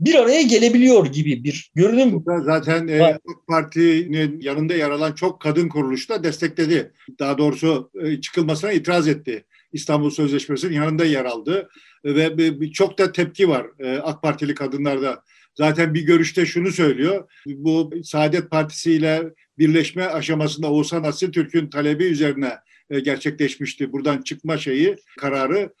bir 0.00 0.14
araya 0.14 0.42
gelebiliyor 0.42 1.06
gibi 1.06 1.44
bir 1.44 1.70
görünüm. 1.74 2.24
Zaten 2.44 2.88
e, 2.88 3.02
AK 3.02 3.46
Parti'nin 3.48 4.40
yanında 4.40 4.74
yer 4.74 4.90
alan 4.90 5.12
çok 5.12 5.40
kadın 5.40 5.68
kuruluş 5.68 6.10
da 6.10 6.24
destekledi. 6.24 6.92
Daha 7.18 7.38
doğrusu 7.38 7.90
e, 8.02 8.20
çıkılmasına 8.20 8.72
itiraz 8.72 9.08
etti. 9.08 9.44
İstanbul 9.72 10.10
Sözleşmesi'nin 10.10 10.74
yanında 10.74 11.04
yer 11.04 11.24
aldı 11.24 11.68
ve 12.04 12.70
çok 12.72 12.98
da 12.98 13.12
tepki 13.12 13.48
var 13.48 13.66
e, 13.78 13.98
AK 13.98 14.22
Partili 14.22 14.54
kadınlarda. 14.54 15.22
Zaten 15.54 15.94
bir 15.94 16.02
görüşte 16.02 16.46
şunu 16.46 16.72
söylüyor. 16.72 17.28
Bu 17.46 17.90
Saadet 18.04 18.50
Partisi 18.50 18.92
ile 18.92 19.22
birleşme 19.58 20.04
aşamasında 20.04 20.70
Oğuzhan 20.70 21.02
Asiltürk'ün 21.02 21.70
talebi 21.70 22.04
üzerine 22.04 22.52
gerçekleşmişti. 22.90 23.92
Buradan 23.92 24.22
çıkma 24.22 24.58
şeyi, 24.58 24.96
kararı. 25.18 25.72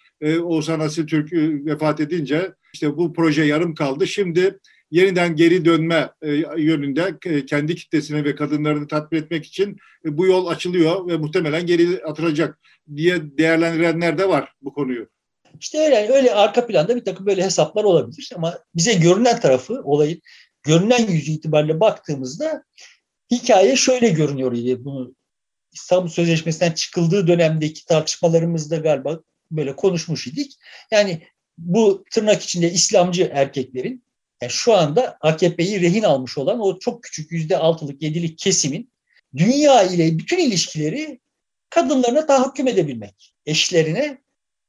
Oğuzhan 0.42 0.80
Asiltürk 0.80 1.32
vefat 1.66 2.00
edince 2.00 2.52
işte 2.74 2.96
bu 2.96 3.12
proje 3.12 3.44
yarım 3.44 3.74
kaldı. 3.74 4.06
Şimdi 4.06 4.58
yeniden 4.90 5.36
geri 5.36 5.64
dönme 5.64 6.10
e, 6.22 6.32
yönünde 6.56 7.14
e, 7.26 7.46
kendi 7.46 7.74
kitlesini 7.74 8.24
ve 8.24 8.34
kadınlarını 8.34 8.88
tatmin 8.88 9.18
etmek 9.18 9.46
için 9.46 9.76
e, 10.06 10.18
bu 10.18 10.26
yol 10.26 10.46
açılıyor 10.46 11.08
ve 11.08 11.16
muhtemelen 11.16 11.66
geri 11.66 12.04
atılacak 12.04 12.58
diye 12.96 13.38
değerlendirenler 13.38 14.18
de 14.18 14.28
var 14.28 14.52
bu 14.62 14.72
konuyu. 14.72 15.08
İşte 15.60 15.78
öyle, 15.78 16.12
öyle 16.12 16.34
arka 16.34 16.66
planda 16.66 16.96
bir 16.96 17.04
takım 17.04 17.26
böyle 17.26 17.44
hesaplar 17.44 17.84
olabilir 17.84 18.30
ama 18.36 18.58
bize 18.74 18.94
görünen 18.94 19.40
tarafı 19.40 19.80
olayın 19.84 20.20
görünen 20.62 21.06
yüzü 21.06 21.32
itibariyle 21.32 21.80
baktığımızda 21.80 22.64
hikaye 23.30 23.76
şöyle 23.76 24.08
görünüyor 24.08 24.54
diye 24.54 24.84
bunu 24.84 25.14
İstanbul 25.72 26.08
Sözleşmesi'nden 26.08 26.72
çıkıldığı 26.72 27.26
dönemdeki 27.26 27.84
tartışmalarımızda 27.84 28.76
galiba 28.76 29.20
böyle 29.50 29.76
konuşmuş 29.76 30.26
idik. 30.26 30.52
Yani 30.90 31.22
bu 31.58 32.04
tırnak 32.10 32.42
içinde 32.42 32.70
İslamcı 32.70 33.30
erkeklerin 33.32 34.04
yani 34.42 34.52
şu 34.52 34.74
anda 34.74 35.16
AKP'yi 35.20 35.80
rehin 35.80 36.02
almış 36.02 36.38
olan 36.38 36.60
o 36.60 36.78
çok 36.78 37.02
küçük 37.02 37.32
yüzde 37.32 37.56
altılık 37.58 38.02
yedilik 38.02 38.38
kesimin 38.38 38.90
dünya 39.36 39.82
ile 39.82 40.18
bütün 40.18 40.38
ilişkileri 40.38 41.20
kadınlarına 41.70 42.26
tahakküm 42.26 42.68
edebilmek, 42.68 43.34
eşlerine 43.46 44.18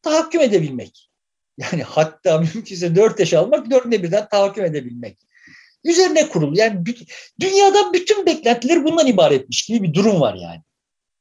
tahakküm 0.01 0.41
edebilmek. 0.41 1.09
Yani 1.57 1.83
hatta 1.83 2.37
mümkünse 2.53 2.95
dört 2.95 3.19
eş 3.19 3.33
almak, 3.33 3.71
dörtte 3.71 4.03
birden 4.03 4.29
tahakküm 4.29 4.65
edebilmek. 4.65 5.17
Üzerine 5.83 6.29
kurulu. 6.29 6.57
Yani 6.57 6.83
dünyada 7.39 7.93
bütün 7.93 8.25
beklentiler 8.25 8.83
bundan 8.83 9.07
ibaretmiş 9.07 9.65
gibi 9.65 9.87
bir 9.87 9.93
durum 9.93 10.21
var 10.21 10.33
yani. 10.33 10.61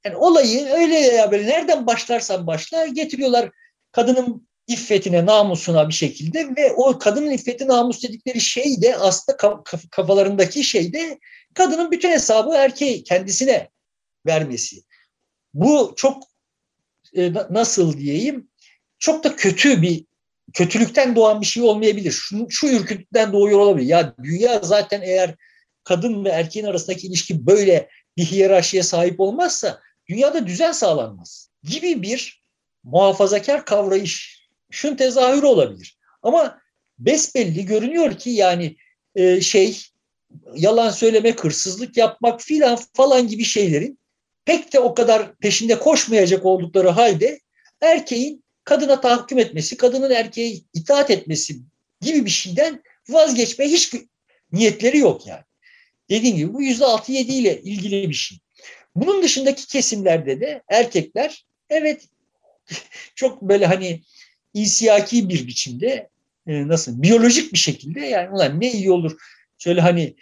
Yani 0.05 0.17
olayı 0.17 0.67
öyle 0.67 0.95
ya 0.95 1.33
böyle 1.33 1.47
nereden 1.47 1.87
başlarsan 1.87 2.47
başla 2.47 2.87
getiriyorlar 2.87 3.51
kadının 3.93 4.49
iffetine, 4.67 5.27
namusuna 5.27 5.89
bir 5.89 5.95
şekilde 5.95 6.57
ve 6.57 6.73
o 6.73 6.99
kadının 6.99 7.31
iffeti, 7.31 7.69
namus 7.69 8.03
dedikleri 8.03 8.41
şey 8.41 8.83
de 8.83 8.97
aslında 8.97 9.37
kafalarındaki 9.91 10.65
şey 10.65 10.93
de 10.93 11.19
kadının 11.55 11.91
bütün 11.91 12.11
hesabı 12.11 12.55
erkeği 12.55 13.05
kendisine 13.05 13.71
vermesi. 14.27 14.83
Bu 15.55 15.93
çok 15.97 16.23
e, 17.17 17.33
nasıl 17.51 17.99
diyeyim 17.99 18.49
çok 18.99 19.25
da 19.25 19.37
kötü 19.37 19.83
bir 19.83 20.05
kötülükten 20.53 21.17
doğan 21.17 21.41
bir 21.41 21.47
şey 21.47 21.63
olmayabilir. 21.63 22.11
Şu, 22.11 22.47
şu 22.51 22.67
ürküntüden 22.67 23.33
doğuyor 23.33 23.59
olabilir. 23.59 23.87
Ya 23.87 24.15
dünya 24.23 24.61
zaten 24.63 25.03
eğer 25.03 25.35
kadın 25.85 26.25
ve 26.25 26.29
erkeğin 26.29 26.67
arasındaki 26.67 27.07
ilişki 27.07 27.47
böyle 27.47 27.89
bir 28.17 28.25
hiyerarşiye 28.25 28.83
sahip 28.83 29.21
olmazsa 29.21 29.81
dünyada 30.09 30.47
düzen 30.47 30.73
sağlanmaz 30.73 31.51
gibi 31.63 32.03
bir 32.03 32.45
muhafazakar 32.85 33.65
kavrayış 33.65 34.44
şun 34.75 34.97
tezahürü 34.97 35.47
olabilir. 35.47 35.99
Ama 36.23 36.61
besbelli 36.99 37.67
görünüyor 37.67 38.19
ki 38.19 38.31
yani 38.31 38.77
e, 39.15 39.41
şey 39.41 39.83
yalan 40.55 40.91
söylemek, 40.91 41.45
hırsızlık 41.45 41.97
yapmak 41.97 42.41
filan 42.41 42.79
falan 42.93 43.29
gibi 43.29 43.45
şeylerin 43.45 43.99
pek 44.45 44.73
de 44.73 44.81
o 44.81 44.95
kadar 44.95 45.37
peşinde 45.37 45.79
koşmayacak 45.79 46.45
oldukları 46.45 46.89
halde 46.89 47.41
erkeğin 47.81 48.45
kadına 48.65 49.01
tahakküm 49.01 49.39
etmesi, 49.39 49.77
kadının 49.77 50.11
erkeğe 50.11 50.61
itaat 50.75 51.11
etmesi 51.11 51.57
gibi 52.01 52.25
bir 52.25 52.31
şeyden 52.31 52.83
vazgeçmeye 53.09 53.71
hiç 53.71 53.95
niyetleri 54.53 54.99
yok 54.99 55.27
yani. 55.27 55.43
Dediğim 56.11 56.37
gibi 56.37 56.55
bu 56.55 56.63
yüzde 56.63 56.85
altı 56.85 57.13
yedi 57.13 57.33
ile 57.33 57.63
ilgili 57.63 58.09
bir 58.09 58.15
şey. 58.15 58.39
Bunun 58.95 59.23
dışındaki 59.23 59.67
kesimlerde 59.67 60.41
de 60.41 60.63
erkekler 60.69 61.47
evet 61.71 62.09
çok 63.15 63.43
böyle 63.43 63.67
hani 63.67 64.03
insiyaki 64.55 65.29
bir 65.29 65.47
biçimde 65.47 66.09
e, 66.47 66.69
nasıl 66.69 67.03
biyolojik 67.03 67.53
bir 67.53 67.59
şekilde 67.59 68.01
yani 68.01 68.31
ulan 68.31 68.61
ne 68.61 68.73
iyi 68.73 68.91
olur 68.91 69.17
şöyle 69.59 69.81
hani 69.81 70.15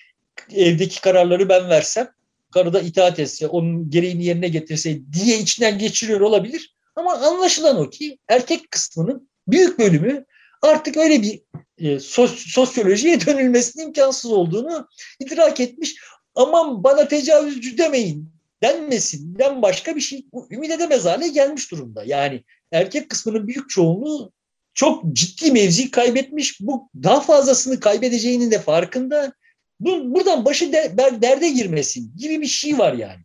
evdeki 0.51 1.01
kararları 1.01 1.49
ben 1.49 1.69
versem 1.69 2.09
karı 2.51 2.73
da 2.73 2.81
itaat 2.81 3.19
etse 3.19 3.47
onun 3.47 3.91
gereğini 3.91 4.25
yerine 4.25 4.49
getirse 4.49 4.99
diye 5.13 5.39
içinden 5.39 5.79
geçiriyor 5.79 6.21
olabilir. 6.21 6.75
Ama 6.97 7.13
anlaşılan 7.13 7.77
o 7.79 7.91
ki 7.91 8.19
erkek 8.29 8.71
kısmının 8.71 9.29
büyük 9.49 9.79
bölümü 9.79 10.25
artık 10.63 10.97
öyle 10.97 11.23
bir 11.23 11.41
e, 11.79 12.01
sosyolojiye 12.39 13.21
dönülmesinin 13.27 13.87
imkansız 13.87 14.33
olduğunu 14.33 14.89
idrak 15.21 15.61
etmiş. 15.61 15.97
Aman 16.35 16.85
bana 16.85 17.09
tecavüzcü 17.09 17.79
demeyin 17.79 18.33
denmesinden 18.63 19.63
başka 19.63 19.97
bir 19.97 20.01
şey 20.01 20.27
ümit 20.51 20.71
edemez 20.71 21.05
hale 21.05 21.29
gelmiş 21.29 21.71
durumda. 21.71 22.05
Yani 22.05 22.45
erkek 22.73 23.11
kısmının 23.11 23.49
büyük 23.49 23.71
çoğunluğu 23.71 24.33
çok 24.75 25.13
ciddi 25.13 25.53
mevzi 25.53 25.91
kaybetmiş. 25.91 26.61
Bu 26.61 26.89
daha 27.03 27.21
fazlasını 27.21 27.81
kaybedeceğinin 27.81 28.51
de 28.51 28.59
farkında. 28.59 29.33
Bu, 29.81 30.15
buradan 30.15 30.45
başı 30.45 30.73
de, 30.73 30.95
derde 31.23 31.49
girmesin 31.49 32.13
gibi 32.17 32.41
bir 32.41 32.47
şey 32.47 32.79
var 32.79 32.93
yani. 32.93 33.21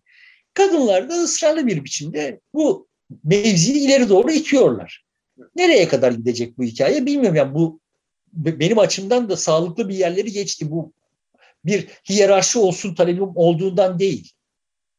Kadınlar 0.54 1.10
da 1.10 1.14
ısrarlı 1.14 1.68
bir 1.68 1.84
biçimde 1.84 2.40
bu 2.54 2.88
mevziyi 3.24 3.80
ileri 3.80 4.10
doğru 4.10 4.32
itiyorlar. 4.32 5.06
Nereye 5.56 5.88
kadar 5.88 6.12
gidecek 6.12 6.58
bu 6.58 6.64
hikaye 6.64 7.06
bilmiyorum. 7.06 7.36
Yani 7.36 7.54
bu 7.54 7.80
benim 8.34 8.80
açımdan 8.80 9.30
da 9.30 9.38
sağlıklı 9.38 9.90
bir 9.90 9.96
yerleri 9.96 10.32
geçti. 10.32 10.72
Bu 10.72 10.94
bir 11.66 11.88
hiyerarşi 12.10 12.60
olsun 12.60 12.96
talebim 12.96 13.32
olduğundan 13.36 14.00
değil. 14.00 14.32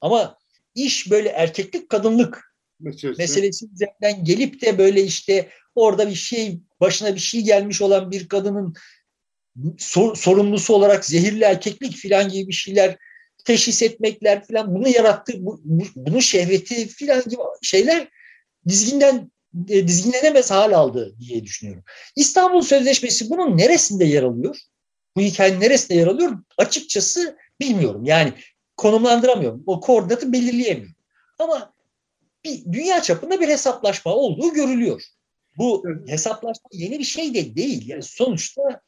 Ama 0.00 0.38
iş 0.74 1.10
böyle 1.10 1.28
erkeklik 1.28 1.88
kadınlık 1.88 2.47
meselesi, 2.80 3.22
meselesi 3.22 3.66
üzerinden 3.74 4.24
gelip 4.24 4.62
de 4.62 4.78
böyle 4.78 5.02
işte 5.02 5.48
orada 5.74 6.08
bir 6.08 6.14
şey 6.14 6.60
başına 6.80 7.14
bir 7.14 7.20
şey 7.20 7.40
gelmiş 7.40 7.82
olan 7.82 8.10
bir 8.10 8.28
kadının 8.28 8.74
sor, 9.78 10.16
sorumlusu 10.16 10.74
olarak 10.74 11.04
zehirli 11.04 11.44
erkeklik 11.44 11.96
filan 11.96 12.28
gibi 12.28 12.48
bir 12.48 12.52
şeyler 12.52 12.96
teşhis 13.44 13.82
etmekler 13.82 14.44
filan 14.44 14.74
bunu 14.74 14.88
yarattı 14.88 15.32
bu, 15.38 15.60
bu, 15.64 15.84
bunun 15.96 16.20
şehveti 16.20 16.88
filan 16.88 17.22
gibi 17.22 17.42
şeyler 17.62 18.08
dizginden 18.68 19.30
e, 19.68 19.88
dizginlenemez 19.88 20.50
hal 20.50 20.72
aldı 20.72 21.14
diye 21.20 21.44
düşünüyorum. 21.44 21.84
İstanbul 22.16 22.62
Sözleşmesi 22.62 23.30
bunun 23.30 23.58
neresinde 23.58 24.04
yer 24.04 24.22
alıyor? 24.22 24.56
Bu 25.16 25.20
hikayenin 25.20 25.60
neresinde 25.60 25.94
yer 25.94 26.06
alıyor? 26.06 26.38
Açıkçası 26.58 27.36
bilmiyorum. 27.60 28.04
Yani 28.04 28.32
konumlandıramıyorum. 28.76 29.62
O 29.66 29.80
koordinatı 29.80 30.32
belirleyemiyorum. 30.32 30.94
Ama 31.38 31.72
bir 32.48 32.72
dünya 32.72 33.02
çapında 33.02 33.40
bir 33.40 33.48
hesaplaşma 33.48 34.14
olduğu 34.14 34.52
görülüyor. 34.52 35.02
Bu 35.58 35.84
hesaplaşma 36.06 36.68
yeni 36.72 36.98
bir 36.98 37.04
şey 37.04 37.34
de 37.34 37.56
değil. 37.56 37.88
Yani 37.88 38.02
sonuçta 38.02 38.80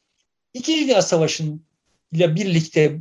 İkinci 0.53 0.83
Dünya 0.83 1.01
Savaşı'yla 1.01 2.35
birlikte 2.35 2.99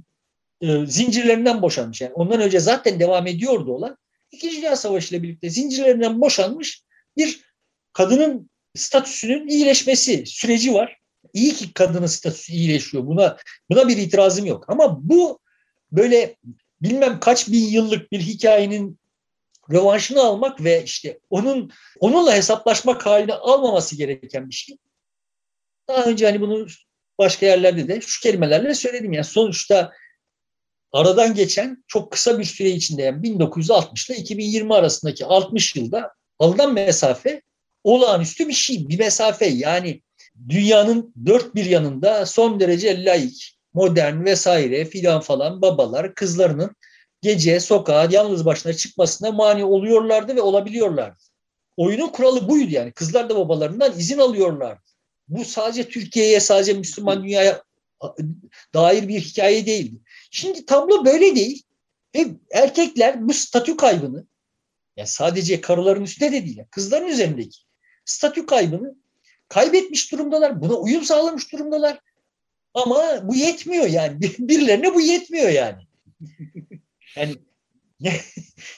e, 0.61 0.87
zincirlerinden 0.87 1.63
boşanmış. 1.63 2.01
Yani 2.01 2.13
ondan 2.13 2.41
önce 2.41 2.61
zaten 2.61 3.01
devam 3.01 3.27
ediyordu 3.27 3.73
olan. 3.73 3.97
İkinci 4.33 4.57
Dünya 4.57 4.77
Savaşı 4.77 5.15
ile 5.15 5.23
birlikte 5.23 5.51
zincirlerinden 5.51 6.21
boşanmış 6.21 6.83
bir 7.17 7.41
kadının 7.93 8.51
statüsünün 8.75 9.49
iyileşmesi 9.49 10.27
süreci 10.27 10.75
var. 10.75 10.97
İyi 11.35 11.55
ki 11.55 11.73
kadının 11.73 12.07
statüsü 12.07 12.53
iyileşiyor. 12.53 13.07
Buna 13.07 13.37
buna 13.71 13.89
bir 13.89 13.97
itirazım 13.97 14.47
yok. 14.47 14.65
Ama 14.69 15.09
bu 15.09 15.39
böyle 15.93 16.37
bilmem 16.83 17.21
kaç 17.21 17.49
bin 17.49 17.67
yıllık 17.67 18.13
bir 18.13 18.21
hikayenin 18.21 19.00
rövanşını 19.73 20.23
almak 20.23 20.65
ve 20.65 20.85
işte 20.85 21.19
onun 21.31 21.71
onunla 22.01 22.35
hesaplaşmak 22.35 23.07
haline 23.07 23.35
almaması 23.35 23.97
gereken 23.97 24.49
bir 24.49 24.55
şey. 24.55 24.77
Daha 25.89 26.05
önce 26.05 26.27
hani 26.27 26.41
bunu 26.41 26.67
başka 27.19 27.47
yerlerde 27.47 27.89
de 27.89 28.01
şu 28.01 28.21
kelimelerle 28.21 28.75
söyledim. 28.75 29.13
Yani 29.13 29.25
sonuçta 29.25 29.93
aradan 30.93 31.35
geçen 31.35 31.85
çok 31.89 32.13
kısa 32.13 32.39
bir 32.39 32.45
süre 32.45 32.69
içinde 32.69 33.03
yani 33.03 33.23
1960 33.23 34.11
ile 34.11 34.17
2020 34.17 34.75
arasındaki 34.75 35.27
60 35.27 35.77
yılda 35.77 36.15
alınan 36.39 36.75
mesafe 36.75 37.43
olağanüstü 37.85 38.49
bir 38.49 38.53
şey, 38.53 38.89
bir 38.89 38.99
mesafe. 38.99 39.47
Yani 39.47 40.03
dünyanın 40.49 41.15
dört 41.27 41.55
bir 41.55 41.65
yanında 41.65 42.27
son 42.27 42.61
derece 42.61 43.05
laik, 43.05 43.59
modern 43.75 44.25
vesaire 44.25 44.85
filan 44.85 45.21
falan 45.21 45.63
babalar 45.63 46.15
kızlarının 46.15 46.77
gece 47.23 47.61
sokağa 47.61 48.09
yalnız 48.11 48.45
başına 48.45 48.73
çıkmasına 48.73 49.31
mani 49.31 49.65
oluyorlardı 49.65 50.37
ve 50.37 50.41
olabiliyorlardı. 50.41 51.23
Oyunun 51.77 52.09
kuralı 52.09 52.49
buydu 52.49 52.71
yani. 52.71 52.93
Kızlar 52.93 53.29
da 53.29 53.37
babalarından 53.37 53.99
izin 53.99 54.19
alıyorlardı. 54.19 54.83
Bu 55.29 55.45
sadece 55.45 55.89
Türkiye'ye, 55.89 56.41
sadece 56.41 56.73
Müslüman 56.73 57.23
dünyaya 57.25 57.63
dair 58.75 59.09
bir 59.09 59.21
hikaye 59.21 59.67
değildi. 59.67 59.97
Şimdi 60.31 60.67
tablo 60.67 61.05
böyle 61.05 61.37
değil. 61.37 61.63
Ve 62.17 62.27
erkekler 62.51 63.29
bu 63.29 63.33
statü 63.33 63.77
kaybını, 63.77 64.27
yani 64.97 65.09
sadece 65.09 65.61
karıların 65.61 66.05
üstünde 66.05 66.33
de 66.33 66.47
değil, 66.47 66.63
kızların 66.71 67.07
üzerindeki 67.07 67.59
statü 68.05 68.47
kaybını 68.47 68.95
kaybetmiş 69.49 70.13
durumdalar. 70.13 70.61
Buna 70.63 70.75
uyum 70.75 71.05
sağlamış 71.05 71.53
durumdalar. 71.53 72.01
Ama 72.75 73.29
bu 73.29 73.35
yetmiyor 73.35 73.87
yani. 73.87 74.21
Birilerine 74.39 74.95
bu 74.95 75.01
yetmiyor 75.01 75.49
yani. 75.49 75.83
Yani 77.21 77.37
ne, 78.01 78.21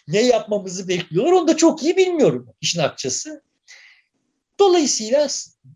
ne 0.08 0.22
yapmamızı 0.22 0.88
bekliyorlar 0.88 1.32
onu 1.32 1.48
da 1.48 1.56
çok 1.56 1.82
iyi 1.82 1.96
bilmiyorum 1.96 2.48
işin 2.60 2.80
akçası. 2.80 3.42
Dolayısıyla 4.58 5.28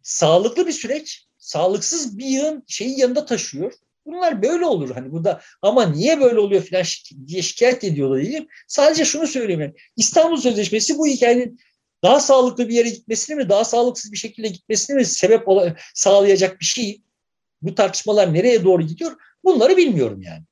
sağlıklı 0.02 0.66
bir 0.66 0.72
süreç, 0.72 1.26
sağlıksız 1.38 2.18
bir 2.18 2.26
yığın 2.26 2.64
şeyi 2.68 3.00
yanında 3.00 3.26
taşıyor. 3.26 3.72
Bunlar 4.06 4.42
böyle 4.42 4.64
olur 4.64 4.90
hani 4.90 5.12
burada 5.12 5.40
ama 5.62 5.86
niye 5.86 6.20
böyle 6.20 6.38
oluyor 6.38 6.62
falan 6.62 6.84
diye 7.26 7.42
şikayet 7.42 7.84
ediyorlar 7.84 8.22
diyeyim. 8.22 8.48
Sadece 8.68 9.04
şunu 9.04 9.26
söyleyeyim. 9.26 9.74
İstanbul 9.96 10.36
Sözleşmesi 10.36 10.98
bu 10.98 11.06
hikayenin 11.06 11.60
daha 12.02 12.20
sağlıklı 12.20 12.68
bir 12.68 12.74
yere 12.74 12.88
gitmesini 12.88 13.36
mi, 13.36 13.48
daha 13.48 13.64
sağlıksız 13.64 14.12
bir 14.12 14.16
şekilde 14.16 14.48
gitmesini 14.48 14.96
mi 14.96 15.04
sebep 15.04 15.42
sağlayacak 15.94 16.60
bir 16.60 16.64
şey. 16.64 17.02
Bu 17.62 17.74
tartışmalar 17.74 18.34
nereye 18.34 18.64
doğru 18.64 18.82
gidiyor? 18.82 19.12
Bunları 19.44 19.76
bilmiyorum 19.76 20.22
yani. 20.22 20.44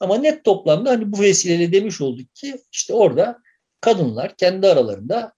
Ama 0.00 0.18
net 0.18 0.44
toplamda 0.44 0.90
hani 0.90 1.12
bu 1.12 1.20
vesileyle 1.20 1.72
demiş 1.72 2.00
olduk 2.00 2.34
ki 2.34 2.60
işte 2.72 2.94
orada 2.94 3.38
kadınlar 3.80 4.36
kendi 4.36 4.66
aralarında 4.66 5.32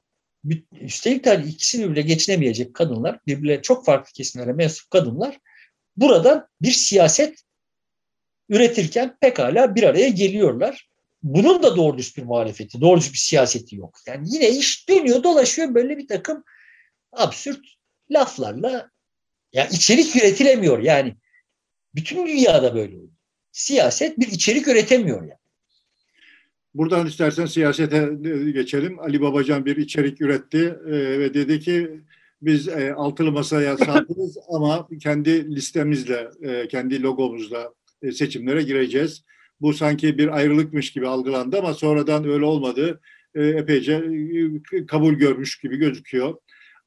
üstelik 0.81 1.25
de 1.25 1.31
hani 1.31 1.49
ikisi 1.49 1.79
birbirine 1.79 2.01
geçinemeyecek 2.01 2.75
kadınlar, 2.75 3.21
birbirine 3.27 3.63
çok 3.63 3.85
farklı 3.85 4.13
kesimlere 4.13 4.53
mensup 4.53 4.91
kadınlar 4.91 5.39
buradan 5.97 6.49
bir 6.63 6.71
siyaset 6.71 7.43
üretirken 8.49 9.17
pekala 9.21 9.75
bir 9.75 9.83
araya 9.83 10.09
geliyorlar. 10.09 10.89
Bunun 11.23 11.63
da 11.63 11.77
doğru 11.77 11.99
düz 11.99 12.17
bir 12.17 12.23
muhalefeti, 12.23 12.81
doğru 12.81 13.01
düz 13.01 13.13
bir 13.13 13.19
siyaseti 13.19 13.77
yok. 13.77 13.99
Yani 14.07 14.27
yine 14.31 14.51
iş 14.51 14.89
dönüyor 14.89 15.23
dolaşıyor 15.23 15.75
böyle 15.75 15.99
bir 15.99 16.09
takım 16.09 16.45
absürt 17.13 17.61
laflarla 18.11 18.91
ya 19.53 19.67
içerik 19.67 20.17
üretilemiyor 20.17 20.79
yani. 20.79 21.17
Bütün 21.95 22.27
dünyada 22.27 22.75
böyle 22.75 22.97
oluyor 22.97 23.20
siyaset 23.53 24.19
bir 24.19 24.27
içerik 24.27 24.69
üretemiyor 24.69 25.23
yani. 25.23 25.41
Buradan 26.75 27.07
istersen 27.07 27.47
siyasete 27.47 28.11
geçelim. 28.53 29.01
Ali 29.01 29.21
Babacan 29.21 29.67
bir 29.67 29.77
içerik 29.77 30.21
üretti 30.21 30.75
e, 30.87 31.19
ve 31.19 31.35
dedi 31.35 31.61
ki 31.61 32.01
biz 32.43 32.69
e, 32.69 32.95
altılı 32.95 33.33
masaya 33.33 33.77
sahibimiz 33.87 34.39
ama 34.49 34.89
kendi 35.03 35.57
listemizle, 35.57 36.31
e, 36.43 36.69
kendi 36.69 37.03
logomuzla 37.03 37.73
e, 38.03 38.13
seçimlere 38.13 38.63
gireceğiz. 38.63 39.25
Bu 39.61 39.73
sanki 39.73 40.19
bir 40.19 40.37
ayrılıkmış 40.37 40.93
gibi 40.93 41.09
algılandı 41.09 41.59
ama 41.59 41.75
sonradan 41.75 42.29
öyle 42.29 42.45
olmadı. 42.45 43.01
E, 43.35 43.47
epeyce 43.47 43.93
e, 44.73 44.87
kabul 44.87 45.15
görmüş 45.15 45.59
gibi 45.59 45.77
gözüküyor. 45.77 46.35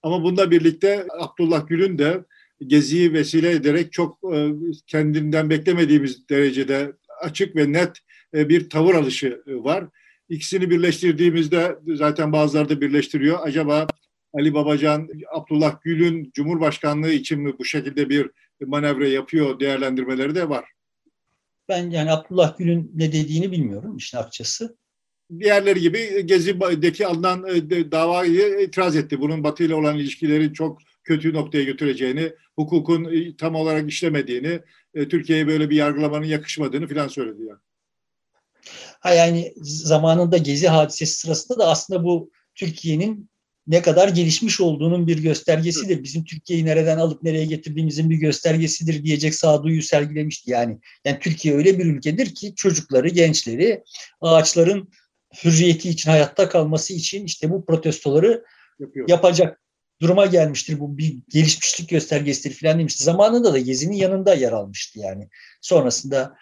Ama 0.03 0.24
bununla 0.24 0.51
birlikte 0.51 1.05
Abdullah 1.20 1.68
Gül'ün 1.68 1.97
de 1.97 2.24
Gezi'yi 2.62 3.14
vesile 3.14 3.51
ederek 3.51 3.93
çok 3.93 4.20
e, 4.36 4.54
kendinden 4.88 5.49
beklemediğimiz 5.49 6.30
derecede 6.30 6.93
açık 7.22 7.56
ve 7.56 7.74
net 7.74 7.97
e, 8.34 8.49
bir 8.49 8.70
tavır 8.70 8.95
alışı 8.95 9.43
e, 9.47 9.56
var. 9.56 9.86
İkisini 10.30 10.70
birleştirdiğimizde 10.70 11.76
zaten 11.95 12.34
bazıları 12.34 12.70
da 12.70 12.82
birleştiriyor. 12.82 13.39
Acaba 13.41 13.88
Ali 14.34 14.54
Babacan, 14.54 15.10
Abdullah 15.32 15.82
Gül'ün 15.82 16.32
Cumhurbaşkanlığı 16.34 17.12
için 17.12 17.41
mi 17.41 17.54
bu 17.60 17.66
şekilde 17.66 18.10
bir 18.10 18.30
manevra 18.62 19.08
yapıyor 19.08 19.60
değerlendirmeleri 19.60 20.36
de 20.36 20.49
var. 20.49 20.66
Ben 21.70 21.89
yani 21.89 22.12
Abdullah 22.12 22.58
Gül'ün 22.58 22.91
ne 22.95 23.12
dediğini 23.12 23.51
bilmiyorum 23.51 23.97
işin 23.97 24.18
akçası. 24.18 24.78
diğerleri 25.39 25.80
gibi 25.80 26.26
Gezi'deki 26.26 27.08
alınan 27.08 27.43
davayı 27.91 28.60
itiraz 28.62 28.95
etti. 28.95 29.22
Bunun 29.22 29.43
Batı 29.43 29.64
ile 29.64 29.76
olan 29.76 29.97
ilişkileri 29.97 30.54
çok 30.54 30.80
kötü 31.04 31.34
noktaya 31.34 31.64
götüreceğini, 31.64 32.34
hukukun 32.56 33.06
e, 33.06 33.38
tam 33.38 33.56
olarak 33.56 33.89
işlemediğini, 33.89 34.60
e, 34.93 35.08
Türkiye'ye 35.08 35.47
böyle 35.47 35.70
bir 35.70 35.76
yargılamanın 35.76 36.26
yakışmadığını 36.26 36.88
filan 36.88 37.08
söyledi 37.08 37.41
yani. 37.41 37.60
Ha 38.99 39.14
yani 39.14 39.54
zamanında 39.62 40.38
Gezi 40.38 40.68
hadisesi 40.68 41.20
sırasında 41.20 41.60
da 41.60 41.68
aslında 41.68 42.04
bu 42.04 42.32
Türkiye'nin 42.56 43.30
ne 43.68 43.82
kadar 43.82 44.08
gelişmiş 44.08 44.62
olduğunun 44.62 45.08
bir 45.08 45.24
göstergesidir. 45.24 46.04
Bizim 46.04 46.24
Türkiye'yi 46.24 46.66
nereden 46.66 46.97
alıp 46.97 47.24
nereye 47.24 47.45
getirdiğimizin 47.45 48.10
bir 48.10 48.16
göstergesidir 48.16 49.04
diyecek 49.04 49.36
sağduyu 49.36 49.82
sergilemişti. 49.82 50.51
Yani, 50.51 50.80
yani 51.06 51.20
Türkiye 51.20 51.56
öyle 51.56 51.80
bir 51.80 51.86
ülkedir 51.86 52.36
ki 52.36 52.56
çocukları, 52.56 53.10
gençleri 53.10 53.84
ağaçların 54.22 54.89
hürriyeti 55.43 55.89
için, 55.89 56.10
hayatta 56.10 56.49
kalması 56.49 56.93
için 56.93 57.26
işte 57.26 57.49
bu 57.49 57.66
protestoları 57.66 58.43
Yapıyor. 58.80 59.10
yapacak 59.10 59.62
duruma 60.04 60.26
gelmiştir. 60.26 60.80
Bu 60.80 60.97
bir 60.97 61.18
gelişmişlik 61.30 61.89
göstergesidir 61.89 62.56
falan 62.56 62.80
demişti. 62.80 63.04
Zamanında 63.04 63.54
da 63.54 63.60
Gezi'nin 63.60 63.95
yanında 63.95 64.34
yer 64.34 64.51
almıştı 64.51 64.99
yani. 64.99 65.30
Sonrasında 65.62 66.36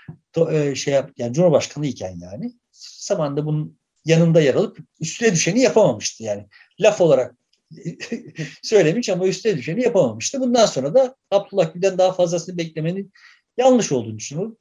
e, 0.51 0.75
şey 0.75 0.93
yap, 0.93 1.11
yani 1.17 1.33
Cumhurbaşkanı 1.33 1.85
iken 1.85 2.19
yani 2.19 2.53
zamanında 2.71 3.45
bunun 3.45 3.77
yanında 4.05 4.41
yer 4.41 4.55
alıp 4.55 4.77
üstüne 4.99 5.31
düşeni 5.31 5.61
yapamamıştı 5.61 6.23
yani. 6.23 6.45
Laf 6.79 7.01
olarak 7.01 7.35
söylemiş 8.63 9.09
ama 9.09 9.27
üstüne 9.27 9.57
düşeni 9.57 9.83
yapamamıştı. 9.83 10.39
Bundan 10.39 10.65
sonra 10.65 10.93
da 10.93 11.15
Abdullah 11.31 11.73
Gül'den 11.73 11.97
daha 11.97 12.13
fazlasını 12.13 12.57
beklemenin 12.57 13.11
yanlış 13.57 13.91
olduğunu 13.91 14.17
düşünüyorum. 14.17 14.57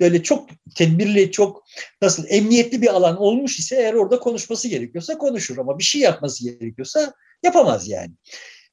Böyle 0.00 0.22
çok 0.22 0.48
tedbirli, 0.74 1.30
çok 1.30 1.64
nasıl 2.02 2.24
emniyetli 2.28 2.82
bir 2.82 2.94
alan 2.94 3.16
olmuş 3.16 3.58
ise 3.58 3.76
eğer 3.76 3.94
orada 3.94 4.18
konuşması 4.18 4.68
gerekiyorsa 4.68 5.18
konuşur 5.18 5.58
ama 5.58 5.78
bir 5.78 5.84
şey 5.84 6.00
yapması 6.00 6.44
gerekiyorsa 6.44 7.12
yapamaz 7.42 7.88
yani. 7.88 8.12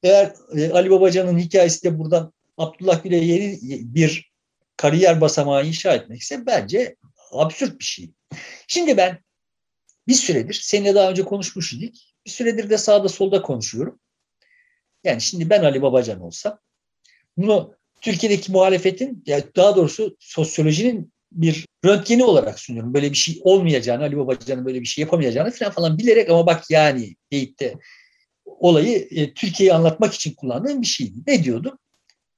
Eğer 0.04 0.34
e, 0.56 0.72
Ali 0.72 0.90
Babacan'ın 0.90 1.40
hikayesi 1.40 1.84
de 1.84 2.00
buradan 2.00 2.34
Abdullah 2.58 3.04
Gül'e 3.04 3.16
yeni 3.16 3.60
bir 3.96 4.32
kariyer 4.78 5.22
basamağı 5.22 5.66
inşa 5.66 5.96
etmekse 5.96 6.46
bence 6.46 6.96
absürt 7.32 7.80
bir 7.80 7.86
şey. 7.86 8.10
Şimdi 8.68 8.98
ben 8.98 9.20
bir 10.08 10.14
süredir, 10.14 10.54
seninle 10.54 10.96
daha 10.96 11.10
önce 11.10 11.24
konuşmuştuk, 11.24 11.82
bir 12.26 12.32
süredir 12.32 12.70
de 12.70 12.78
sağda 12.78 13.10
solda 13.10 13.42
konuşuyorum. 13.42 14.00
Yani 15.04 15.22
şimdi 15.22 15.50
ben 15.50 15.64
Ali 15.64 15.82
Babacan 15.82 16.22
olsam, 16.22 16.60
bunu 17.38 17.76
Türkiye'deki 18.02 18.52
muhalefetin, 18.52 19.24
yani 19.26 19.44
daha 19.56 19.76
doğrusu 19.76 20.18
sosyolojinin 20.20 21.14
bir 21.32 21.66
röntgeni 21.86 22.24
olarak 22.24 22.60
sunuyorum. 22.60 22.94
Böyle 22.94 23.12
bir 23.12 23.18
şey 23.18 23.40
olmayacağını, 23.44 24.04
Ali 24.04 24.18
Babacan'ın 24.18 24.66
böyle 24.66 24.82
bir 24.82 24.86
şey 24.86 25.02
yapamayacağını 25.02 25.52
falan 25.52 25.72
falan 25.72 25.98
bilerek 25.98 26.30
ama 26.30 26.46
bak 26.46 26.64
yani 26.70 27.16
deyip 27.32 27.60
de 27.60 27.76
olayı 28.60 29.08
e, 29.12 29.34
Türkiye'yi 29.34 29.74
anlatmak 29.74 30.14
için 30.14 30.34
kullandığım 30.34 30.82
bir 30.82 30.88
şeydi. 30.88 31.18
Ne 31.28 31.44
diyordum? 31.44 31.78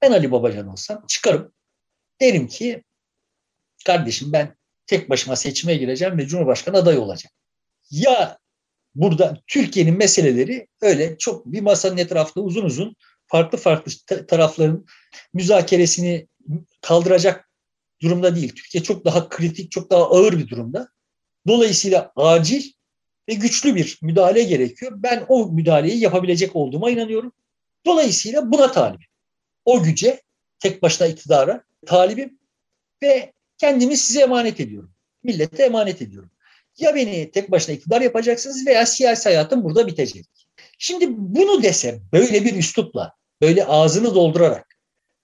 Ben 0.02 0.12
Ali 0.12 0.32
Babacan 0.32 0.68
olsam 0.68 1.04
çıkarım. 1.08 1.52
Derim 2.20 2.46
ki 2.46 2.84
kardeşim 3.86 4.32
ben 4.32 4.56
tek 4.86 5.10
başıma 5.10 5.36
seçime 5.36 5.74
gireceğim 5.74 6.18
ve 6.18 6.26
Cumhurbaşkanı 6.26 6.76
adayı 6.76 7.00
olacağım. 7.00 7.32
Ya 7.90 8.38
burada 8.94 9.40
Türkiye'nin 9.46 9.98
meseleleri 9.98 10.66
öyle 10.80 11.18
çok 11.18 11.46
bir 11.46 11.60
masanın 11.60 11.96
etrafında 11.96 12.44
uzun 12.44 12.64
uzun 12.64 12.96
farklı 13.26 13.58
farklı 13.58 13.92
tarafların 14.26 14.86
müzakeresini 15.34 16.28
kaldıracak 16.80 17.48
durumda 18.02 18.36
değil. 18.36 18.54
Türkiye 18.54 18.82
çok 18.82 19.04
daha 19.04 19.28
kritik, 19.28 19.70
çok 19.70 19.90
daha 19.90 20.10
ağır 20.10 20.38
bir 20.38 20.48
durumda. 20.48 20.88
Dolayısıyla 21.46 22.12
acil 22.16 22.72
ve 23.28 23.34
güçlü 23.34 23.74
bir 23.74 23.98
müdahale 24.02 24.42
gerekiyor. 24.42 24.92
Ben 24.96 25.24
o 25.28 25.46
müdahaleyi 25.46 26.00
yapabilecek 26.00 26.56
olduğuma 26.56 26.90
inanıyorum. 26.90 27.32
Dolayısıyla 27.86 28.52
buna 28.52 28.72
talibim. 28.72 29.06
O 29.64 29.82
güce, 29.82 30.22
tek 30.60 30.82
başına 30.82 31.06
iktidara 31.06 31.64
talibim 31.86 32.38
ve 33.02 33.32
kendimi 33.58 33.96
size 33.96 34.22
emanet 34.22 34.60
ediyorum. 34.60 34.90
Millete 35.22 35.62
emanet 35.62 36.02
ediyorum. 36.02 36.30
Ya 36.78 36.94
beni 36.94 37.30
tek 37.30 37.50
başına 37.50 37.74
iktidar 37.74 38.00
yapacaksınız 38.00 38.66
veya 38.66 38.86
siyasi 38.86 39.28
hayatım 39.28 39.64
burada 39.64 39.86
bitecek. 39.86 40.26
Şimdi 40.78 41.06
bunu 41.10 41.62
dese 41.62 42.00
böyle 42.12 42.44
bir 42.44 42.56
üslupla, 42.56 43.12
böyle 43.40 43.64
ağzını 43.64 44.14
doldurarak, 44.14 44.66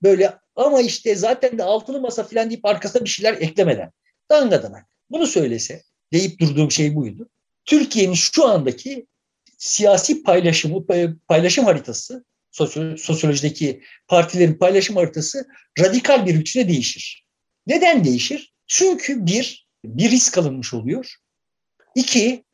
böyle 0.02 0.34
ama 0.56 0.80
işte 0.80 1.14
zaten 1.14 1.58
de 1.58 1.62
altılı 1.62 2.00
masa 2.00 2.22
falan 2.22 2.50
deyip 2.50 2.64
arkasına 2.64 3.04
bir 3.04 3.08
şeyler 3.08 3.34
eklemeden, 3.34 3.92
dangadanak 4.30 4.86
bunu 5.10 5.26
söylese 5.26 5.82
deyip 6.12 6.40
durduğum 6.40 6.70
şey 6.70 6.94
buydu. 6.94 7.28
Türkiye'nin 7.68 8.14
şu 8.14 8.48
andaki 8.48 9.06
siyasi 9.58 10.22
paylaşımı, 10.22 10.86
paylaşım 11.28 11.64
haritası, 11.64 12.24
sosyolojideki 12.96 13.82
partilerin 14.06 14.54
paylaşım 14.54 14.96
haritası 14.96 15.46
radikal 15.78 16.26
bir 16.26 16.40
biçimde 16.40 16.68
değişir. 16.68 17.24
Neden 17.66 18.04
değişir? 18.04 18.54
Çünkü 18.66 19.26
bir, 19.26 19.68
bir 19.84 20.10
risk 20.10 20.38
alınmış 20.38 20.74
oluyor. 20.74 21.14
İki, 21.94 22.44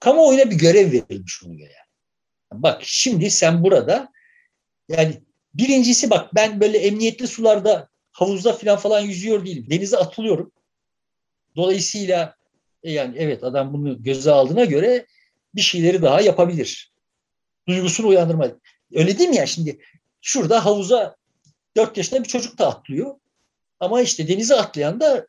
kamuoyuna 0.00 0.50
bir 0.50 0.56
görev 0.56 0.92
verilmiş 0.92 1.42
oluyor 1.42 1.68
yani. 1.68 2.62
Bak 2.62 2.80
şimdi 2.84 3.30
sen 3.30 3.62
burada 3.62 4.12
yani 4.88 5.22
birincisi 5.54 6.10
bak 6.10 6.34
ben 6.34 6.60
böyle 6.60 6.78
emniyetli 6.78 7.26
sularda 7.26 7.88
havuzda 8.12 8.52
falan 8.52 8.78
falan 8.78 9.00
yüzüyor 9.00 9.46
değilim. 9.46 9.66
Denize 9.70 9.96
atılıyorum. 9.96 10.52
Dolayısıyla 11.56 12.37
e 12.82 12.92
yani 12.92 13.14
evet 13.18 13.44
adam 13.44 13.72
bunu 13.72 14.02
göze 14.02 14.30
aldığına 14.30 14.64
göre 14.64 15.06
bir 15.54 15.60
şeyleri 15.60 16.02
daha 16.02 16.20
yapabilir. 16.20 16.92
Duygusunu 17.68 18.06
uyandırma. 18.06 18.48
Öyle 18.94 19.18
değil 19.18 19.30
mi 19.30 19.36
ya 19.36 19.46
şimdi? 19.46 19.78
Şurada 20.20 20.64
havuza 20.64 21.16
dört 21.76 21.96
yaşında 21.96 22.24
bir 22.24 22.28
çocuk 22.28 22.58
da 22.58 22.68
atlıyor. 22.68 23.14
Ama 23.80 24.02
işte 24.02 24.28
denize 24.28 24.54
atlayan 24.54 25.00
da 25.00 25.26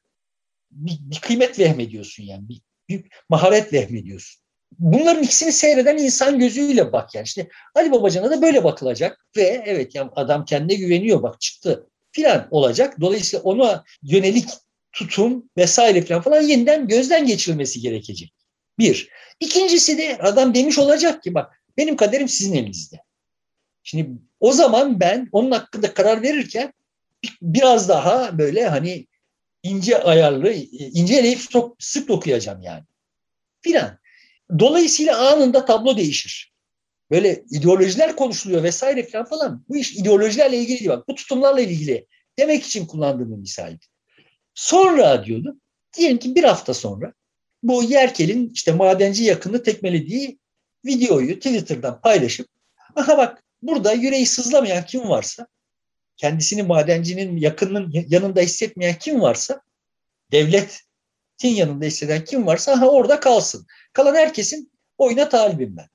bir, 0.72 0.98
bir 1.02 1.20
kıymet 1.20 1.60
vehmediyorsun 1.60 2.24
yani. 2.24 2.50
Bir, 2.50 2.62
bir 2.90 3.06
maharet 3.30 3.74
vehmediyorsun. 3.74 4.42
Bunların 4.80 5.24
ikisini 5.24 5.52
seyreden 5.52 5.98
insan 5.98 6.40
gözüyle 6.40 6.92
bak 6.92 7.16
yani. 7.16 7.26
İşte 7.26 7.50
Ali 7.76 7.92
Babacan'a 7.92 8.32
da 8.32 8.42
böyle 8.42 8.64
bakılacak 8.64 9.26
ve 9.38 9.64
evet 9.66 9.96
yani 9.96 10.12
adam 10.16 10.46
kendine 10.46 10.78
güveniyor 10.78 11.24
bak 11.24 11.42
çıktı 11.42 11.88
filan 12.12 12.48
olacak. 12.52 13.02
Dolayısıyla 13.02 13.44
ona 13.44 13.84
yönelik 14.04 14.50
tutum 14.92 15.50
vesaire 15.58 16.02
falan 16.02 16.22
falan 16.22 16.42
yeniden 16.42 16.88
gözden 16.88 17.26
geçirilmesi 17.26 17.80
gerekecek. 17.82 18.34
Bir. 18.80 19.10
İkincisi 19.40 19.98
de 19.98 20.18
adam 20.18 20.54
demiş 20.54 20.78
olacak 20.78 21.24
ki 21.24 21.34
bak 21.34 21.64
benim 21.78 21.96
kaderim 21.96 22.28
sizin 22.28 22.54
elinizde. 22.54 22.98
Şimdi 23.84 24.10
o 24.40 24.52
zaman 24.52 25.00
ben 25.00 25.30
onun 25.32 25.52
hakkında 25.52 25.94
karar 25.94 26.22
verirken 26.22 26.74
biraz 27.42 27.90
daha 27.90 28.38
böyle 28.38 28.68
hani 28.68 29.08
ince 29.64 30.04
ayarlı, 30.04 30.54
ince 30.72 31.16
eleyip 31.16 31.40
sık 31.80 32.08
dokuyacağım 32.08 32.62
yani. 32.62 32.84
Filan. 33.62 34.00
Dolayısıyla 34.60 35.32
anında 35.32 35.66
tablo 35.66 35.98
değişir. 35.98 36.54
Böyle 37.12 37.44
ideolojiler 37.52 38.16
konuşuluyor 38.16 38.64
vesaire 38.64 39.04
falan 39.04 39.26
falan. 39.26 39.66
Bu 39.70 39.78
iş 39.78 39.96
ideolojilerle 39.96 40.58
ilgili 40.58 40.80
değil 40.80 40.90
bak. 40.90 41.08
Bu 41.08 41.16
tutumlarla 41.16 41.62
ilgili 41.62 42.08
demek 42.40 42.64
için 42.64 42.86
kullandığım 42.86 43.32
bir 43.32 43.38
misaldi. 43.38 43.86
Sonra 44.60 45.26
diyordu, 45.26 45.58
diyelim 45.98 46.18
ki 46.18 46.36
bir 46.36 46.44
hafta 46.44 46.74
sonra 46.74 47.14
bu 47.64 47.84
Yerkel'in 47.84 48.50
işte 48.50 48.72
madenci 48.72 49.24
yakını 49.24 49.64
tekmelediği 49.64 50.40
videoyu 50.86 51.36
Twitter'dan 51.36 52.02
paylaşıp 52.02 52.48
aha 52.96 53.18
bak 53.18 53.44
burada 53.62 53.94
yüreği 53.94 54.26
sızlamayan 54.26 54.86
kim 54.86 55.10
varsa 55.10 55.48
kendisini 56.18 56.64
madencinin 56.64 57.38
yakınının 57.38 58.06
yanında 58.08 58.42
hissetmeyen 58.42 58.96
kim 59.00 59.22
varsa 59.22 59.62
devletin 60.32 60.80
yanında 61.44 61.86
hisseden 61.86 62.24
kim 62.24 62.48
varsa 62.48 62.72
aha 62.72 62.90
orada 62.90 63.20
kalsın. 63.20 63.68
Kalan 63.94 64.16
herkesin 64.16 64.72
oyuna 64.98 65.30
talibim 65.30 65.78
ben. 65.78 65.88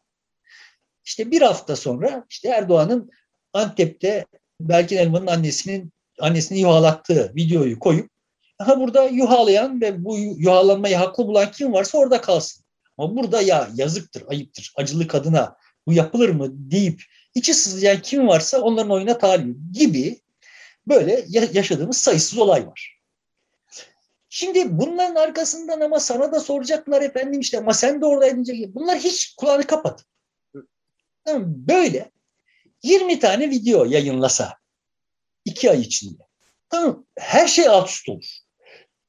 İşte 1.04 1.30
bir 1.30 1.42
hafta 1.42 1.76
sonra 1.76 2.26
işte 2.30 2.48
Erdoğan'ın 2.48 3.10
Antep'te 3.52 4.26
Belkin 4.60 4.96
Elman'ın 4.96 5.26
annesinin 5.26 5.92
annesini 6.20 6.60
yuhalattığı 6.60 7.32
videoyu 7.34 7.78
koyup 7.78 8.13
Aha 8.58 8.80
burada 8.80 9.04
yuhalayan 9.04 9.80
ve 9.80 10.04
bu 10.04 10.18
yuhalanmayı 10.18 10.96
haklı 10.96 11.26
bulan 11.26 11.50
kim 11.50 11.72
varsa 11.72 11.98
orada 11.98 12.20
kalsın. 12.20 12.64
Ama 12.98 13.16
burada 13.16 13.40
ya 13.40 13.70
yazıktır, 13.74 14.24
ayıptır, 14.28 14.72
acılı 14.76 15.08
kadına 15.08 15.56
bu 15.86 15.92
yapılır 15.92 16.28
mı 16.28 16.48
deyip 16.50 17.02
içi 17.34 17.54
sızlayan 17.54 18.02
kim 18.02 18.28
varsa 18.28 18.60
onların 18.60 18.90
oyuna 18.90 19.18
talip 19.18 19.56
gibi 19.72 20.20
böyle 20.88 21.24
yaşadığımız 21.30 21.96
sayısız 21.96 22.38
olay 22.38 22.66
var. 22.66 23.00
Şimdi 24.28 24.78
bunların 24.78 25.14
arkasından 25.14 25.80
ama 25.80 26.00
sana 26.00 26.32
da 26.32 26.40
soracaklar 26.40 27.02
efendim 27.02 27.40
işte 27.40 27.58
ama 27.58 27.74
sen 27.74 28.00
de 28.00 28.06
oradaydın. 28.06 28.74
Bunlar 28.74 28.98
hiç 28.98 29.34
kulağını 29.36 29.66
kapat. 29.66 30.04
Böyle 31.44 32.10
20 32.82 33.18
tane 33.18 33.50
video 33.50 33.84
yayınlasa 33.84 34.54
iki 35.44 35.70
ay 35.70 35.80
içinde. 35.80 36.22
Tamam, 36.68 37.06
her 37.18 37.46
şey 37.46 37.68
alt 37.68 37.88
üst 37.88 38.08
olur. 38.08 38.43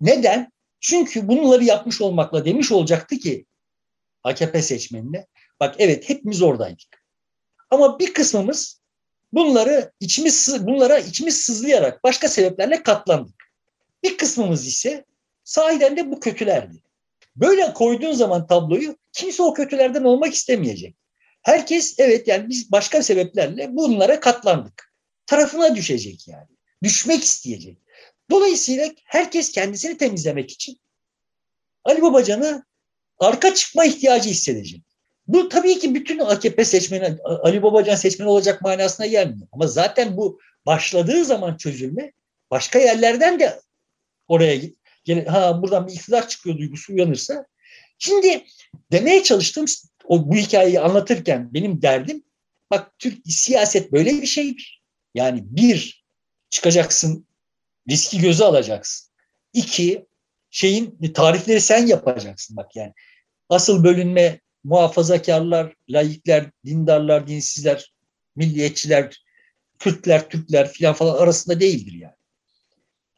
Neden? 0.06 0.52
Çünkü 0.80 1.28
bunları 1.28 1.64
yapmış 1.64 2.02
olmakla 2.02 2.46
demiş 2.46 2.72
olacaktı 2.72 3.18
ki 3.18 3.46
AKP 4.24 4.62
seçmenine. 4.62 5.28
Bak 5.60 5.76
evet 5.78 6.10
hepimiz 6.10 6.42
oradaydık. 6.42 7.04
Ama 7.70 8.00
bir 8.00 8.14
kısmımız 8.14 8.82
bunları 9.34 9.92
içimiz 10.00 10.56
bunlara 10.60 11.00
içimiz 11.00 11.42
sızlayarak 11.42 12.04
başka 12.04 12.28
sebeplerle 12.28 12.84
katlandık. 12.84 13.52
Bir 14.04 14.18
kısmımız 14.18 14.68
ise 14.68 15.06
sahiden 15.44 15.98
de 15.98 16.12
bu 16.12 16.20
kötülerdi. 16.20 16.82
Böyle 17.36 17.74
koyduğun 17.74 18.14
zaman 18.14 18.48
tabloyu 18.48 18.98
kimse 19.14 19.44
o 19.44 19.54
kötülerden 19.54 20.04
olmak 20.04 20.34
istemeyecek. 20.34 20.96
Herkes 21.42 21.96
evet 21.98 22.28
yani 22.28 22.50
biz 22.50 22.72
başka 22.72 23.04
sebeplerle 23.04 23.68
bunlara 23.76 24.20
katlandık. 24.20 24.94
Tarafına 25.26 25.76
düşecek 25.76 26.28
yani. 26.28 26.48
Düşmek 26.84 27.24
isteyecek. 27.24 27.78
Dolayısıyla 28.30 28.92
herkes 29.06 29.52
kendisini 29.52 29.98
temizlemek 29.98 30.52
için 30.52 30.80
Ali 31.84 32.02
Babacan'ı 32.02 32.66
arka 33.20 33.54
çıkma 33.54 33.86
ihtiyacı 33.86 34.30
hissedecek. 34.30 34.82
Bu 35.28 35.50
tabii 35.50 35.80
ki 35.80 35.96
bütün 35.96 36.20
AKP 36.20 36.66
seçmeni, 36.66 37.18
Ali 37.24 37.64
Babacan 37.64 37.96
seçmeni 37.96 38.30
olacak 38.30 38.62
manasına 38.62 39.06
gelmiyor. 39.06 39.48
Ama 39.52 39.68
zaten 39.68 40.18
bu 40.18 40.40
başladığı 40.66 41.26
zaman 41.26 41.58
çözülme 41.58 42.12
başka 42.52 42.80
yerlerden 42.80 43.40
de 43.40 43.62
oraya 44.28 44.62
gel 45.04 45.26
ha 45.26 45.62
buradan 45.62 45.88
bir 45.88 45.94
iktidar 45.94 46.28
çıkıyor 46.28 46.58
duygusu 46.58 46.94
uyanırsa. 46.94 47.46
Şimdi 47.98 48.46
demeye 48.92 49.24
çalıştığım 49.24 49.66
o 50.04 50.30
bu 50.30 50.36
hikayeyi 50.36 50.80
anlatırken 50.80 51.54
benim 51.54 51.82
derdim 51.82 52.24
bak 52.72 53.00
Türk 53.00 53.18
siyaset 53.28 53.92
böyle 53.92 54.22
bir 54.22 54.28
şeydir. 54.28 54.84
Yani 55.16 55.44
bir 55.46 56.06
çıkacaksın 56.50 57.28
riski 57.90 58.20
göze 58.20 58.46
alacaksın. 58.46 59.12
İki 59.54 60.06
şeyin 60.50 61.14
tarifleri 61.14 61.62
sen 61.62 61.88
yapacaksın 61.88 62.58
bak 62.58 62.76
yani. 62.76 62.94
Asıl 63.50 63.84
bölünme 63.84 64.40
muhafazakarlar, 64.64 65.74
laikler, 65.90 66.52
dindarlar, 66.66 67.28
dinsizler, 67.28 67.94
milliyetçiler, 68.36 69.26
Kürtler, 69.80 70.30
Türkler 70.30 70.72
filan 70.72 70.94
falan 70.94 71.18
arasında 71.18 71.60
değildir 71.60 71.94
yani. 71.94 72.16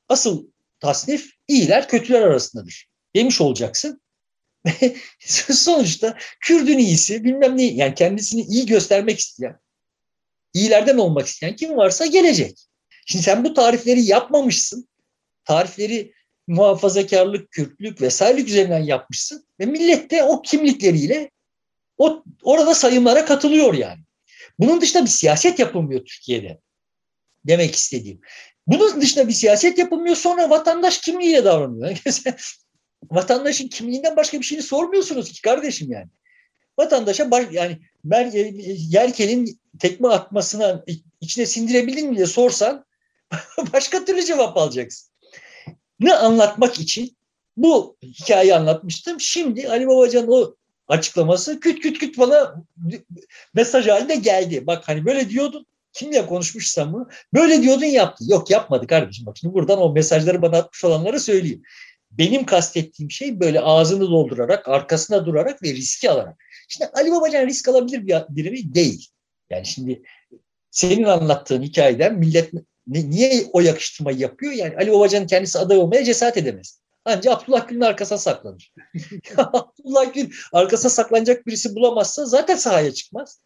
Asıl 0.09 0.47
tasnif 0.80 1.32
iyiler, 1.47 1.88
kötüler 1.88 2.22
arasındadır. 2.22 2.89
Demiş 3.15 3.41
olacaksın. 3.41 4.01
Sonuçta 5.49 6.18
Kürdün 6.41 6.78
iyisi 6.78 7.24
bilmem 7.24 7.57
ne 7.57 7.63
yani 7.63 7.95
kendisini 7.95 8.41
iyi 8.41 8.65
göstermek 8.65 9.20
isteyen, 9.20 9.59
iyilerden 10.53 10.97
olmak 10.97 11.28
isteyen 11.28 11.55
kim 11.55 11.78
varsa 11.78 12.05
gelecek. 12.05 12.66
Şimdi 13.08 13.24
sen 13.24 13.43
bu 13.43 13.53
tarifleri 13.53 14.01
yapmamışsın. 14.03 14.88
Tarifleri 15.45 16.14
muhafazakarlık, 16.47 17.51
Kürtlük 17.51 18.01
vesaire 18.01 18.41
üzerinden 18.41 18.84
yapmışsın 18.84 19.47
ve 19.60 19.66
millet 19.66 20.12
de 20.12 20.24
o 20.24 20.41
kimlikleriyle 20.41 21.32
o 21.97 22.24
orada 22.43 22.76
sayımlara 22.76 23.26
katılıyor 23.26 23.74
yani. 23.74 23.99
Bunun 24.60 24.82
dışında 24.82 25.03
bir 25.03 25.10
siyaset 25.10 25.60
yapılmıyor 25.60 26.05
Türkiye'de. 26.05 26.60
Demek 27.45 27.76
istediğim. 27.76 28.22
Bunun 28.68 29.01
dışında 29.01 29.28
bir 29.28 29.34
siyaset 29.34 29.78
yapılmıyor 29.78 30.16
sonra 30.16 30.49
vatandaş 30.49 30.97
kimliğiyle 31.01 31.45
davranıyor. 31.45 31.97
Vatandaşın 33.12 33.68
kimliğinden 33.68 34.16
başka 34.16 34.39
bir 34.39 34.45
şeyini 34.45 34.64
sormuyorsunuz 34.64 35.32
ki 35.32 35.41
kardeşim 35.41 35.91
yani. 35.91 36.08
Vatandaşa 36.78 37.32
baş, 37.32 37.45
yani 37.51 37.80
ben 38.03 38.32
Yerkel'in 38.89 39.60
tekme 39.80 40.08
atmasına 40.08 40.84
içine 41.22 41.45
sindirebildin 41.45 42.10
mi 42.10 42.16
diye 42.16 42.28
sorsan 42.28 42.87
başka 43.74 44.06
türlü 44.06 44.26
cevap 44.26 44.58
alacaksın. 44.58 45.12
Ne 46.00 46.14
anlatmak 46.14 46.80
için 46.80 47.18
bu 47.58 47.98
hikayeyi 48.04 48.56
anlatmıştım. 48.56 49.20
Şimdi 49.20 49.70
Ali 49.70 49.88
Babacan 49.88 50.26
o 50.30 50.56
açıklaması 50.88 51.60
küt 51.60 51.80
küt 51.80 52.00
küt 52.00 52.18
bana 52.18 52.56
mesaj 53.54 53.88
halinde 53.88 54.16
geldi. 54.16 54.68
Bak 54.68 54.88
hani 54.88 55.06
böyle 55.06 55.30
diyordun 55.30 55.66
kimle 55.94 56.26
konuşmuşsam 56.26 56.94
bunu 56.94 57.10
böyle 57.34 57.62
diyordun 57.62 57.86
yaptı. 57.86 58.24
Yok 58.28 58.50
yapmadı 58.50 58.88
kardeşim 58.88 59.26
bak 59.26 59.38
şimdi 59.38 59.54
buradan 59.54 59.82
o 59.82 59.94
mesajları 59.94 60.42
bana 60.42 60.58
atmış 60.58 60.86
olanlara 60.86 61.20
söyleyeyim. 61.20 61.64
Benim 62.12 62.46
kastettiğim 62.46 63.12
şey 63.12 63.40
böyle 63.40 63.62
ağzını 63.62 64.08
doldurarak, 64.08 64.68
arkasına 64.68 65.26
durarak 65.26 65.64
ve 65.64 65.74
riski 65.74 66.12
alarak. 66.12 66.36
Şimdi 66.68 66.92
Ali 66.94 67.12
Babacan 67.12 67.46
risk 67.46 67.68
alabilir 67.68 68.08
bir 68.08 68.24
biri? 68.30 68.74
Değil. 68.74 69.08
Yani 69.50 69.66
şimdi 69.66 70.02
senin 70.72 71.04
anlattığın 71.04 71.62
hikayeden 71.62 72.16
millet 72.16 72.54
niye 72.88 73.46
o 73.54 73.62
yakıştırmayı 73.62 74.18
yapıyor? 74.18 74.54
Yani 74.54 74.76
Ali 74.78 74.92
Babacan'ın 74.92 75.28
kendisi 75.28 75.60
aday 75.60 75.78
olmaya 75.78 76.04
cesaret 76.04 76.38
edemez. 76.38 76.80
Ancak 77.06 77.34
Abdullah 77.34 77.68
Gül'ün 77.68 77.82
arkasına 77.82 78.18
saklanır. 78.18 78.74
Abdullah 79.38 80.14
Gül 80.14 80.32
arkasına 80.54 80.90
saklanacak 80.90 81.48
birisi 81.48 81.76
bulamazsa 81.76 82.26
zaten 82.26 82.56
sahaya 82.56 82.94
çıkmaz. 82.94 83.42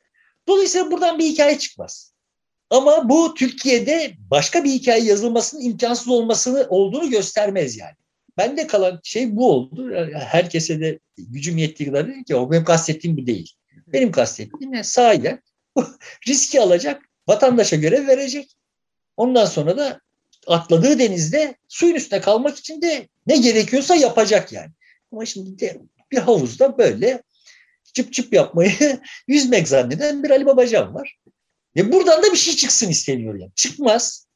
Dolayısıyla 0.47 0.91
buradan 0.91 1.19
bir 1.19 1.25
hikaye 1.25 1.59
çıkmaz. 1.59 2.13
Ama 2.69 3.09
bu 3.09 3.33
Türkiye'de 3.33 4.13
başka 4.31 4.63
bir 4.63 4.69
hikaye 4.69 5.03
yazılmasının 5.03 5.61
imkansız 5.61 6.07
olmasını 6.07 6.65
olduğunu 6.69 7.09
göstermez 7.09 7.77
yani. 7.77 7.95
Bende 8.37 8.67
kalan 8.67 8.99
şey 9.03 9.35
bu 9.35 9.51
oldu. 9.51 9.91
Herkese 10.13 10.79
de 10.79 10.99
gücüm 11.17 11.57
yettiği 11.57 11.89
kadar 11.89 12.07
dedim 12.07 12.23
ki 12.23 12.35
o 12.35 12.51
benim 12.51 12.63
kastettiğim 12.63 13.17
bu 13.17 13.27
değil. 13.27 13.51
Benim 13.87 14.11
kastettiğim 14.11 14.73
ne? 14.73 14.83
Sahiden 14.83 15.41
riski 16.27 16.61
alacak, 16.61 17.01
vatandaşa 17.27 17.75
görev 17.75 18.07
verecek. 18.07 18.55
Ondan 19.21 19.45
sonra 19.45 19.77
da 19.77 20.01
atladığı 20.47 20.99
denizde 20.99 21.55
suyun 21.67 21.95
üstünde 21.95 22.21
kalmak 22.21 22.57
için 22.57 22.81
de 22.81 23.07
ne 23.27 23.37
gerekiyorsa 23.37 23.95
yapacak 23.95 24.53
yani. 24.53 24.71
Ama 25.11 25.25
şimdi 25.25 25.59
de 25.59 25.81
bir 26.11 26.17
havuzda 26.17 26.77
böyle 26.77 27.23
çıp 27.93 28.13
çıp 28.13 28.33
yapmayı 28.33 28.71
yüzmek 29.27 29.67
zanneden 29.67 30.23
bir 30.23 30.29
Ali 30.29 30.45
Babacan 30.45 30.93
var. 30.93 31.17
Ve 31.75 31.91
buradan 31.91 32.23
da 32.23 32.31
bir 32.31 32.37
şey 32.37 32.55
çıksın 32.55 32.89
isteniyor 32.89 33.35
yani. 33.39 33.51
Çıkmaz. 33.55 34.27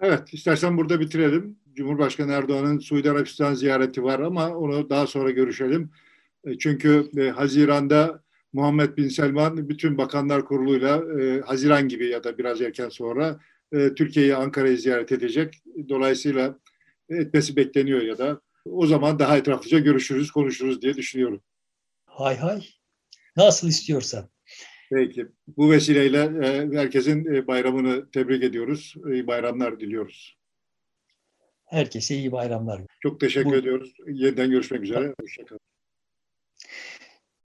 Evet, 0.00 0.34
istersen 0.34 0.78
burada 0.78 1.00
bitirelim. 1.00 1.56
Cumhurbaşkanı 1.74 2.32
Erdoğan'ın 2.32 2.78
Suudi 2.78 3.10
Arabistan 3.10 3.54
ziyareti 3.54 4.02
var 4.02 4.20
ama 4.20 4.56
onu 4.56 4.90
daha 4.90 5.06
sonra 5.06 5.30
görüşelim. 5.30 5.90
E, 6.44 6.58
çünkü 6.58 7.10
e, 7.16 7.28
Haziran'da 7.28 8.22
Muhammed 8.52 8.96
Bin 8.96 9.08
Selman 9.08 9.68
bütün 9.68 9.98
bakanlar 9.98 10.44
kuruluyla 10.44 11.20
e, 11.20 11.40
Haziran 11.40 11.88
gibi 11.88 12.08
ya 12.08 12.24
da 12.24 12.38
biraz 12.38 12.60
erken 12.60 12.88
sonra 12.88 13.40
e, 13.72 13.94
Türkiye'yi 13.94 14.34
Ankara'yı 14.34 14.78
ziyaret 14.78 15.12
edecek. 15.12 15.62
Dolayısıyla 15.88 16.58
etmesi 17.08 17.56
bekleniyor 17.56 18.02
ya 18.02 18.18
da 18.18 18.40
o 18.64 18.86
zaman 18.86 19.18
daha 19.18 19.36
etraflıca 19.36 19.78
görüşürüz, 19.78 20.30
konuşuruz 20.30 20.82
diye 20.82 20.94
düşünüyorum. 20.94 21.42
Hay 22.04 22.36
hay. 22.36 22.66
Nasıl 23.36 23.68
istiyorsan. 23.68 24.30
Peki. 24.92 25.26
Bu 25.46 25.70
vesileyle 25.70 26.46
e, 26.46 26.78
herkesin 26.78 27.34
e, 27.34 27.46
bayramını 27.46 28.10
tebrik 28.10 28.44
ediyoruz. 28.44 28.94
İyi 29.12 29.26
bayramlar 29.26 29.80
diliyoruz. 29.80 30.36
Herkese 31.64 32.14
iyi 32.14 32.32
bayramlar. 32.32 32.82
Çok 33.00 33.20
teşekkür 33.20 33.50
Bu... 33.50 33.56
ediyoruz. 33.56 33.96
Yeniden 34.06 34.50
görüşmek 34.50 34.82
üzere. 34.82 35.14
Hoşçakalın. 35.20 35.60